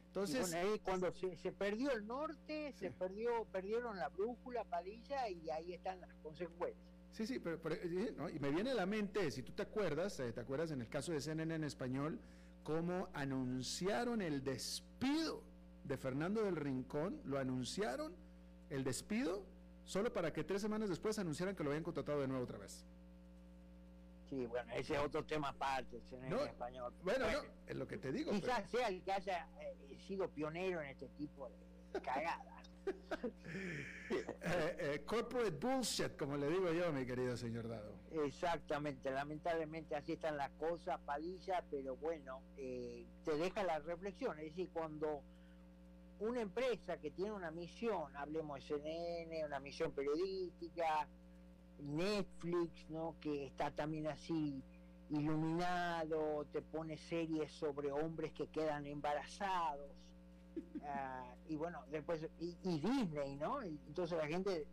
Entonces, 0.08 0.54
ahí 0.56 0.80
cuando 0.80 1.12
se, 1.12 1.52
perdió 1.52 1.92
el 1.92 2.08
norte, 2.08 2.74
se 2.74 2.90
perdió, 2.90 3.46
perdieron 3.52 3.98
la 3.98 4.10
brújula, 4.10 4.64
Padilla, 4.64 5.30
y 5.30 5.52
ahí 5.52 5.74
están 5.74 6.02
las 6.02 6.14
consecuencias. 6.16 6.93
Sí, 7.14 7.28
sí, 7.28 7.38
pero, 7.38 7.60
y 8.34 8.40
me 8.40 8.50
viene 8.50 8.72
a 8.72 8.74
la 8.74 8.88
mente, 8.88 9.30
si 9.30 9.44
tú 9.44 9.52
te 9.52 9.62
acuerdas, 9.62 10.20
eh, 10.20 10.34
te 10.34 10.40
acuerdas 10.40 10.72
en 10.72 10.82
el 10.82 10.90
caso 10.90 11.12
de 11.12 11.22
CNN 11.22 11.54
en 11.54 11.64
español, 11.64 12.20
cómo 12.64 13.08
anunciaron 13.14 14.20
el 14.20 14.44
despido 14.44 15.44
de 15.84 15.96
Fernando 15.96 16.44
del 16.44 16.56
Rincón, 16.56 17.22
lo 17.26 17.38
anunciaron, 17.38 18.16
el 18.72 18.84
despido, 18.84 19.46
solo 19.86 20.12
para 20.12 20.34
que 20.34 20.44
tres 20.44 20.64
semanas 20.64 20.90
después 20.90 21.20
anunciaran 21.20 21.56
que 21.56 21.64
lo 21.64 21.70
habían 21.70 21.84
contratado 21.84 22.20
de 22.20 22.28
nuevo 22.28 22.46
otra 22.46 22.58
vez. 22.58 22.84
Sí, 24.28 24.48
bueno, 24.48 24.74
ese 24.74 24.96
es 24.96 25.00
otro 25.00 25.24
tema 25.24 25.50
aparte, 25.50 26.02
en 26.12 26.34
español. 26.34 26.92
Bueno, 27.04 27.32
no, 27.32 27.42
es 27.68 27.76
lo 27.76 27.88
que 27.88 28.00
te 28.00 28.12
digo. 28.12 28.32
Quizás 28.32 28.68
sea 28.72 28.88
el 28.88 29.04
que 29.04 29.12
haya 29.12 29.48
eh, 29.60 30.00
sido 30.08 30.28
pionero 30.30 30.82
en 30.82 30.88
este 30.88 31.10
tipo 31.10 31.48
de 31.48 32.02
cagadas. 32.02 32.53
Eh, 34.46 34.76
eh, 34.80 35.02
corporate 35.06 35.52
bullshit, 35.52 36.16
como 36.18 36.38
le 36.38 36.48
digo 36.48 36.72
yo, 36.72 36.92
mi 36.92 37.06
querido 37.06 37.36
señor 37.36 37.68
Dado. 37.68 37.96
Exactamente, 38.26 39.10
lamentablemente 39.10 39.96
así 39.96 40.14
están 40.14 40.38
las 40.38 40.52
cosas, 40.52 41.00
palilla, 41.00 41.64
pero 41.72 41.96
bueno, 41.96 42.42
te 42.56 43.38
deja 43.38 43.64
la 43.64 43.80
reflexión, 43.80 44.38
es 44.38 44.46
decir, 44.46 44.70
cuando 44.72 45.24
una 46.20 46.42
empresa 46.42 46.98
que 46.98 47.12
tiene 47.12 47.32
una 47.32 47.52
misión, 47.52 48.16
hablemos 48.16 48.60
de 48.60 48.76
CNN, 48.76 49.46
una 49.46 49.60
misión 49.60 49.92
periodística, 49.92 51.08
Netflix, 51.80 52.90
¿no? 52.90 53.16
que 53.20 53.48
está 53.48 53.72
también 53.72 54.08
así 54.08 54.64
iluminado, 55.10 56.46
te 56.52 56.62
pone 56.62 56.98
series 56.98 57.52
sobre 57.52 57.92
hombres 57.92 58.32
que 58.32 58.48
quedan 58.48 58.86
embarazados, 58.86 59.92
ah, 60.84 61.34
y 61.48 61.56
bueno, 61.56 61.84
después, 61.90 62.28
y, 62.40 62.56
Disney, 62.80 63.36
¿no? 63.36 63.62
Entonces 63.62 64.18
la 64.18 64.28
gente, 64.28 64.68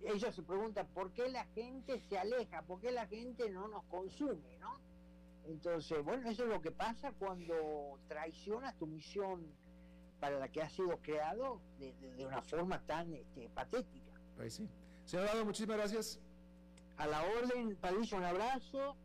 ellos 0.00 0.34
se 0.34 0.42
preguntan, 0.42 0.86
¿por 0.88 1.12
qué 1.12 1.28
la 1.28 1.44
gente 1.46 2.00
se 2.00 2.18
aleja? 2.18 2.62
¿Por 2.62 2.80
qué 2.80 2.90
la 2.90 3.06
gente 3.06 3.50
no 3.50 3.68
nos 3.68 3.84
consume, 3.84 4.58
¿no? 4.58 4.78
Entonces, 5.46 6.04
bueno, 6.04 6.28
eso 6.28 6.44
es 6.44 6.48
lo 6.48 6.60
que 6.60 6.70
pasa 6.70 7.12
cuando 7.18 7.98
traicionas 8.08 8.76
tu 8.76 8.86
misión 8.86 9.46
para 10.20 10.38
la 10.38 10.48
que 10.48 10.62
ha 10.62 10.68
sido 10.68 10.98
creado 10.98 11.60
de, 11.78 12.24
una 12.24 12.42
forma 12.42 12.80
tan 12.86 13.12
este, 13.14 13.48
patética. 13.48 14.12
Pues 14.36 14.54
sí. 14.54 14.68
Señor 15.04 15.26
Dado, 15.26 15.44
muchísimas 15.44 15.78
gracias. 15.78 16.20
A 16.98 17.06
la 17.06 17.22
orden, 17.22 17.76
Padilla, 17.76 18.16
un 18.18 18.24
abrazo. 18.24 18.96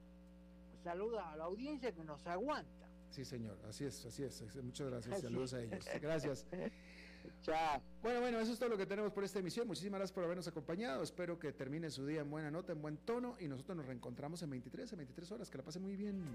Saluda 0.84 1.32
a 1.32 1.38
la 1.38 1.46
audiencia 1.46 1.94
que 1.94 2.04
nos 2.04 2.28
aguanta. 2.28 2.85
Sí, 3.16 3.24
señor, 3.24 3.58
así 3.70 3.86
es, 3.86 4.06
así 4.06 4.24
es. 4.24 4.44
Muchas 4.62 4.88
gracias. 4.88 5.22
Saludos 5.22 5.54
a 5.54 5.62
ellos. 5.62 5.86
Gracias. 6.02 6.46
Chao. 7.44 7.82
Bueno, 8.04 8.20
bueno, 8.20 8.42
eso 8.42 8.52
es 8.52 8.60
todo 8.60 8.68
lo 8.68 8.78
que 8.78 8.86
tenemos 8.86 9.14
por 9.14 9.24
esta 9.24 9.40
emisión. 9.40 9.66
Muchísimas 9.68 10.00
gracias 10.00 10.14
por 10.14 10.26
habernos 10.26 10.50
acompañado. 10.50 11.02
Espero 11.02 11.40
que 11.40 11.54
termine 11.54 11.90
su 11.90 12.06
día 12.06 12.22
en 12.22 12.30
buena 12.30 12.52
nota, 12.52 12.74
en 12.74 12.82
buen 12.82 12.98
tono. 12.98 13.38
Y 13.40 13.48
nosotros 13.48 13.78
nos 13.78 13.86
reencontramos 13.86 14.42
en 14.42 14.50
23, 14.50 14.92
en 14.92 14.98
23 14.98 15.32
horas. 15.32 15.50
Que 15.50 15.58
la 15.58 15.64
pase 15.64 15.80
muy 15.80 15.96
bien. 15.96 16.26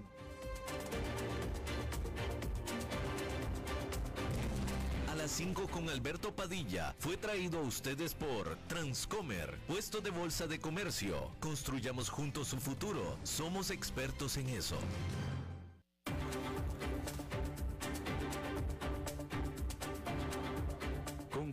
las 5.21 5.31
5 5.33 5.67
con 5.67 5.87
Alberto 5.87 6.35
Padilla 6.35 6.95
fue 6.97 7.15
traído 7.15 7.59
a 7.59 7.61
ustedes 7.61 8.15
por 8.15 8.57
Transcomer, 8.67 9.55
puesto 9.67 10.01
de 10.01 10.09
bolsa 10.09 10.47
de 10.47 10.59
comercio. 10.59 11.29
Construyamos 11.39 12.09
juntos 12.09 12.47
su 12.47 12.57
futuro. 12.57 13.19
Somos 13.21 13.69
expertos 13.69 14.37
en 14.37 14.49
eso. 14.49 14.77